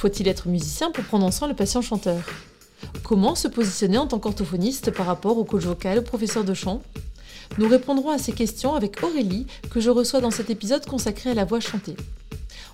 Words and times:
Faut-il 0.00 0.28
être 0.28 0.48
musicien 0.48 0.90
pour 0.90 1.04
prendre 1.04 1.26
en 1.26 1.30
soin 1.30 1.46
le 1.46 1.52
patient 1.52 1.82
chanteur 1.82 2.22
Comment 3.04 3.34
se 3.34 3.48
positionner 3.48 3.98
en 3.98 4.06
tant 4.06 4.18
qu'orthophoniste 4.18 4.92
par 4.92 5.04
rapport 5.04 5.36
au 5.36 5.44
coach 5.44 5.64
vocal, 5.64 5.98
au 5.98 6.02
professeur 6.02 6.42
de 6.42 6.54
chant 6.54 6.80
Nous 7.58 7.68
répondrons 7.68 8.08
à 8.08 8.16
ces 8.16 8.32
questions 8.32 8.74
avec 8.74 9.02
Aurélie, 9.02 9.46
que 9.70 9.78
je 9.78 9.90
reçois 9.90 10.22
dans 10.22 10.30
cet 10.30 10.48
épisode 10.48 10.86
consacré 10.86 11.28
à 11.28 11.34
la 11.34 11.44
voix 11.44 11.60
chantée. 11.60 11.96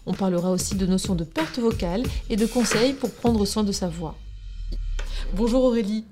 On 0.06 0.14
parlera 0.14 0.52
aussi 0.52 0.76
de 0.76 0.86
notions 0.86 1.16
de 1.16 1.24
perte 1.24 1.58
vocale 1.58 2.04
et 2.30 2.36
de 2.36 2.46
conseils 2.46 2.92
pour 2.92 3.10
prendre 3.10 3.44
soin 3.44 3.64
de 3.64 3.72
sa 3.72 3.88
voix. 3.88 4.14
Bonjour 5.34 5.64
Aurélie. 5.64 6.04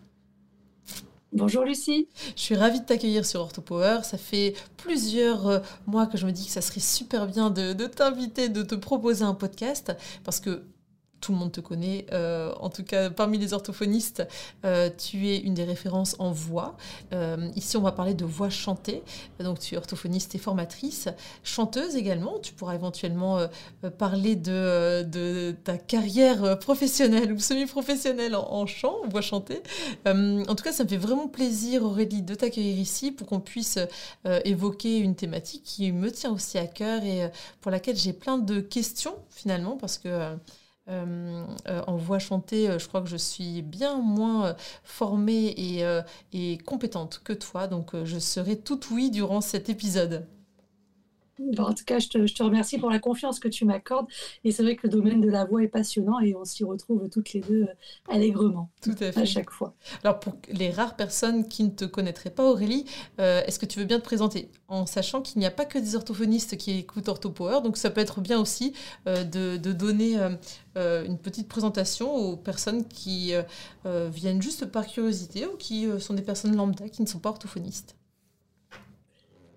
Bonjour 1.32 1.62
Lucie. 1.62 2.08
Je 2.34 2.42
suis 2.42 2.56
ravie 2.56 2.80
de 2.80 2.86
t'accueillir 2.86 3.24
sur 3.24 3.40
OrthoPower. 3.40 4.00
Ça 4.02 4.18
fait 4.18 4.54
plusieurs 4.78 5.46
euh, 5.46 5.58
mois 5.86 6.08
que 6.08 6.18
je 6.18 6.26
me 6.26 6.32
dis 6.32 6.46
que 6.46 6.52
ça 6.52 6.60
serait 6.60 6.80
super 6.80 7.28
bien 7.28 7.50
de, 7.50 7.72
de 7.72 7.86
t'inviter, 7.86 8.48
de 8.48 8.64
te 8.64 8.74
proposer 8.74 9.22
un 9.22 9.34
podcast 9.34 9.92
parce 10.24 10.40
que 10.40 10.64
tout 11.24 11.32
le 11.32 11.38
monde 11.38 11.52
te 11.52 11.60
connaît. 11.62 12.04
Euh, 12.12 12.52
en 12.60 12.68
tout 12.68 12.84
cas, 12.84 13.08
parmi 13.08 13.38
les 13.38 13.54
orthophonistes, 13.54 14.28
euh, 14.66 14.90
tu 14.96 15.28
es 15.28 15.38
une 15.38 15.54
des 15.54 15.64
références 15.64 16.16
en 16.18 16.32
voix. 16.32 16.76
Euh, 17.14 17.48
ici, 17.56 17.78
on 17.78 17.80
va 17.80 17.92
parler 17.92 18.12
de 18.12 18.26
voix 18.26 18.50
chantée. 18.50 19.02
Donc, 19.40 19.58
tu 19.58 19.74
es 19.74 19.78
orthophoniste 19.78 20.34
et 20.34 20.38
formatrice, 20.38 21.08
chanteuse 21.42 21.96
également. 21.96 22.38
Tu 22.40 22.52
pourras 22.52 22.74
éventuellement 22.74 23.38
parler 23.96 24.36
de, 24.36 25.56
ta 25.64 25.78
carrière 25.78 26.58
professionnelle 26.58 27.32
ou 27.32 27.38
semi-professionnelle 27.38 28.34
en, 28.34 28.46
en, 28.52 28.66
chant, 28.66 28.96
voix 29.08 29.22
chantée. 29.22 29.62
en 30.04 30.54
tout 30.54 30.64
cas, 30.64 30.72
ça 30.72 30.84
me 30.84 30.88
fait 30.88 30.98
vraiment 30.98 31.28
plaisir, 31.28 31.84
Aurélie, 31.84 32.20
de 32.20 32.34
t'accueillir 32.34 32.78
ici 32.78 33.12
pour 33.12 33.26
qu'on 33.26 33.40
puisse 33.40 33.78
évoquer 34.44 34.98
une 34.98 35.14
thématique 35.14 35.62
qui 35.64 35.90
me 35.92 36.10
tient 36.10 36.32
aussi 36.32 36.58
à 36.58 36.66
cœur 36.66 37.02
et 37.02 37.30
pour 37.62 37.70
laquelle 37.70 37.96
j'ai 37.96 38.12
plein 38.12 38.36
de 38.36 38.60
questions 38.60 39.14
finalement 39.30 39.76
parce 39.78 39.96
que 39.96 40.36
euh, 40.88 41.46
euh, 41.66 41.82
en 41.86 41.96
voix 41.96 42.18
chantée, 42.18 42.68
euh, 42.68 42.78
je 42.78 42.86
crois 42.88 43.00
que 43.00 43.08
je 43.08 43.16
suis 43.16 43.62
bien 43.62 43.96
moins 43.96 44.54
formée 44.82 45.46
et, 45.56 45.84
et 46.32 46.58
compétente 46.58 47.22
que 47.24 47.32
toi, 47.32 47.66
donc 47.66 47.92
je 48.04 48.18
serai 48.18 48.58
tout 48.58 48.80
oui 48.92 49.10
durant 49.10 49.40
cet 49.40 49.68
épisode 49.68 50.26
en 51.58 51.74
tout 51.74 51.84
cas, 51.84 51.98
je 51.98 52.08
te, 52.08 52.42
remercie 52.42 52.78
pour 52.78 52.90
la 52.90 52.98
confiance 52.98 53.38
que 53.38 53.48
tu 53.48 53.64
m'accordes. 53.64 54.06
Et 54.44 54.52
c'est 54.52 54.62
vrai 54.62 54.76
que 54.76 54.86
le 54.86 54.92
domaine 54.92 55.20
de 55.20 55.28
la 55.28 55.44
voix 55.44 55.62
est 55.62 55.68
passionnant 55.68 56.20
et 56.20 56.34
on 56.34 56.44
s'y 56.44 56.64
retrouve 56.64 57.08
toutes 57.08 57.32
les 57.32 57.40
deux 57.40 57.62
euh, 57.62 57.74
allègrement. 58.08 58.70
Tout 58.82 58.94
à 59.00 59.12
fait. 59.12 59.20
À 59.20 59.24
chaque 59.24 59.50
fois. 59.50 59.74
Alors, 60.02 60.20
pour 60.20 60.36
les 60.48 60.70
rares 60.70 60.96
personnes 60.96 61.48
qui 61.48 61.64
ne 61.64 61.70
te 61.70 61.84
connaîtraient 61.84 62.30
pas, 62.30 62.44
Aurélie, 62.44 62.84
euh, 63.20 63.42
est-ce 63.46 63.58
que 63.58 63.66
tu 63.66 63.78
veux 63.78 63.84
bien 63.84 63.98
te 63.98 64.04
présenter? 64.04 64.50
En 64.68 64.86
sachant 64.86 65.22
qu'il 65.22 65.40
n'y 65.40 65.46
a 65.46 65.50
pas 65.50 65.64
que 65.64 65.78
des 65.78 65.96
orthophonistes 65.96 66.56
qui 66.56 66.78
écoutent 66.78 67.08
OrthoPower, 67.08 67.62
donc 67.62 67.76
ça 67.76 67.90
peut 67.90 68.00
être 68.00 68.20
bien 68.20 68.40
aussi 68.40 68.72
euh, 69.06 69.24
de, 69.24 69.72
donner 69.72 70.16
une 70.76 71.18
petite 71.18 71.48
présentation 71.48 72.14
aux 72.14 72.36
personnes 72.36 72.86
qui 72.86 73.32
viennent 73.84 74.40
juste 74.40 74.66
par 74.66 74.86
curiosité 74.86 75.46
ou 75.46 75.56
qui 75.56 75.88
sont 75.98 76.14
des 76.14 76.22
personnes 76.22 76.54
lambda 76.54 76.88
qui 76.88 77.02
ne 77.02 77.08
sont 77.08 77.18
pas 77.18 77.30
orthophonistes. 77.30 77.96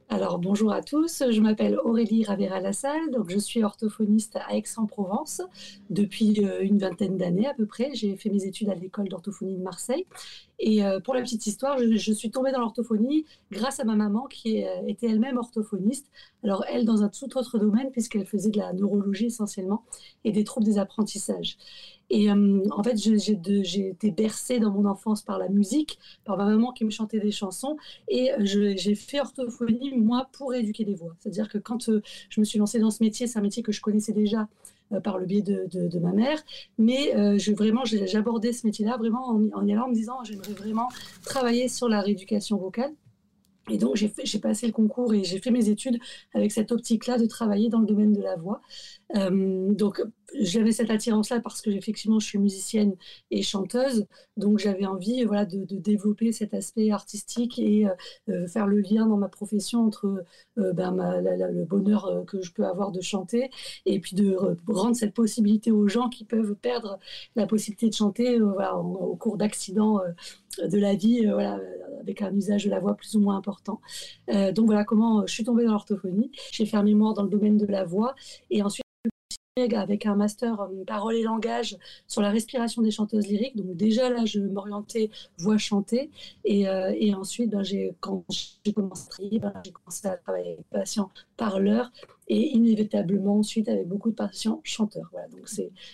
Alors 0.09 0.39
bonjour 0.39 0.71
à 0.71 0.81
tous, 0.81 1.21
je 1.29 1.41
m'appelle 1.41 1.77
Aurélie 1.83 2.23
Ravera-Lassalle, 2.23 3.11
donc 3.11 3.29
je 3.29 3.37
suis 3.37 3.61
orthophoniste 3.61 4.37
à 4.37 4.55
Aix-en-Provence 4.55 5.41
depuis 5.89 6.45
euh, 6.45 6.61
une 6.61 6.77
vingtaine 6.77 7.17
d'années 7.17 7.45
à 7.45 7.53
peu 7.53 7.65
près. 7.65 7.91
J'ai 7.93 8.15
fait 8.15 8.29
mes 8.29 8.45
études 8.45 8.69
à 8.69 8.75
l'école 8.75 9.09
d'orthophonie 9.09 9.57
de 9.57 9.61
Marseille 9.61 10.05
et 10.59 10.85
euh, 10.85 11.01
pour 11.01 11.13
la 11.13 11.21
petite 11.21 11.45
histoire, 11.45 11.77
je, 11.77 12.13
suis 12.13 12.31
tombée 12.31 12.53
dans 12.53 12.61
l'orthophonie 12.61 13.25
grâce 13.51 13.81
à 13.81 13.83
ma 13.83 13.95
maman 13.95 14.27
qui 14.27 14.63
euh, 14.63 14.69
était 14.87 15.07
elle-même 15.07 15.37
orthophoniste. 15.37 16.07
Alors 16.41 16.63
elle 16.69 16.85
dans 16.85 17.03
un 17.03 17.09
tout 17.09 17.37
autre 17.37 17.59
domaine 17.59 17.91
puisqu'elle 17.91 18.25
faisait 18.25 18.49
de 18.49 18.59
la 18.59 18.71
neurologie 18.71 19.25
essentiellement 19.25 19.83
et 20.23 20.31
des 20.31 20.45
troubles 20.45 20.65
des 20.65 20.77
apprentissages. 20.77 21.57
Et 22.09 22.31
euh, 22.31 22.63
en 22.71 22.83
fait, 22.83 22.97
j'ai 22.97 23.87
été 23.87 24.11
bercée 24.11 24.59
dans 24.59 24.71
mon 24.71 24.85
enfance 24.85 25.21
par 25.21 25.37
la 25.37 25.49
musique, 25.49 25.99
par 26.23 26.37
ma 26.37 26.45
maman 26.45 26.71
qui 26.71 26.85
me 26.85 26.89
chantait 26.89 27.19
des 27.19 27.31
chansons. 27.31 27.77
Et 28.07 28.31
j'ai 28.39 28.95
fait 28.95 29.19
orthophonie, 29.19 29.93
moi, 29.97 30.29
pour 30.31 30.53
éduquer 30.53 30.85
des 30.85 30.95
voix. 30.95 31.15
C'est-à-dire 31.19 31.49
que 31.49 31.57
quand 31.57 31.89
je 32.29 32.39
me 32.39 32.45
suis 32.45 32.59
lancée 32.59 32.79
dans 32.79 32.91
ce 32.91 33.03
métier, 33.03 33.27
c'est 33.27 33.39
un 33.39 33.41
métier 33.41 33.63
que 33.63 33.71
je 33.71 33.81
connaissais 33.81 34.13
déjà 34.13 34.47
euh, 34.93 35.01
par 35.01 35.17
le 35.17 35.25
biais 35.25 35.41
de, 35.41 35.99
ma 35.99 36.13
mère. 36.13 36.41
Mais 36.77 37.13
euh, 37.17 37.37
vraiment, 37.57 37.83
j'abordais 37.83 38.53
ce 38.53 38.65
métier-là 38.65 38.95
vraiment 38.95 39.27
en, 39.27 39.49
en 39.53 39.65
y 39.65 39.73
allant 39.73 39.85
en 39.85 39.89
me 39.89 39.93
disant, 39.93 40.23
j'aimerais 40.23 40.53
vraiment 40.53 40.87
travailler 41.25 41.67
sur 41.67 41.89
la 41.89 42.01
rééducation 42.01 42.57
vocale. 42.57 42.93
Et 43.69 43.77
donc, 43.77 43.95
j'ai 43.95 44.39
passé 44.39 44.67
le 44.67 44.73
concours 44.73 45.13
et 45.13 45.23
j'ai 45.23 45.39
fait 45.39 45.51
mes 45.51 45.69
études 45.69 45.99
avec 46.33 46.51
cette 46.51 46.71
optique-là 46.71 47.17
de 47.17 47.25
travailler 47.25 47.69
dans 47.69 47.79
le 47.79 47.85
domaine 47.85 48.13
de 48.13 48.21
la 48.21 48.35
voix. 48.35 48.61
Euh, 49.15 49.73
donc, 49.73 50.01
j'avais 50.39 50.71
cette 50.73 50.89
attirance-là 50.89 51.39
parce 51.39 51.61
que 51.61 51.69
effectivement, 51.69 52.19
je 52.19 52.27
suis 52.27 52.39
musicienne 52.39 52.95
et 53.31 53.41
chanteuse, 53.41 54.05
donc 54.35 54.59
j'avais 54.59 54.85
envie, 54.85 55.23
voilà, 55.23 55.45
de, 55.45 55.63
développer 55.77 56.33
cet 56.33 56.53
aspect 56.53 56.91
artistique 56.91 57.59
et 57.59 57.87
euh, 57.87 57.93
euh, 58.29 58.47
faire 58.47 58.67
le 58.67 58.79
lien 58.79 59.05
dans 59.07 59.15
ma 59.15 59.29
profession 59.29 59.85
entre 59.85 60.25
ben, 60.57 60.91
le 61.21 61.63
bonheur 61.63 62.25
que 62.25 62.41
je 62.41 62.51
peux 62.51 62.65
avoir 62.65 62.91
de 62.91 62.99
chanter 62.99 63.49
et 63.85 63.99
puis 63.99 64.15
de 64.15 64.35
rendre 64.67 64.95
cette 64.95 65.13
possibilité 65.13 65.71
aux 65.71 65.87
gens 65.87 66.09
qui 66.09 66.25
peuvent 66.25 66.55
perdre 66.55 66.99
la 67.35 67.47
possibilité 67.47 67.89
de 67.89 67.93
chanter 67.93 68.41
au 68.41 69.15
cours 69.15 69.37
d'accidents 69.37 70.01
de 70.61 70.77
la 70.77 70.95
vie, 70.95 71.25
voilà, 71.25 71.59
avec 72.07 72.21
un 72.21 72.33
usage 72.33 72.65
de 72.65 72.69
la 72.69 72.79
voix 72.79 72.95
plus 72.95 73.15
ou 73.15 73.19
moins 73.19 73.37
important. 73.37 73.81
donc 74.27 74.65
voilà 74.65 74.83
comment 74.83 75.25
je 75.27 75.33
suis 75.33 75.43
tombée 75.43 75.65
dans 75.65 75.73
l'orthophonie. 75.73 76.31
J'ai 76.51 76.65
fait 76.65 76.77
un 76.77 76.83
mémoire 76.83 77.13
dans 77.13 77.23
le 77.23 77.29
domaine 77.29 77.57
de 77.57 77.65
la 77.65 77.83
voix 77.85 78.15
et 78.49 78.63
ensuite 78.63 78.83
avec 79.61 80.05
un 80.05 80.15
master 80.15 80.59
en 80.59 80.69
parole 80.85 81.15
et 81.15 81.23
langage 81.23 81.77
sur 82.07 82.21
la 82.21 82.29
respiration 82.29 82.81
des 82.81 82.91
chanteuses 82.91 83.27
lyriques. 83.27 83.55
Donc 83.55 83.75
déjà 83.75 84.09
là, 84.09 84.25
je 84.25 84.39
m'orientais 84.39 85.09
voix 85.39 85.57
chantée. 85.57 86.11
Et, 86.45 86.67
euh, 86.67 86.93
ensuite, 87.15 87.49
ben, 87.49 87.63
quand 87.99 88.23
j'ai 88.29 88.73
commencé 88.73 89.07
à 89.07 89.09
travailler, 89.09 89.39
ben, 89.39 89.53
j'ai 89.65 89.71
commencé 89.71 90.07
à 90.07 90.17
travailler 90.17 90.45
avec 90.47 90.57
des 90.59 90.65
patients 90.69 91.09
parleurs 91.37 91.91
et 92.27 92.55
inévitablement 92.55 93.39
ensuite 93.39 93.67
avec 93.69 93.87
beaucoup 93.87 94.11
de 94.11 94.15
patients 94.15 94.61
chanteurs. 94.63 95.09
Voilà, 95.11 95.27
donc 95.29 95.49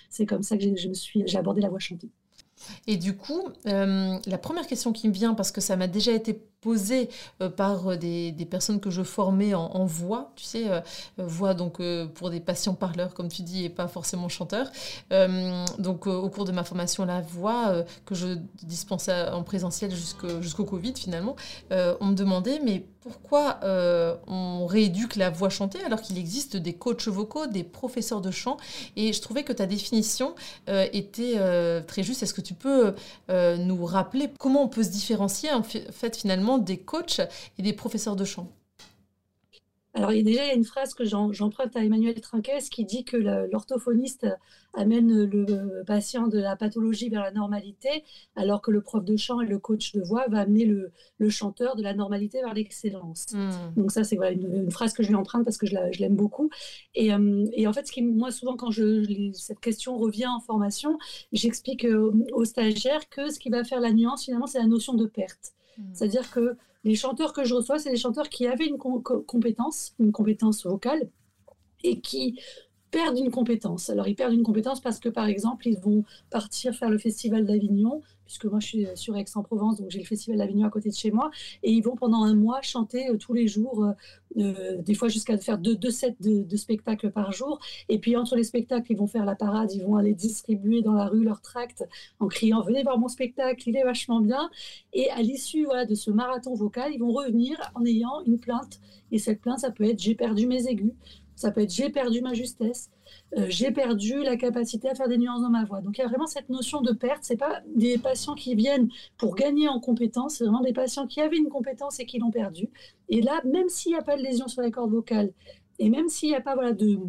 c'est 0.10 0.26
comme 0.26 0.44
ça 0.44 0.58
que 0.58 0.64
je 0.76 0.90
me 0.90 0.94
suis, 0.94 1.24
j'ai 1.26 1.38
abordé 1.38 1.62
la 1.62 1.70
voix 1.70 1.80
chantée. 1.80 2.10
Et 2.88 2.98
du 2.98 3.16
coup, 3.16 3.50
euh, 3.68 4.18
la 4.26 4.38
première 4.38 4.68
question 4.68 4.92
qui 4.94 5.08
me 5.08 5.14
vient, 5.14 5.34
parce 5.34 5.52
que 5.52 5.62
ça 5.62 5.76
m'a 5.76 5.88
déjà 5.88 6.12
été 6.12 6.40
posé 6.64 7.10
euh, 7.42 7.50
par 7.50 7.92
euh, 7.92 7.98
des, 7.98 8.48
personnes 8.50 8.80
que 8.80 8.90
je 8.90 9.04
formais 9.04 9.54
en, 9.54 9.86
voix, 9.86 10.32
tu 10.36 10.44
sais, 10.44 10.66
voix 11.18 11.54
donc 11.54 11.82
pour 12.14 12.30
des 12.30 12.40
patients 12.40 12.74
parleurs, 12.74 13.14
comme 13.14 13.30
tu 13.30 13.42
dis, 13.42 13.66
et 13.66 13.70
pas 13.70 13.88
forcément 13.88 14.30
chanteurs. 14.30 14.70
donc 15.80 16.08
au 16.08 16.30
cours 16.30 16.46
de 16.46 16.52
ma 16.52 16.64
formation 16.64 17.06
la 17.06 17.22
voix, 17.22 17.74
que 18.06 18.14
je 18.14 18.38
dispensais 18.64 19.30
en 19.30 19.44
présentiel 19.44 19.92
jusqu'au 19.92 20.66
Covid 20.66 20.94
finalement, 20.96 21.36
on 21.72 22.08
me 22.08 22.16
demandait, 22.16 22.60
mais 22.64 22.86
pourquoi 23.02 23.60
on 24.28 24.68
rééduque 24.68 25.16
la 25.16 25.30
voix 25.30 25.50
chantée 25.50 25.84
alors 25.84 26.02
qu'il 26.02 26.18
existe 26.18 26.58
des 26.58 26.74
coachs 26.74 27.08
vocaux, 27.08 27.48
des 27.48 27.64
professeurs 27.64 28.22
de 28.22 28.30
chant? 28.30 28.58
Et 28.96 29.14
je 29.14 29.22
trouvais 29.22 29.44
que 29.44 29.54
ta 29.54 29.66
définition 29.66 30.36
était 30.68 31.40
très 31.88 32.04
juste. 32.04 32.22
Est-ce 32.24 32.34
que 32.34 32.42
tu 32.42 32.54
peux 32.54 32.94
euh, 33.30 33.58
nous 33.58 33.86
rappeler 33.86 34.30
comment 34.38 34.64
on 34.64 34.68
peut 34.68 34.84
se 34.84 34.90
différencier 34.90 35.52
en 35.52 35.64
fait 35.64 36.16
finalement 36.16 36.53
des 36.58 36.80
coachs 36.80 37.22
et 37.58 37.62
des 37.62 37.74
professeurs 37.74 38.16
de 38.16 38.26
chant 38.26 38.52
alors, 39.96 40.12
il 40.12 40.18
y 40.18 40.22
a 40.22 40.24
déjà 40.24 40.44
il 40.46 40.48
y 40.48 40.52
a 40.52 40.56
une 40.56 40.64
phrase 40.64 40.96
que 40.96 41.04
j'emprunte 41.06 41.76
à 41.76 41.84
Emmanuel 41.84 42.20
Trinquès 42.20 42.70
qui 42.70 42.84
dit 42.84 43.04
que 43.04 43.16
l'orthophoniste 43.16 44.26
amène 44.74 45.24
le 45.26 45.84
patient 45.86 46.28
de 46.28 46.40
la 46.40 46.56
pathologie 46.56 47.10
vers 47.10 47.22
la 47.22 47.32
normalité, 47.32 48.04
alors 48.36 48.64
que 48.64 48.72
le 48.72 48.82
prof 48.82 49.06
de 49.06 49.16
chant 49.18 49.40
et 49.40 49.46
le 49.46 49.60
coach 49.60 49.94
de 49.94 50.02
voix 50.02 50.26
va 50.30 50.40
amener 50.40 50.66
le, 50.66 50.92
chanteur 51.30 51.76
de 51.76 51.84
la 51.84 51.94
normalité 51.94 52.42
vers 52.42 52.56
l'excellence. 52.56 53.28
Hmm. 53.34 53.52
Donc 53.78 53.92
ça, 53.92 54.04
c'est 54.04 54.16
voilà, 54.16 54.32
une, 54.32 54.72
phrase 54.72 54.94
que 54.94 55.04
je 55.04 55.10
lui 55.10 55.16
emprunte 55.16 55.46
parce 55.46 55.58
que 55.58 55.68
je 55.68 56.00
l'aime 56.00 56.16
beaucoup. 56.16 56.50
Et, 56.96 57.14
euh, 57.14 57.46
et, 57.54 57.68
en 57.68 57.74
fait, 57.74 57.86
ce 57.86 57.92
qui, 57.92 58.02
moi, 58.02 58.32
souvent, 58.32 58.58
quand 58.58 58.72
je, 58.72 59.32
cette 59.34 59.60
question 59.60 59.98
revient 59.98 60.28
en 60.28 60.40
formation, 60.40 60.98
j'explique 61.32 61.86
euh, 61.86 62.12
aux 62.34 62.46
stagiaires 62.46 63.08
que 63.10 63.30
ce 63.30 63.40
qui 63.40 63.50
va 63.50 63.64
faire 63.64 63.80
la 63.80 63.94
nuance, 63.94 64.26
finalement, 64.26 64.48
c'est 64.48 64.60
la 64.60 64.68
notion 64.68 64.96
de 64.96 65.06
perte. 65.06 65.54
Hmm. 65.78 65.94
C'est-à-dire 65.94 66.32
que 66.32 66.58
les 66.84 66.96
chanteurs 66.96 67.34
que 67.34 67.44
je 67.44 67.54
reçois, 67.54 67.80
c'est 67.80 67.92
des 67.92 67.98
chanteurs 67.98 68.30
qui 68.30 68.48
avaient 68.48 68.66
une 68.68 68.78
compétence, 68.78 69.94
une 70.00 70.12
compétence 70.12 70.66
vocale, 70.66 71.10
et 71.84 72.00
qui 72.00 72.40
perdent 72.92 73.18
une 73.18 73.32
compétence. 73.32 73.90
Alors, 73.90 74.08
ils 74.08 74.16
perdent 74.16 74.34
une 74.34 74.44
compétence 74.44 74.80
parce 74.80 75.00
que, 75.00 75.10
par 75.10 75.26
exemple, 75.26 75.68
ils 75.68 75.80
vont 75.80 76.04
partir 76.30 76.76
faire 76.76 76.90
le 76.90 76.98
festival 76.98 77.46
d'Avignon, 77.46 78.02
puisque 78.26 78.46
moi, 78.46 78.60
je 78.60 78.68
suis 78.68 78.88
sur 78.96 79.16
Aix-en-Provence, 79.18 79.78
donc 79.78 79.90
j'ai 79.90 80.00
le 80.00 80.06
festival 80.06 80.38
d'Avignon 80.40 80.68
à 80.68 80.70
côté 80.70 80.90
de 80.90 80.96
chez 80.96 81.12
moi, 81.12 81.32
et 81.62 81.72
ils 81.72 81.82
vont 81.82 81.96
pendant 81.96 82.24
un 82.24 82.36
mois 82.36 82.62
chanter 82.62 83.10
euh, 83.10 83.18
tous 83.18 83.34
les 83.34 83.48
jours, 83.48 83.84
euh, 83.84 83.92
euh, 84.38 84.82
des 84.82 84.94
fois 84.94 85.10
jusqu'à 85.10 85.38
faire 85.38 85.58
deux, 85.58 85.78
sets 85.92 86.16
de, 86.20 86.58
spectacles 86.58 87.12
par 87.12 87.32
jour. 87.32 87.60
Et 87.90 88.00
puis, 88.00 88.16
entre 88.16 88.36
les 88.36 88.44
spectacles, 88.44 88.92
ils 88.92 88.98
vont 88.98 89.08
faire 89.08 89.26
la 89.26 89.36
parade, 89.36 89.72
ils 89.74 89.84
vont 89.84 89.98
aller 89.98 90.14
distribuer 90.14 90.82
dans 90.82 90.94
la 90.94 91.06
rue 91.06 91.24
leurs 91.24 91.42
tracts 91.42 91.84
en 92.20 92.28
criant 92.28 92.62
«Venez 92.66 92.84
voir 92.84 92.98
mon 92.98 93.08
spectacle, 93.08 93.68
il 93.68 93.76
est 93.76 93.84
vachement 93.84 94.22
bien». 94.22 94.50
Et 94.94 95.10
à 95.12 95.22
l'issue 95.22 95.68
de 95.90 95.96
ce 95.96 96.12
marathon 96.12 96.54
vocal, 96.54 96.92
ils 96.94 97.00
vont 97.00 97.12
revenir 97.12 97.58
en 97.76 97.86
ayant 97.86 98.22
une 98.26 98.40
plainte. 98.40 98.80
Et 99.12 99.20
cette 99.20 99.42
plainte, 99.42 99.60
ça 99.60 99.72
peut 99.72 99.84
être 99.84 100.00
«J'ai 100.02 100.16
perdu 100.16 100.48
mes 100.48 100.68
aigus». 100.68 100.94
Ça 101.36 101.52
peut 101.52 101.62
être 101.62 101.74
j'ai 101.74 101.90
perdu 101.90 102.22
ma 102.22 102.34
justesse, 102.34 102.90
euh, 103.38 103.46
j'ai 103.50 103.72
perdu 103.72 104.22
la 104.24 104.38
capacité 104.38 104.90
à 104.90 104.96
faire 104.96 105.08
des 105.08 105.18
nuances 105.18 105.42
dans 105.42 105.50
ma 105.50 105.66
voix. 105.66 105.82
Donc 105.82 105.98
il 105.98 106.02
y 106.02 106.04
a 106.04 106.08
vraiment 106.08 106.28
cette 106.28 106.50
notion 106.50 106.82
de 106.82 106.94
perte. 106.94 107.20
C'est 107.24 107.38
pas 107.38 107.62
des 107.76 107.98
patients 107.98 108.36
qui 108.36 108.56
viennent 108.56 108.90
pour 109.18 109.36
gagner 109.36 109.68
en 109.68 109.80
compétence, 109.80 110.36
c'est 110.36 110.44
vraiment 110.44 110.62
des 110.62 110.74
patients 110.74 111.08
qui 111.08 111.22
avaient 111.22 111.38
une 111.38 111.50
compétence 111.50 112.00
et 112.00 112.06
qui 112.06 112.20
l'ont 112.20 112.32
perdue. 112.32 112.70
Et 113.10 113.22
là, 113.22 113.42
même 113.46 113.70
s'il 113.70 113.94
n'y 113.94 113.98
a 113.98 114.04
pas 114.04 114.18
de 114.18 114.22
lésion 114.22 114.48
sur 114.48 114.62
les 114.62 114.72
cordes 114.72 114.92
vocales 114.92 115.32
et 115.80 115.90
même 115.90 116.08
s'il 116.08 116.30
n'y 116.30 116.36
a 116.36 116.42
pas 116.42 116.54
voilà 116.54 116.74
de 116.74 117.00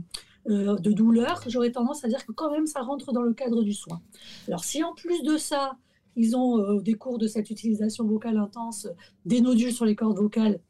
euh, 0.50 0.76
de 0.76 0.93
douleur, 0.93 1.43
j'aurais 1.47 1.73
tendance 1.73 2.05
à 2.05 2.09
dire 2.09 2.25
que 2.26 2.32
quand 2.32 2.50
même 2.50 2.67
ça 2.67 2.82
rentre 2.82 3.12
dans 3.12 3.23
le 3.23 3.32
cadre 3.32 3.62
du 3.62 3.73
soin. 3.73 4.03
Alors 4.47 4.62
si 4.62 4.85
en 4.85 4.94
plus 4.94 5.23
de 5.23 5.38
ça, 5.38 5.79
ils 6.17 6.37
ont 6.37 6.59
euh, 6.59 6.75
au 6.75 6.82
décours 6.82 7.19
de 7.19 7.26
cette 7.26 7.49
utilisation 7.50 8.05
vocale 8.05 8.37
intense 8.37 8.88
des 9.25 9.41
nodules 9.41 9.73
sur 9.73 9.87
les 9.87 9.97
cordes 9.97 10.19
vocales 10.19 10.61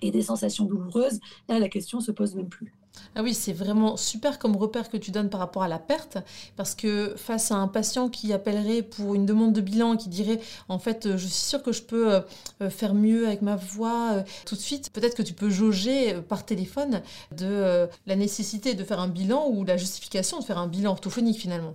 et 0.00 0.10
des 0.10 0.22
sensations 0.22 0.64
douloureuses, 0.64 1.20
là 1.48 1.58
la 1.58 1.68
question 1.68 2.00
se 2.00 2.10
pose 2.10 2.34
même 2.34 2.48
plus. 2.48 2.72
Ah 3.14 3.22
oui, 3.22 3.34
c'est 3.34 3.52
vraiment 3.52 3.96
super 3.96 4.38
comme 4.38 4.56
repère 4.56 4.88
que 4.88 4.96
tu 4.96 5.10
donnes 5.10 5.28
par 5.28 5.40
rapport 5.40 5.62
à 5.62 5.68
la 5.68 5.78
perte, 5.78 6.18
parce 6.56 6.74
que 6.74 7.14
face 7.16 7.50
à 7.50 7.56
un 7.56 7.68
patient 7.68 8.08
qui 8.08 8.32
appellerait 8.32 8.82
pour 8.82 9.14
une 9.14 9.26
demande 9.26 9.52
de 9.52 9.60
bilan, 9.60 9.96
qui 9.96 10.08
dirait 10.08 10.40
en 10.68 10.78
fait 10.78 11.16
je 11.16 11.26
suis 11.26 11.48
sûr 11.48 11.62
que 11.62 11.72
je 11.72 11.82
peux 11.82 12.14
euh, 12.14 12.70
faire 12.70 12.94
mieux 12.94 13.26
avec 13.26 13.42
ma 13.42 13.56
voix 13.56 14.12
euh, 14.12 14.22
tout 14.46 14.54
de 14.54 14.60
suite, 14.60 14.90
peut-être 14.92 15.14
que 15.14 15.22
tu 15.22 15.34
peux 15.34 15.50
jauger 15.50 16.14
euh, 16.14 16.20
par 16.22 16.46
téléphone 16.46 17.02
de 17.36 17.88
la 18.06 18.16
nécessité 18.16 18.74
de 18.74 18.84
faire 18.84 19.00
un 19.00 19.08
bilan 19.08 19.46
ou 19.48 19.64
la 19.64 19.76
justification 19.76 20.38
de 20.38 20.44
faire 20.44 20.58
un 20.58 20.66
bilan 20.66 20.92
orthophonique 20.92 21.38
finalement. 21.38 21.74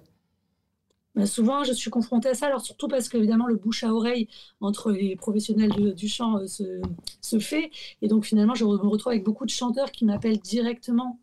Bah, 1.18 1.25
souvent, 1.25 1.64
je 1.64 1.74
suis 1.74 1.90
confrontée 1.90 2.30
à 2.30 2.36
ça, 2.36 2.46
alors 2.46 2.62
surtout 2.62 2.88
parce 2.88 3.10
qu'évidemment, 3.10 3.48
le 3.48 3.56
bouche 3.56 3.84
à 3.84 3.92
oreille 3.92 4.28
entre 4.62 4.92
les 4.92 5.16
professionnels 5.16 5.96
du 5.96 6.08
chant 6.08 6.46
se, 6.48 6.80
se, 7.22 7.40
fait. 7.40 7.72
Et 8.04 8.08
donc, 8.08 8.24
finalement, 8.24 8.54
je 8.54 8.64
me 8.64 8.69
retrouve 8.69 9.14
avec 9.14 9.24
beaucoup 9.24 9.46
de 9.46 9.50
chanteurs 9.50 9.92
qui 9.92 10.06
m'appellent 10.06 10.40
directement 10.40 11.19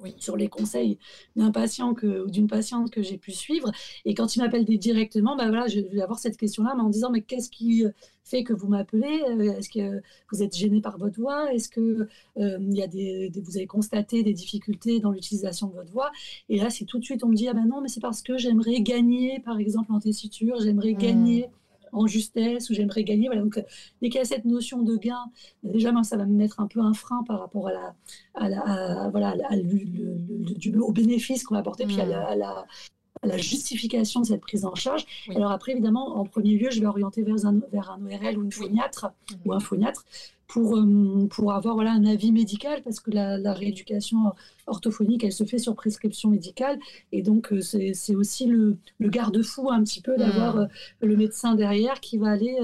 oui. 0.00 0.14
sur 0.18 0.36
les 0.36 0.48
conseils 0.48 0.98
d'un 1.36 1.50
patient 1.50 1.94
que, 1.94 2.24
ou 2.24 2.30
d'une 2.30 2.46
patiente 2.46 2.90
que 2.90 3.02
j'ai 3.02 3.18
pu 3.18 3.32
suivre. 3.32 3.70
Et 4.04 4.14
quand 4.14 4.36
il 4.36 4.40
m'appelle 4.40 4.64
directement, 4.64 5.36
bah 5.36 5.48
voilà, 5.48 5.66
je 5.66 5.80
vais 5.80 6.00
avoir 6.00 6.18
cette 6.18 6.36
question-là, 6.36 6.74
mais 6.76 6.82
en 6.82 6.88
disant 6.90 7.10
mais 7.10 7.22
qu'est-ce 7.22 7.50
qui 7.50 7.84
euh, 7.84 7.90
fait 8.24 8.44
que 8.44 8.52
vous 8.52 8.68
m'appelez 8.68 9.22
euh, 9.28 9.56
Est-ce 9.56 9.70
que 9.70 10.00
vous 10.30 10.42
êtes 10.42 10.56
gêné 10.56 10.80
par 10.80 10.98
votre 10.98 11.18
voix? 11.18 11.52
Est-ce 11.52 11.68
que 11.68 12.08
euh, 12.38 12.58
il 12.60 12.76
y 12.76 12.82
a 12.82 12.86
des, 12.86 13.30
vous 13.42 13.56
avez 13.56 13.66
constaté 13.66 14.22
des 14.22 14.34
difficultés 14.34 15.00
dans 15.00 15.10
l'utilisation 15.10 15.68
de 15.68 15.74
votre 15.74 15.92
voix? 15.92 16.10
Et 16.48 16.58
là, 16.58 16.70
c'est 16.70 16.84
tout 16.84 16.98
de 16.98 17.04
suite 17.04 17.24
on 17.24 17.28
me 17.28 17.34
dit 17.34 17.48
ah 17.48 17.54
ben 17.54 17.66
non, 17.66 17.80
mais 17.80 17.88
c'est 17.88 18.00
parce 18.00 18.22
que 18.22 18.38
j'aimerais 18.38 18.80
gagner, 18.80 19.40
par 19.40 19.58
exemple 19.58 19.92
en 19.92 20.00
tessiture, 20.00 20.60
j'aimerais 20.60 20.92
mmh. 20.92 20.98
gagner 20.98 21.48
en 21.92 22.06
justesse, 22.06 22.70
ou 22.70 22.74
j'aimerais 22.74 23.04
gagner. 23.04 23.26
Voilà, 23.26 23.42
donc, 23.42 23.62
dès 24.02 24.08
qu'il 24.08 24.18
y 24.18 24.22
a 24.22 24.24
cette 24.24 24.44
notion 24.44 24.82
de 24.82 24.96
gain, 24.96 25.24
déjà, 25.62 25.92
moi, 25.92 26.04
ça 26.04 26.16
va 26.16 26.26
me 26.26 26.34
mettre 26.34 26.60
un 26.60 26.66
peu 26.66 26.80
un 26.80 26.94
frein 26.94 27.22
par 27.26 27.40
rapport 27.40 27.68
à 27.68 27.72
la, 27.72 27.94
à 28.34 28.48
la, 28.48 29.08
voilà, 29.10 29.34
à 29.48 29.56
le, 29.56 30.82
au 30.82 30.92
bénéfice 30.92 31.44
qu'on 31.44 31.54
va 31.54 31.60
apporter, 31.60 31.86
puis 31.86 32.00
à 32.00 32.06
la, 32.06 32.26
à 32.28 32.36
la, 32.36 33.36
justification 33.36 34.20
de 34.20 34.26
cette 34.26 34.40
prise 34.40 34.64
en 34.64 34.74
charge. 34.74 35.04
Alors 35.34 35.50
après, 35.50 35.72
évidemment, 35.72 36.16
en 36.16 36.24
premier 36.24 36.56
lieu, 36.56 36.70
je 36.70 36.80
vais 36.80 36.86
orienter 36.86 37.22
vers 37.22 37.46
un, 37.46 37.60
vers 37.72 37.90
un 37.90 38.00
ORL 38.04 38.38
ou 38.38 38.44
une 38.44 38.52
phoniatre, 38.52 39.06
mmh. 39.06 39.34
ou 39.44 39.52
un 39.52 39.60
phoniatre, 39.60 40.04
pour, 40.48 40.78
euh, 40.78 41.26
pour 41.30 41.52
avoir 41.52 41.74
voilà, 41.74 41.92
un 41.92 42.04
avis 42.06 42.32
médical, 42.32 42.82
parce 42.82 43.00
que 43.00 43.10
la, 43.10 43.52
rééducation 43.52 44.32
orthophonique, 44.66 45.22
elle 45.22 45.32
se 45.32 45.44
fait 45.44 45.58
sur 45.58 45.74
prescription 45.74 46.30
médicale. 46.30 46.78
Et 47.12 47.22
donc, 47.22 47.52
euh, 47.52 47.60
c'est 47.60 48.16
aussi 48.16 48.46
le, 48.46 48.78
le 48.98 49.08
garde-fou 49.10 49.70
un 49.70 49.84
petit 49.84 50.00
peu 50.00 50.16
d'avoir 50.16 50.56
mmh. 50.56 50.60
euh, 50.60 51.06
le 51.06 51.16
médecin 51.16 51.54
derrière 51.54 52.00
qui 52.00 52.16
va 52.18 52.30
aller 52.30 52.56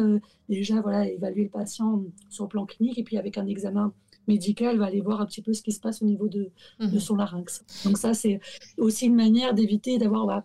déjà 0.49 0.81
voilà, 0.81 1.09
évaluer 1.09 1.45
le 1.45 1.51
patient 1.51 2.03
sur 2.31 2.45
le 2.45 2.49
plan 2.49 2.67
clinique 2.67 2.99
et 2.99 3.05
puis 3.05 3.17
avec 3.17 3.39
un 3.39 3.47
examen 3.47 3.93
médical 4.27 4.79
va 4.79 4.87
aller 4.87 5.01
voir 5.01 5.21
un 5.21 5.27
petit 5.27 5.43
peu 5.43 5.53
ce 5.53 5.63
qui 5.63 5.73
se 5.73 5.81
passe 5.81 6.01
au 6.01 6.07
niveau 6.07 6.29
de, 6.29 6.51
de 6.81 6.87
mmh. 6.87 7.01
son 7.01 7.17
larynx. 7.17 7.65
Donc 7.85 7.99
ça, 7.99 8.15
c'est 8.15 8.41
aussi 8.79 9.07
une 9.07 9.15
manière 9.15 9.53
d'éviter 9.53 9.99
d'avoir 9.99 10.27
bah, 10.27 10.45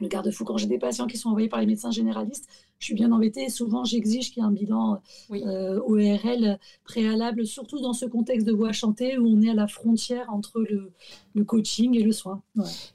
le 0.00 0.08
garde-fou 0.08 0.44
quand 0.44 0.56
j'ai 0.56 0.66
des 0.66 0.78
patients 0.78 1.06
qui 1.06 1.16
sont 1.16 1.28
envoyés 1.28 1.48
par 1.48 1.60
les 1.60 1.66
médecins 1.66 1.92
généralistes 1.92 2.48
je 2.84 2.88
suis 2.88 2.94
bien 2.94 3.12
embêtée. 3.12 3.48
Souvent, 3.48 3.86
j'exige 3.86 4.30
qu'il 4.30 4.42
y 4.42 4.44
ait 4.44 4.48
un 4.48 4.52
bilan 4.52 5.00
euh, 5.30 5.80
ORL 5.86 6.58
préalable, 6.84 7.46
surtout 7.46 7.80
dans 7.80 7.94
ce 7.94 8.04
contexte 8.04 8.46
de 8.46 8.52
voix 8.52 8.72
chantée 8.72 9.16
où 9.16 9.26
on 9.26 9.40
est 9.40 9.48
à 9.48 9.54
la 9.54 9.66
frontière 9.66 10.26
entre 10.30 10.60
le, 10.60 11.44
coaching 11.44 11.96
et 11.98 12.02
le 12.02 12.12
soin. 12.12 12.42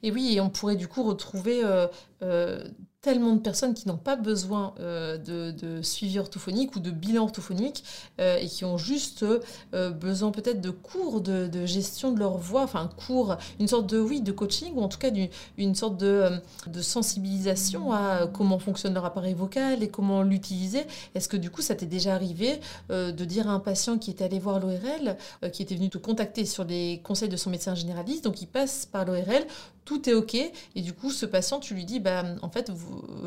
Et 0.03 0.12
oui, 0.12 0.36
et 0.36 0.41
on 0.41 0.51
pourrait 0.51 0.75
du 0.75 0.88
coup 0.88 1.01
retrouver 1.01 1.63
euh, 1.63 1.88
euh, 2.21 2.63
tellement 3.01 3.34
de 3.34 3.40
personnes 3.40 3.74
qui 3.74 3.88
n'ont 3.88 3.98
pas 3.98 4.18
besoin 4.18 4.74
euh, 4.81 5.18
de, 5.18 5.81
suivi 5.81 6.19
orthophonique 6.19 6.75
ou 6.75 6.80
de 6.81 6.92
bilan 6.92 7.24
orthophonique 7.24 7.84
euh, 8.19 8.38
et 8.38 8.48
qui 8.48 8.66
ont 8.66 8.78
juste 8.78 9.24
euh, 9.24 9.90
besoin 9.92 10.31
peut-être 10.31 10.60
de 10.60 10.69
cours 10.69 11.22
de, 11.22 11.66
gestion 11.66 12.12
de 12.12 12.19
leur 12.19 12.38
voix, 12.38 12.63
enfin 12.63 12.90
cours, 13.07 13.38
une 13.60 13.69
sorte 13.69 13.88
de 13.88 14.00
oui 14.00 14.19
de 14.22 14.34
coaching 14.34 14.74
ou 14.75 14.81
en 14.81 14.90
tout 14.90 14.98
cas 14.98 15.12
une, 15.57 15.75
sorte 15.75 15.98
de, 15.98 16.30
de, 16.68 16.81
sensibilisation 16.81 17.94
à 17.94 18.28
comment 18.28 18.60
fonctionne 18.60 18.94
leur 18.94 19.06
appareil 19.06 19.34
vocal 19.34 19.81
et 19.81 19.88
comment 19.88 20.22
l'utiliser. 20.22 20.84
Est-ce 21.16 21.30
que 21.30 21.38
du 21.38 21.50
coup 21.50 21.62
ça 21.62 21.75
t'est 21.75 21.86
déjà 21.86 22.16
arrivé 22.16 22.60
de 22.90 23.25
dire 23.25 23.50
à 23.50 23.54
un 23.54 23.60
patient 23.60 23.98
qui 23.98 24.12
est 24.12 24.22
allé 24.22 24.40
voir 24.40 24.60
l'ORL, 24.60 25.16
qui 25.52 25.62
était 25.62 25.75
venu 25.75 25.90
te 25.90 25.98
contacter 25.98 26.45
sur 26.45 26.66
les 26.66 27.02
conseils 27.04 27.30
de 27.30 27.38
son 27.38 27.50
médecin 27.50 27.75
généraliste, 27.75 28.24
donc 28.25 28.42
il 28.42 28.48
passe 28.48 28.86
par 28.86 29.06
l'ORL, 29.06 29.45
tout 29.89 30.07
est 30.07 30.13
OK. 30.13 30.36
Et 30.36 30.81
du 30.83 30.94
coup, 30.94 31.09
ce 31.09 31.25
patient, 31.25 31.59
tu 31.59 31.74
lui 31.74 31.83
dis, 31.83 32.00
bah, 32.00 32.24
en 32.44 32.50
fait, 32.51 32.71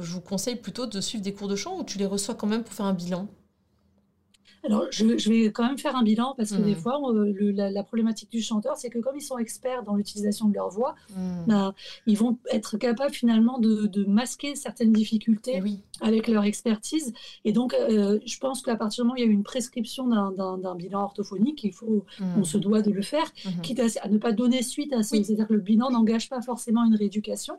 je 0.00 0.12
vous 0.12 0.20
conseille 0.20 0.54
plutôt 0.54 0.86
de 0.86 1.00
suivre 1.00 1.24
des 1.24 1.34
cours 1.34 1.48
de 1.48 1.56
chant 1.56 1.76
ou 1.76 1.82
tu 1.82 1.98
les 1.98 2.06
reçois 2.06 2.36
quand 2.36 2.46
même 2.46 2.62
pour 2.62 2.72
faire 2.72 2.86
un 2.86 2.94
bilan? 2.94 3.26
Alors, 4.64 4.86
je, 4.90 5.28
vais 5.28 5.50
quand 5.50 5.66
même 5.66 5.78
faire 5.78 5.96
un 5.96 6.04
bilan 6.04 6.34
parce 6.36 6.52
que 6.52 6.62
des 6.62 6.74
mmh. 6.74 6.76
fois, 6.76 7.00
la, 7.54 7.82
problématique 7.82 8.30
du 8.30 8.40
chanteur, 8.40 8.76
c'est 8.76 8.90
que 8.90 8.98
comme 8.98 9.16
ils 9.16 9.22
sont 9.22 9.38
experts 9.38 9.82
dans 9.82 9.96
l'utilisation 9.96 10.48
de 10.48 10.54
leur 10.54 10.70
voix, 10.70 10.94
mmh. 11.10 11.44
ben, 11.48 11.74
ils 12.06 12.16
vont 12.16 12.38
être 12.50 12.76
capables 12.76 13.14
finalement 13.14 13.58
de, 13.58 14.04
masquer 14.06 14.54
certaines 14.54 14.92
difficultés 14.92 15.62
eh 15.64 16.04
avec 16.04 16.28
leur 16.28 16.44
expertise. 16.44 17.12
Et 17.44 17.52
donc, 17.52 17.74
euh, 17.74 18.18
je 18.24 18.38
pense 18.38 18.62
qu'à 18.62 18.76
partir 18.76 19.04
du 19.04 19.08
moment 19.08 19.14
où 19.14 19.16
il 19.18 19.24
y 19.24 19.28
a 19.28 19.30
eu 19.30 19.32
une 19.32 19.44
prescription 19.44 20.06
d'un 20.08 20.74
bilan 20.74 21.02
orthophonique, 21.02 21.64
il 21.64 21.72
faut, 21.72 22.04
mmh. 22.20 22.24
on 22.38 22.44
se 22.44 22.58
doit 22.58 22.82
de 22.82 22.90
le 22.90 23.02
faire, 23.02 23.32
quitte 23.62 23.80
à, 23.80 24.08
ne 24.08 24.18
pas 24.18 24.32
donner 24.32 24.62
suite 24.62 24.92
à 24.92 25.02
ça. 25.02 25.16
C'est-à-dire 25.16 25.48
que 25.48 25.54
le 25.54 25.60
bilan 25.60 25.90
n'engage 25.90 26.28
pas 26.28 26.40
forcément 26.40 26.84
une 26.84 26.94
rééducation. 26.94 27.58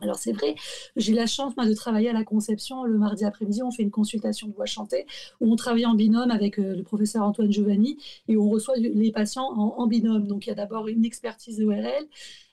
Alors 0.00 0.16
c'est 0.16 0.32
vrai, 0.32 0.54
j'ai 0.96 1.14
la 1.14 1.26
chance 1.26 1.56
moi, 1.56 1.66
de 1.66 1.72
travailler 1.72 2.10
à 2.10 2.12
la 2.12 2.24
conception 2.24 2.84
le 2.84 2.98
mardi 2.98 3.24
après-midi. 3.24 3.62
On 3.62 3.70
fait 3.70 3.82
une 3.82 3.90
consultation 3.90 4.46
de 4.48 4.52
voix 4.52 4.66
chantée 4.66 5.06
où 5.40 5.50
on 5.50 5.56
travaille 5.56 5.86
en 5.86 5.94
binôme 5.94 6.30
avec 6.30 6.58
euh, 6.58 6.76
le 6.76 6.82
professeur 6.82 7.22
Antoine 7.22 7.50
Giovanni 7.50 7.96
et 8.28 8.36
on 8.36 8.48
reçoit 8.48 8.76
les 8.76 9.10
patients 9.12 9.48
en, 9.48 9.86
binôme. 9.86 10.26
Donc 10.26 10.46
il 10.46 10.50
y 10.50 10.52
a 10.52 10.54
d'abord 10.54 10.88
une 10.88 11.04
expertise 11.04 11.62
ORL, 11.62 12.06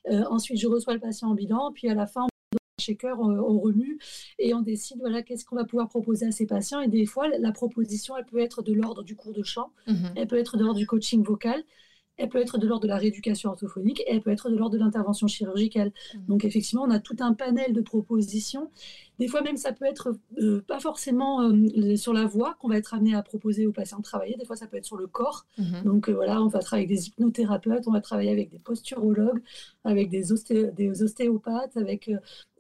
euh, 0.09 0.23
ensuite 0.29 0.57
je 0.57 0.67
reçois 0.67 0.93
le 0.93 1.01
patient 1.01 1.29
en 1.29 1.33
bilan, 1.33 1.71
puis 1.73 1.89
à 1.89 1.95
la 1.95 2.07
fin 2.07 2.23
on 2.23 2.27
shaker, 2.79 3.19
on, 3.19 3.29
on 3.29 3.59
remue 3.59 3.99
et 4.39 4.53
on 4.53 4.61
décide 4.61 4.99
voilà 4.99 5.21
qu'est-ce 5.21 5.43
qu'on 5.45 5.55
va 5.55 5.65
pouvoir 5.65 5.89
proposer 5.89 6.25
à 6.25 6.31
ces 6.31 6.45
patients. 6.45 6.79
Et 6.79 6.87
des 6.87 7.05
fois 7.05 7.27
la 7.27 7.51
proposition 7.51 8.15
elle 8.15 8.25
peut 8.25 8.39
être 8.39 8.61
de 8.61 8.71
l'ordre 8.71 9.03
du 9.03 9.17
cours 9.17 9.33
de 9.33 9.43
chant, 9.43 9.71
mmh 9.87 9.93
elle 10.15 10.27
peut 10.27 10.37
être 10.37 10.55
de 10.55 10.63
l'ordre 10.63 10.79
du 10.79 10.87
coaching 10.87 11.23
vocal 11.23 11.61
elle 12.17 12.29
peut 12.29 12.39
être 12.39 12.57
de 12.57 12.67
l'ordre 12.67 12.83
de 12.83 12.87
la 12.87 12.97
rééducation 12.97 13.49
orthophonique 13.49 14.01
et 14.01 14.11
elle 14.11 14.21
peut 14.21 14.31
être 14.31 14.49
de 14.49 14.55
l'ordre 14.55 14.73
de 14.73 14.79
l'intervention 14.79 15.27
chirurgicale. 15.27 15.91
Mmh. 16.13 16.19
Donc 16.27 16.45
effectivement, 16.45 16.83
on 16.83 16.91
a 16.91 16.99
tout 16.99 17.15
un 17.19 17.33
panel 17.33 17.73
de 17.73 17.81
propositions. 17.81 18.69
Des 19.19 19.27
fois 19.27 19.41
même, 19.41 19.57
ça 19.57 19.73
peut 19.73 19.85
être 19.85 20.15
euh, 20.39 20.63
pas 20.67 20.79
forcément 20.79 21.41
euh, 21.41 21.95
sur 21.95 22.13
la 22.13 22.25
voix 22.25 22.55
qu'on 22.59 22.67
va 22.67 22.77
être 22.77 22.93
amené 22.93 23.15
à 23.15 23.21
proposer 23.21 23.65
aux 23.65 23.71
patients 23.71 23.99
de 23.99 24.03
travailler. 24.03 24.35
Des 24.37 24.45
fois, 24.45 24.55
ça 24.55 24.67
peut 24.67 24.77
être 24.77 24.85
sur 24.85 24.97
le 24.97 25.07
corps. 25.07 25.45
Mmh. 25.57 25.83
Donc 25.83 26.09
euh, 26.09 26.13
voilà, 26.13 26.41
on 26.41 26.47
va 26.47 26.59
travailler 26.59 26.87
avec 26.87 26.97
des 26.97 27.07
hypnothérapeutes, 27.07 27.87
on 27.87 27.91
va 27.91 28.01
travailler 28.01 28.31
avec 28.31 28.49
des 28.49 28.59
posturologues, 28.59 29.41
avec 29.83 30.09
des, 30.09 30.23
des 30.75 31.03
ostéopathes, 31.03 31.77
avec 31.77 32.11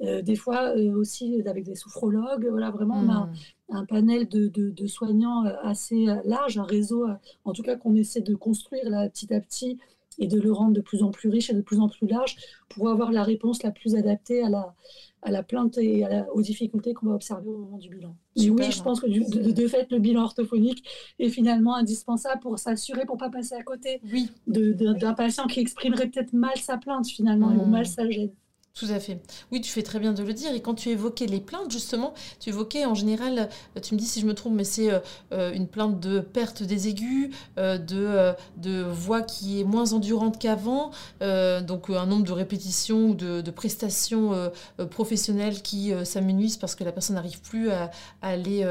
des 0.01 0.35
fois 0.35 0.73
aussi 0.73 1.41
avec 1.45 1.63
des 1.63 1.75
sophrologues. 1.75 2.47
Voilà, 2.49 2.71
vraiment, 2.71 2.95
on 2.97 3.09
a 3.09 3.25
mmh 3.25 3.33
un 3.73 3.85
panel 3.85 4.27
de, 4.27 4.87
soignants 4.87 5.45
euh, 5.45 5.53
assez 5.63 6.07
euh, 6.07 6.15
large, 6.25 6.57
un 6.57 6.63
réseau, 6.63 7.05
euh, 7.07 7.13
en 7.45 7.53
tout 7.53 7.63
cas 7.63 7.75
qu'on 7.75 7.95
essaie 7.95 8.21
de 8.21 8.35
construire 8.35 8.89
là, 8.89 9.09
petit 9.09 9.33
à 9.33 9.39
petit 9.39 9.77
et 10.19 10.27
de 10.27 10.39
le 10.39 10.51
rendre 10.51 10.73
de 10.73 10.81
plus 10.81 11.01
en 11.01 11.09
plus 11.09 11.29
riche 11.29 11.49
et 11.49 11.53
de 11.53 11.61
plus 11.61 11.79
en 11.79 11.89
plus 11.89 12.07
large 12.07 12.35
pour 12.69 12.89
avoir 12.89 13.11
la 13.11 13.23
réponse 13.23 13.63
la 13.63 13.71
plus 13.71 13.95
adaptée 13.95 14.43
à 14.43 14.49
la, 14.49 14.75
à 15.23 15.31
la 15.31 15.41
plainte 15.41 15.79
et 15.79 16.05
aux 16.35 16.43
difficultés 16.43 16.93
qu'on 16.93 17.07
va 17.07 17.15
observer 17.15 17.49
au 17.49 17.57
moment 17.57 17.79
du 17.79 17.89
bilan. 17.89 18.15
oui, 18.37 18.71
je 18.71 18.83
pense 18.83 18.99
que 18.99 19.07
de, 19.07 19.67
fait, 19.67 19.91
le 19.91 19.97
bilan 19.97 20.21
orthophonique 20.21 20.87
est 21.17 21.29
finalement 21.29 21.75
indispensable 21.75 22.41
pour 22.41 22.59
s'assurer, 22.59 23.07
pour 23.07 23.15
ne 23.15 23.21
pas 23.21 23.31
passer 23.31 23.55
à 23.55 23.63
côté 23.63 24.01
oui. 24.11 24.29
d'un 24.45 25.13
patient 25.15 25.47
qui 25.47 25.61
exprimerait 25.61 26.09
peut-être 26.09 26.33
mal 26.33 26.57
sa 26.57 26.77
plainte 26.77 27.07
finalement 27.07 27.47
ou 27.47 27.65
mmh. 27.65 27.71
mal 27.71 27.87
sa 27.87 28.07
gêne. 28.07 28.33
Tout 28.75 28.87
à 28.89 28.99
fait. 28.99 29.21
Oui, 29.51 29.61
tu 29.61 29.71
fais 29.71 29.83
très 29.83 29.99
bien 29.99 30.13
de 30.13 30.23
le 30.23 30.33
dire. 30.33 30.51
Et 30.51 30.59
quand 30.59 30.73
tu 30.73 30.89
évoquais 30.89 31.27
les 31.27 31.39
plaintes, 31.39 31.69
justement, 31.69 32.15
tu 32.39 32.49
évoquais 32.49 32.85
en 32.85 32.95
général, 32.95 33.49
euh, 33.77 33.79
tu 33.79 33.93
me 33.93 33.99
dis 33.99 34.07
si 34.07 34.19
je 34.19 34.25
me 34.25 34.33
trompe, 34.33 34.55
mais 34.55 34.63
c'est 34.63 34.91
euh, 34.91 34.99
euh, 35.31 35.53
une 35.53 35.67
plainte 35.67 35.99
de 35.99 36.19
perte 36.19 36.63
des 36.63 36.87
aigus, 36.87 37.29
de, 37.57 38.33
de 38.57 38.81
voix 38.81 39.21
qui 39.21 39.61
est 39.61 39.63
moins 39.63 39.93
endurante 39.93 40.39
qu'avant, 40.39 40.91
donc 41.21 41.89
un 41.89 42.05
nombre 42.05 42.23
de 42.23 42.31
répétitions 42.31 43.09
ou 43.09 43.13
de, 43.13 43.51
prestations 43.51 44.51
professionnelles 44.89 45.61
qui 45.61 45.93
s'amenuisent 46.03 46.57
parce 46.57 46.75
que 46.75 46.83
la 46.83 46.91
personne 46.91 47.15
n'arrive 47.15 47.41
plus 47.41 47.69
à, 47.69 47.91
aller 48.21 48.65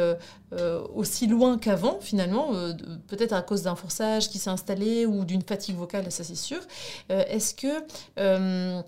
aussi 0.95 1.27
loin 1.27 1.59
qu'avant, 1.59 1.99
finalement, 2.01 2.53
peut-être 3.07 3.33
à 3.33 3.43
cause 3.43 3.63
d'un 3.63 3.77
forçage 3.77 4.29
qui 4.29 4.39
s'est 4.39 4.51
installé 4.51 5.07
ou 5.07 5.25
d'une 5.25 5.43
fatigue 5.43 5.77
vocale, 5.77 6.11
ça 6.11 6.25
c'est 6.25 6.35
sûr. 6.35 6.61
Est-ce 7.09 7.55
que 7.55 8.83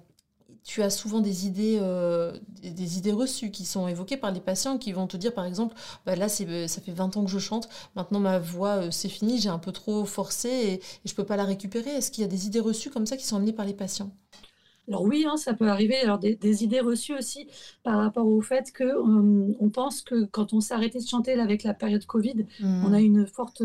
tu 0.64 0.82
as 0.82 0.88
souvent 0.88 1.20
des 1.20 1.46
idées, 1.46 1.78
euh, 1.80 2.32
des, 2.62 2.96
idées 2.96 3.12
reçues 3.12 3.50
qui 3.50 3.66
sont 3.66 3.86
évoquées 3.86 4.16
par 4.16 4.32
les 4.32 4.40
patients 4.40 4.78
qui 4.78 4.92
vont 4.92 5.06
te 5.06 5.18
dire, 5.18 5.34
par 5.34 5.44
exemple, 5.44 5.76
bah 6.06 6.16
là, 6.16 6.28
ça 6.30 6.44
fait 6.46 6.92
20 6.92 7.18
ans 7.18 7.24
que 7.24 7.30
je 7.30 7.38
chante, 7.38 7.68
maintenant 7.94 8.18
ma 8.18 8.38
voix, 8.38 8.76
euh, 8.76 8.90
c'est 8.90 9.10
fini, 9.10 9.38
j'ai 9.38 9.50
un 9.50 9.58
peu 9.58 9.72
trop 9.72 10.06
forcé 10.06 10.48
et, 10.48 10.80
je 11.04 11.12
ne 11.12 11.16
peux 11.16 11.24
pas 11.24 11.36
la 11.36 11.44
récupérer. 11.44 11.90
Est-ce 11.90 12.10
qu'il 12.10 12.22
y 12.22 12.24
a 12.24 12.28
des 12.28 12.46
idées 12.46 12.60
reçues 12.60 12.88
comme 12.88 13.04
ça 13.04 13.18
qui 13.18 13.26
sont 13.26 13.36
amenées 13.36 13.52
par 13.52 13.66
les 13.66 13.74
patients? 13.74 14.10
Alors 14.88 15.02
oui, 15.02 15.26
hein, 15.28 15.36
ça 15.36 15.52
peut 15.52 15.68
arriver. 15.68 15.96
Alors 15.98 16.18
des, 16.18 16.64
idées 16.64 16.80
reçues 16.80 17.14
aussi 17.14 17.46
par 17.82 17.98
rapport 17.98 18.26
au 18.26 18.40
fait 18.40 18.72
que 18.72 18.84
euh, 18.84 19.54
on 19.60 19.68
pense 19.68 20.00
que 20.00 20.24
quand 20.24 20.54
on 20.54 20.60
s'est 20.60 20.74
arrêté 20.74 20.98
de 20.98 21.06
chanter 21.06 21.38
avec 21.38 21.62
la 21.62 21.74
période 21.74 22.06
Covid, 22.06 22.46
on 22.62 22.92
a 22.92 23.00
mmh. 23.00 23.04
une 23.04 23.26
forte 23.26 23.62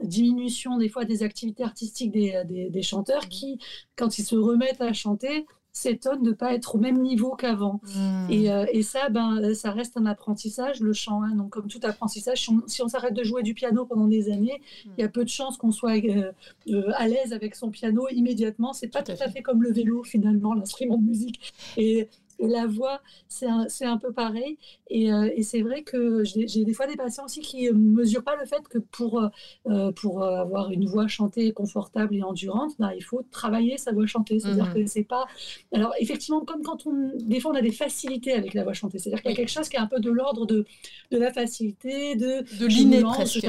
diminution 0.00 0.78
des 0.78 0.88
fois 0.88 1.04
des 1.04 1.22
activités 1.22 1.62
artistiques 1.64 2.12
des, 2.12 2.42
des, 2.70 2.82
chanteurs 2.82 3.26
mmh. 3.26 3.28
qui, 3.28 3.58
quand 3.96 4.18
ils 4.18 4.24
se 4.24 4.34
remettent 4.34 4.80
à 4.80 4.92
chanter, 4.92 5.46
s'étonne 5.72 6.22
de 6.22 6.30
ne 6.30 6.34
pas 6.34 6.54
être 6.54 6.74
au 6.74 6.78
même 6.78 7.00
niveau 7.00 7.34
qu'avant. 7.34 7.80
Hmm. 7.94 8.28
Euh, 8.30 8.66
et, 8.70 8.82
ça, 8.82 9.08
ben, 9.08 9.54
ça 9.54 9.70
reste 9.70 9.96
un 9.96 10.04
apprentissage, 10.06 10.80
le 10.80 10.92
chant. 10.92 11.22
Hein. 11.22 11.34
donc, 11.34 11.50
comme 11.50 11.66
tout 11.66 11.80
apprentissage, 11.82 12.46
si 12.66 12.82
on, 12.82 12.88
s'arrête 12.88 13.14
de 13.14 13.24
jouer 13.24 13.42
du 13.42 13.54
piano 13.54 13.86
pendant 13.86 14.06
des 14.06 14.30
années, 14.30 14.60
hmm. 14.84 14.90
il 14.98 15.00
y 15.00 15.04
a 15.04 15.08
peu 15.08 15.24
de 15.24 15.30
chances 15.30 15.56
qu'on 15.56 15.72
soit 15.72 16.04
euh, 16.04 16.32
euh, 16.68 16.92
à 16.96 17.08
l'aise 17.08 17.32
avec 17.32 17.54
son 17.54 17.70
piano 17.70 18.06
immédiatement. 18.10 18.74
C'est 18.74 18.88
pas 18.88 19.02
tout, 19.02 19.12
à, 19.12 19.30
fait. 19.30 19.40
comme 19.40 19.62
le 19.62 19.72
vélo, 19.72 20.04
finalement, 20.04 20.52
l'instrument 20.52 20.98
de 20.98 21.04
musique. 21.04 21.52
Et 21.78 22.08
et 22.42 22.48
la 22.48 22.66
voix, 22.66 23.00
c'est 23.28 23.46
un, 23.46 23.66
un, 23.82 23.98
peu 23.98 24.12
pareil. 24.12 24.58
Et, 24.88 25.12
euh, 25.12 25.30
et 25.34 25.42
c'est 25.42 25.62
vrai 25.62 25.82
que 25.82 26.22
j'ai 26.24 26.64
des 26.64 26.74
fois 26.74 26.86
des 26.86 26.96
patients 26.96 27.24
aussi 27.24 27.40
qui 27.40 27.64
ne 27.64 27.72
mesurent 27.72 28.24
pas 28.24 28.36
le 28.36 28.44
fait 28.46 28.66
que 28.68 28.78
pour, 28.78 29.22
euh, 29.66 29.92
pour 29.92 30.22
avoir 30.22 30.70
une 30.70 30.86
voix 30.86 31.06
chantée 31.06 31.52
confortable 31.52 32.14
et 32.14 32.22
endurante, 32.22 32.72
bah, 32.78 32.94
il 32.94 33.02
faut 33.02 33.22
travailler 33.30 33.78
sa 33.78 33.92
voix 33.92 34.06
chantée. 34.06 34.40
C'est-à-dire 34.40 34.66
mmh 34.66 34.74
que 34.74 34.86
c'est 34.86 35.04
pas. 35.04 35.26
Alors, 35.72 35.92
effectivement, 35.98 36.40
comme 36.40 36.62
quand 36.62 36.86
on. 36.86 37.12
Des 37.16 37.40
fois, 37.40 37.52
on 37.52 37.54
a 37.54 37.62
des 37.62 37.72
facilités 37.72 38.32
avec 38.32 38.54
la 38.54 38.64
voix 38.64 38.72
chantée. 38.72 38.98
C'est-à-dire 38.98 39.22
qu'il 39.22 39.30
y 39.30 39.34
a 39.34 39.36
quelque 39.36 39.50
chose 39.50 39.68
qui 39.68 39.76
est 39.76 39.80
un 39.80 39.86
peu 39.86 40.00
de 40.00 40.10
l'ordre 40.10 40.46
de, 40.46 40.64
de 41.10 41.18
la 41.18 41.32
facilité, 41.32 42.16
de. 42.16 42.42
De 42.58 42.66
l'inné 42.66 43.02
presque. 43.02 43.46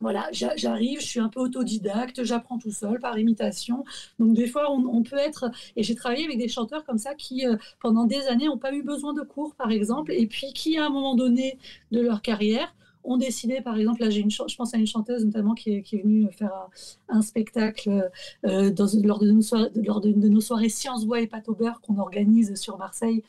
Voilà, 0.00 0.28
j'arrive, 0.32 1.00
je 1.00 1.06
suis 1.06 1.18
un 1.18 1.28
peu 1.28 1.40
autodidacte, 1.40 2.22
j'apprends 2.22 2.58
tout 2.58 2.70
seul 2.70 3.00
par 3.00 3.18
imitation. 3.18 3.84
Donc 4.20 4.34
des 4.34 4.46
fois, 4.46 4.70
on, 4.70 5.02
peut 5.02 5.16
être... 5.16 5.50
Et 5.74 5.82
j'ai 5.82 5.96
travaillé 5.96 6.24
avec 6.24 6.38
des 6.38 6.46
chanteurs 6.46 6.84
comme 6.84 6.98
ça 6.98 7.14
qui, 7.16 7.44
euh, 7.44 7.56
pendant 7.80 8.04
des 8.04 8.26
années, 8.28 8.46
n'ont 8.46 8.58
pas 8.58 8.72
eu 8.72 8.82
besoin 8.82 9.12
de 9.12 9.22
cours, 9.22 9.56
par 9.56 9.72
exemple, 9.72 10.12
et 10.12 10.26
puis 10.28 10.52
qui, 10.52 10.78
à 10.78 10.86
un 10.86 10.90
moment 10.90 11.16
donné 11.16 11.58
de 11.90 12.00
leur 12.00 12.22
carrière, 12.22 12.72
ont 13.02 13.16
décidé, 13.16 13.60
par 13.60 13.76
exemple, 13.76 14.02
là, 14.02 14.10
j'ai 14.10 14.20
une, 14.20 14.30
je 14.30 14.56
pense 14.56 14.72
à 14.72 14.76
une 14.76 14.86
chanteuse 14.86 15.24
notamment 15.24 15.54
qui 15.54 15.74
est, 15.74 15.82
qui 15.82 15.96
est 15.96 16.02
venue 16.02 16.30
faire 16.30 16.68
un, 17.08 17.22
spectacle 17.22 18.10
euh, 18.46 18.70
dans, 18.70 18.86
lors, 19.02 19.18
de 19.18 19.30
nos 19.30 19.42
soirées, 19.42 19.70
lors 19.74 20.00
de, 20.00 20.10
nos 20.10 20.40
soirées 20.40 20.68
Sciences, 20.68 21.06
Voix 21.06 21.20
et 21.20 21.26
Pâte 21.26 21.48
au 21.48 21.54
beurre 21.54 21.80
qu'on 21.80 21.98
organise 21.98 22.54
sur 22.54 22.78
Marseille. 22.78 23.24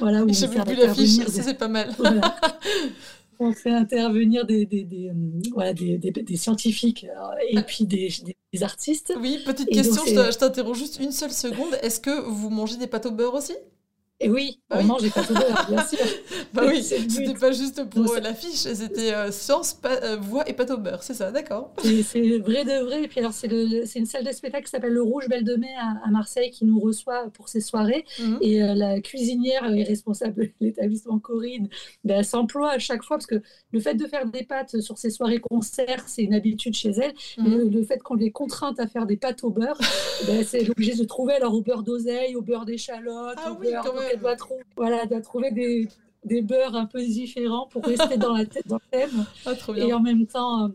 Voilà, 0.00 0.24
où 0.24 0.28
J'ai 0.32 0.48
vu 0.48 0.56
l'affiche, 0.56 1.26
c'est 1.28 1.58
pas 1.58 1.68
mal. 1.68 1.90
on 3.38 3.52
fait 3.52 3.70
intervenir 3.70 4.44
des, 4.46 4.66
des, 4.66 4.84
des, 4.84 5.10
euh, 5.10 6.36
scientifiques 6.36 7.06
euh, 7.08 7.34
et 7.48 7.62
puis 7.62 7.84
des, 7.84 8.10
artistes. 8.62 9.14
Oui, 9.20 9.38
petite 9.44 9.68
question, 9.68 10.02
je 10.04 10.36
t'interromps 10.36 10.78
juste 10.78 10.98
une 11.00 11.12
seule 11.12 11.30
seconde. 11.30 11.78
Est-ce 11.82 12.00
que 12.00 12.22
vous 12.22 12.50
mangez 12.50 12.76
des 12.76 12.86
pâtes 12.86 13.06
au 13.06 13.12
beurre 13.12 13.34
aussi? 13.34 13.54
Et 14.20 14.28
oui, 14.28 14.58
bah 14.68 14.78
on 14.80 14.84
mange 14.84 15.02
des 15.02 15.10
pâtes 15.10 15.30
au 15.30 15.34
beurre, 15.34 15.66
bien 15.68 15.86
sûr. 15.86 15.98
bah 16.52 16.64
oui, 16.66 16.82
c'était 17.08 17.34
pas 17.34 17.52
juste 17.52 17.88
pour 17.88 18.16
l'affiche, 18.16 18.56
c'était 18.74 19.14
euh, 19.14 19.30
science, 19.30 19.80
euh, 19.84 20.16
voix 20.16 20.48
et 20.48 20.54
pâte 20.54 20.72
au 20.72 20.76
beurre, 20.76 21.04
c'est 21.04 21.14
ça, 21.14 21.30
d'accord. 21.30 21.72
C'est 21.84 22.38
vrai 22.38 22.64
de 22.64 22.84
vrai. 22.84 23.04
Et 23.04 23.08
puis 23.08 23.20
alors, 23.20 23.32
c'est 23.32 23.46
une 23.46 24.06
salle 24.06 24.24
de 24.24 24.32
spectacle 24.32 24.64
qui 24.64 24.70
s'appelle 24.72 24.92
le 24.92 25.02
Rouge 25.02 25.28
Belle 25.28 25.44
de 25.44 25.54
Mai 25.54 25.72
à, 25.78 26.10
Marseille 26.10 26.50
qui 26.50 26.64
nous 26.64 26.80
reçoit 26.80 27.30
pour 27.32 27.48
ces 27.48 27.60
soirées. 27.60 28.04
Mhm. 28.18 28.38
Et 28.40 28.60
euh, 28.60 28.74
la 28.74 29.00
cuisinière 29.00 29.64
et 29.70 29.84
responsable 29.84 30.34
de 30.34 30.50
l'établissement 30.60 31.20
Corinne 31.20 31.68
ben, 32.02 32.24
s'emploie 32.24 32.72
à 32.72 32.78
chaque 32.80 33.04
fois 33.04 33.18
parce 33.18 33.26
que 33.26 33.40
le 33.70 33.80
fait 33.80 33.94
de 33.94 34.06
faire 34.06 34.26
des 34.26 34.42
pâtes 34.42 34.80
sur 34.80 34.98
ces 34.98 35.10
soirées 35.10 35.38
concerts, 35.38 36.04
c'est 36.08 36.22
une 36.24 36.34
habitude 36.34 36.74
chez 36.74 36.90
elle. 36.90 37.12
Mhm. 37.38 37.70
le, 37.70 37.84
fait 37.84 38.02
qu'on 38.02 38.14
les 38.16 38.32
contrainte 38.32 38.80
à 38.80 38.88
faire 38.88 39.06
des 39.06 39.16
pâtes 39.16 39.44
au 39.44 39.50
beurre, 39.50 39.78
ben, 40.26 40.44
c'est 40.44 40.68
obligé 40.68 40.96
de 40.96 41.04
trouver 41.04 41.34
alors 41.34 41.54
au 41.54 41.62
beurre 41.62 41.84
d'oseille, 41.84 42.34
au 42.34 42.42
beurre 42.42 42.64
d'échalote, 42.64 43.36
ah, 43.36 43.52
au 43.52 43.60
oui, 43.60 43.70
beurre 43.70 44.07
elle 44.12 44.20
doit, 44.20 44.36
trouver, 44.36 44.62
voilà, 44.76 45.06
doit 45.06 45.20
trouver 45.20 45.50
des, 45.50 45.88
des 46.24 46.42
beurres 46.42 46.76
un 46.76 46.86
peu 46.86 47.00
différents 47.00 47.66
pour 47.66 47.84
rester 47.84 48.16
dans, 48.16 48.34
la 48.34 48.46
tête, 48.46 48.66
dans 48.66 48.76
le 48.76 48.98
thème. 48.98 49.26
Ah, 49.46 49.52
et 49.76 49.92
en 49.92 50.00
même 50.00 50.26
temps, 50.26 50.64
euh, 50.64 50.68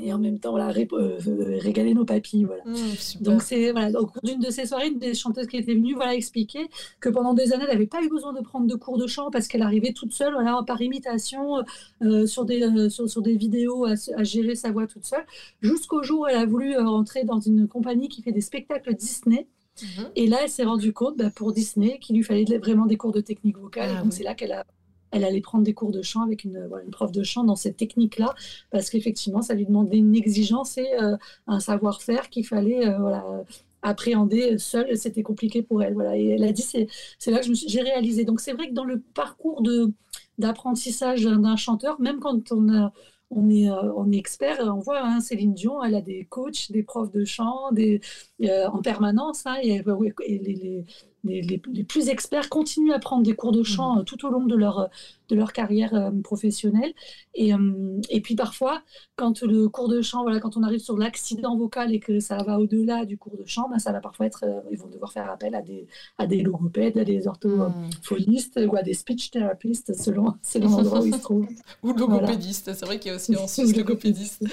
et 0.00 0.12
en 0.12 0.18
même 0.18 0.38
temps 0.38 0.50
voilà, 0.50 0.68
euh, 0.68 1.18
régaler 1.60 1.94
nos 1.94 2.04
papilles. 2.04 2.44
Voilà. 2.44 2.62
Mmh, 2.64 3.20
Donc, 3.20 3.42
c'est 3.42 3.72
voilà, 3.72 3.98
au 4.00 4.06
cours 4.06 4.22
d'une 4.22 4.38
de 4.38 4.50
ces 4.50 4.66
soirées, 4.66 4.88
une 4.88 4.98
des 4.98 5.14
chanteuses 5.14 5.46
qui 5.46 5.56
était 5.56 5.74
venue 5.74 5.94
voilà, 5.94 6.14
expliquer 6.14 6.68
que 7.00 7.08
pendant 7.08 7.34
des 7.34 7.52
années, 7.52 7.64
elle 7.66 7.72
n'avait 7.72 7.86
pas 7.86 8.02
eu 8.02 8.08
besoin 8.08 8.32
de 8.32 8.40
prendre 8.40 8.66
de 8.66 8.74
cours 8.74 8.98
de 8.98 9.06
chant 9.06 9.30
parce 9.30 9.48
qu'elle 9.48 9.62
arrivait 9.62 9.92
toute 9.92 10.12
seule, 10.12 10.34
voilà, 10.34 10.62
par 10.66 10.80
imitation, 10.80 11.64
euh, 12.02 12.26
sur, 12.26 12.44
des, 12.44 12.90
sur, 12.90 13.08
sur, 13.08 13.22
des 13.22 13.36
vidéos, 13.36 13.86
à, 13.86 13.94
à, 14.16 14.24
gérer 14.24 14.54
sa 14.54 14.70
voix 14.70 14.86
toute 14.86 15.04
seule, 15.04 15.24
jusqu'au 15.60 16.02
jour 16.02 16.20
où 16.20 16.26
elle 16.26 16.36
a 16.36 16.46
voulu 16.46 16.76
rentrer 16.76 17.24
dans 17.24 17.40
une 17.40 17.66
compagnie 17.66 18.08
qui 18.08 18.22
fait 18.22 18.32
des 18.32 18.40
spectacles 18.40 18.94
Disney. 18.94 19.48
Mhm. 19.82 20.10
Et 20.16 20.26
là, 20.26 20.38
elle 20.42 20.48
s'est 20.48 20.64
rendue 20.64 20.92
compte 20.92 21.16
bah, 21.16 21.30
pour 21.30 21.52
Disney 21.52 21.98
qu'il 22.00 22.16
lui 22.16 22.22
fallait 22.22 22.44
vraiment 22.58 22.86
des 22.86 22.96
cours 22.96 23.12
de 23.12 23.20
technique 23.20 23.58
vocale. 23.58 23.90
Ah 23.96 24.02
donc, 24.02 24.12
c'est 24.12 24.24
là 24.24 24.34
qu'elle 24.34 24.52
a 24.52 24.64
elle 25.10 25.24
allait 25.24 25.40
prendre 25.40 25.64
des 25.64 25.74
cours 25.74 25.90
de 25.90 26.02
chant 26.02 26.22
avec 26.22 26.44
une, 26.44 26.68
une 26.84 26.90
prof 26.90 27.10
de 27.12 27.22
chant 27.22 27.44
dans 27.44 27.56
cette 27.56 27.76
technique-là, 27.76 28.34
parce 28.70 28.90
qu'effectivement, 28.90 29.42
ça 29.42 29.54
lui 29.54 29.66
demandait 29.66 29.96
une 29.96 30.14
exigence 30.14 30.76
et 30.78 30.86
euh, 31.00 31.16
un 31.46 31.60
savoir-faire 31.60 32.28
qu'il 32.28 32.46
fallait 32.46 32.86
euh, 32.86 32.98
voilà, 32.98 33.24
appréhender 33.82 34.58
seule. 34.58 34.96
C'était 34.96 35.22
compliqué 35.22 35.62
pour 35.62 35.82
elle. 35.82 35.94
Voilà. 35.94 36.16
Et 36.16 36.26
elle 36.28 36.44
a 36.44 36.52
dit, 36.52 36.62
c'est, 36.62 37.30
là 37.30 37.40
que 37.40 37.46
j'ai 37.54 37.80
réalisé. 37.80 38.24
Donc 38.24 38.40
c'est 38.40 38.52
vrai 38.52 38.68
que 38.68 38.74
dans 38.74 38.84
le 38.84 39.00
parcours 39.00 39.62
de, 39.62 39.92
d'apprentissage 40.38 41.24
d'un 41.24 41.56
chanteur, 41.56 42.00
même 42.00 42.20
quand 42.20 42.52
on 42.52 42.72
a 42.72 42.92
on 43.30 43.50
est, 43.50 43.70
euh, 43.70 43.92
on 43.94 44.10
est 44.10 44.16
expert. 44.16 44.58
On 44.60 44.80
voit 44.80 45.04
hein, 45.04 45.20
Céline 45.20 45.54
Dion, 45.54 45.82
elle 45.84 45.94
a 45.94 46.00
des 46.00 46.24
coachs, 46.24 46.72
des 46.72 46.82
profs 46.82 47.12
de 47.12 47.24
chant 47.24 47.72
des, 47.72 48.00
en 48.42 48.82
permanence. 48.82 49.46
Hein, 49.46 49.56
et, 49.62 49.82
et 50.26 50.38
les, 50.38 50.84
les, 51.24 51.84
plus 51.84 52.08
experts 52.08 52.48
continuent 52.48 52.92
à 52.92 52.98
prendre 52.98 53.22
des 53.22 53.34
cours 53.34 53.52
de 53.52 53.62
chant 53.62 53.96
mmh. 53.96 53.98
euh, 53.98 54.02
tout 54.02 54.26
au 54.26 54.30
long 54.30 54.44
de 54.44 54.54
leur, 54.54 54.88
de 55.28 55.36
leur 55.36 55.52
carrière 55.52 55.94
euh, 55.94 56.10
professionnelle. 56.22 56.92
Et, 57.34 57.52
euh, 57.54 58.00
et 58.08 58.20
puis 58.20 58.34
parfois, 58.34 58.82
quand 59.16 59.42
le 59.42 59.68
cours 59.68 59.88
de 59.88 60.00
chant, 60.00 60.22
voilà, 60.22 60.40
quand 60.40 60.56
on 60.56 60.62
arrive 60.62 60.80
sur 60.80 60.96
l'accident 60.96 61.56
vocal 61.56 61.92
et 61.92 62.00
que 62.00 62.20
ça 62.20 62.36
va 62.42 62.58
au-delà 62.58 63.04
du 63.04 63.18
cours 63.18 63.36
de 63.36 63.44
chant, 63.46 63.68
ben, 63.68 63.78
ça 63.78 63.92
va 63.92 64.00
parfois 64.00 64.26
être, 64.26 64.44
ils 64.70 64.78
vont 64.78 64.88
devoir 64.88 65.12
faire 65.12 65.30
appel 65.30 65.54
à 65.54 65.62
des, 65.62 65.86
à 66.18 66.26
des 66.26 66.42
logopèdes, 66.42 66.98
à 66.98 67.04
des 67.04 67.26
orthophonistes 67.26 68.60
ou 68.66 68.76
à 68.76 68.82
des 68.82 68.94
speech 68.94 69.30
therapists 69.30 69.94
selon, 69.94 70.34
selon 70.42 70.70
l'endroit 70.70 71.02
où 71.02 71.06
ils 71.06 71.14
se 71.14 71.20
trouvent. 71.20 71.48
ou 71.82 71.92
logopédistes, 71.92 72.72
c'est 72.74 72.84
vrai 72.84 72.98
qu'il 72.98 73.10
y 73.10 73.12
a 73.12 73.16
aussi 73.16 73.36
en 73.36 73.46
Suisse 73.46 73.76
logopédistes. 73.76 74.44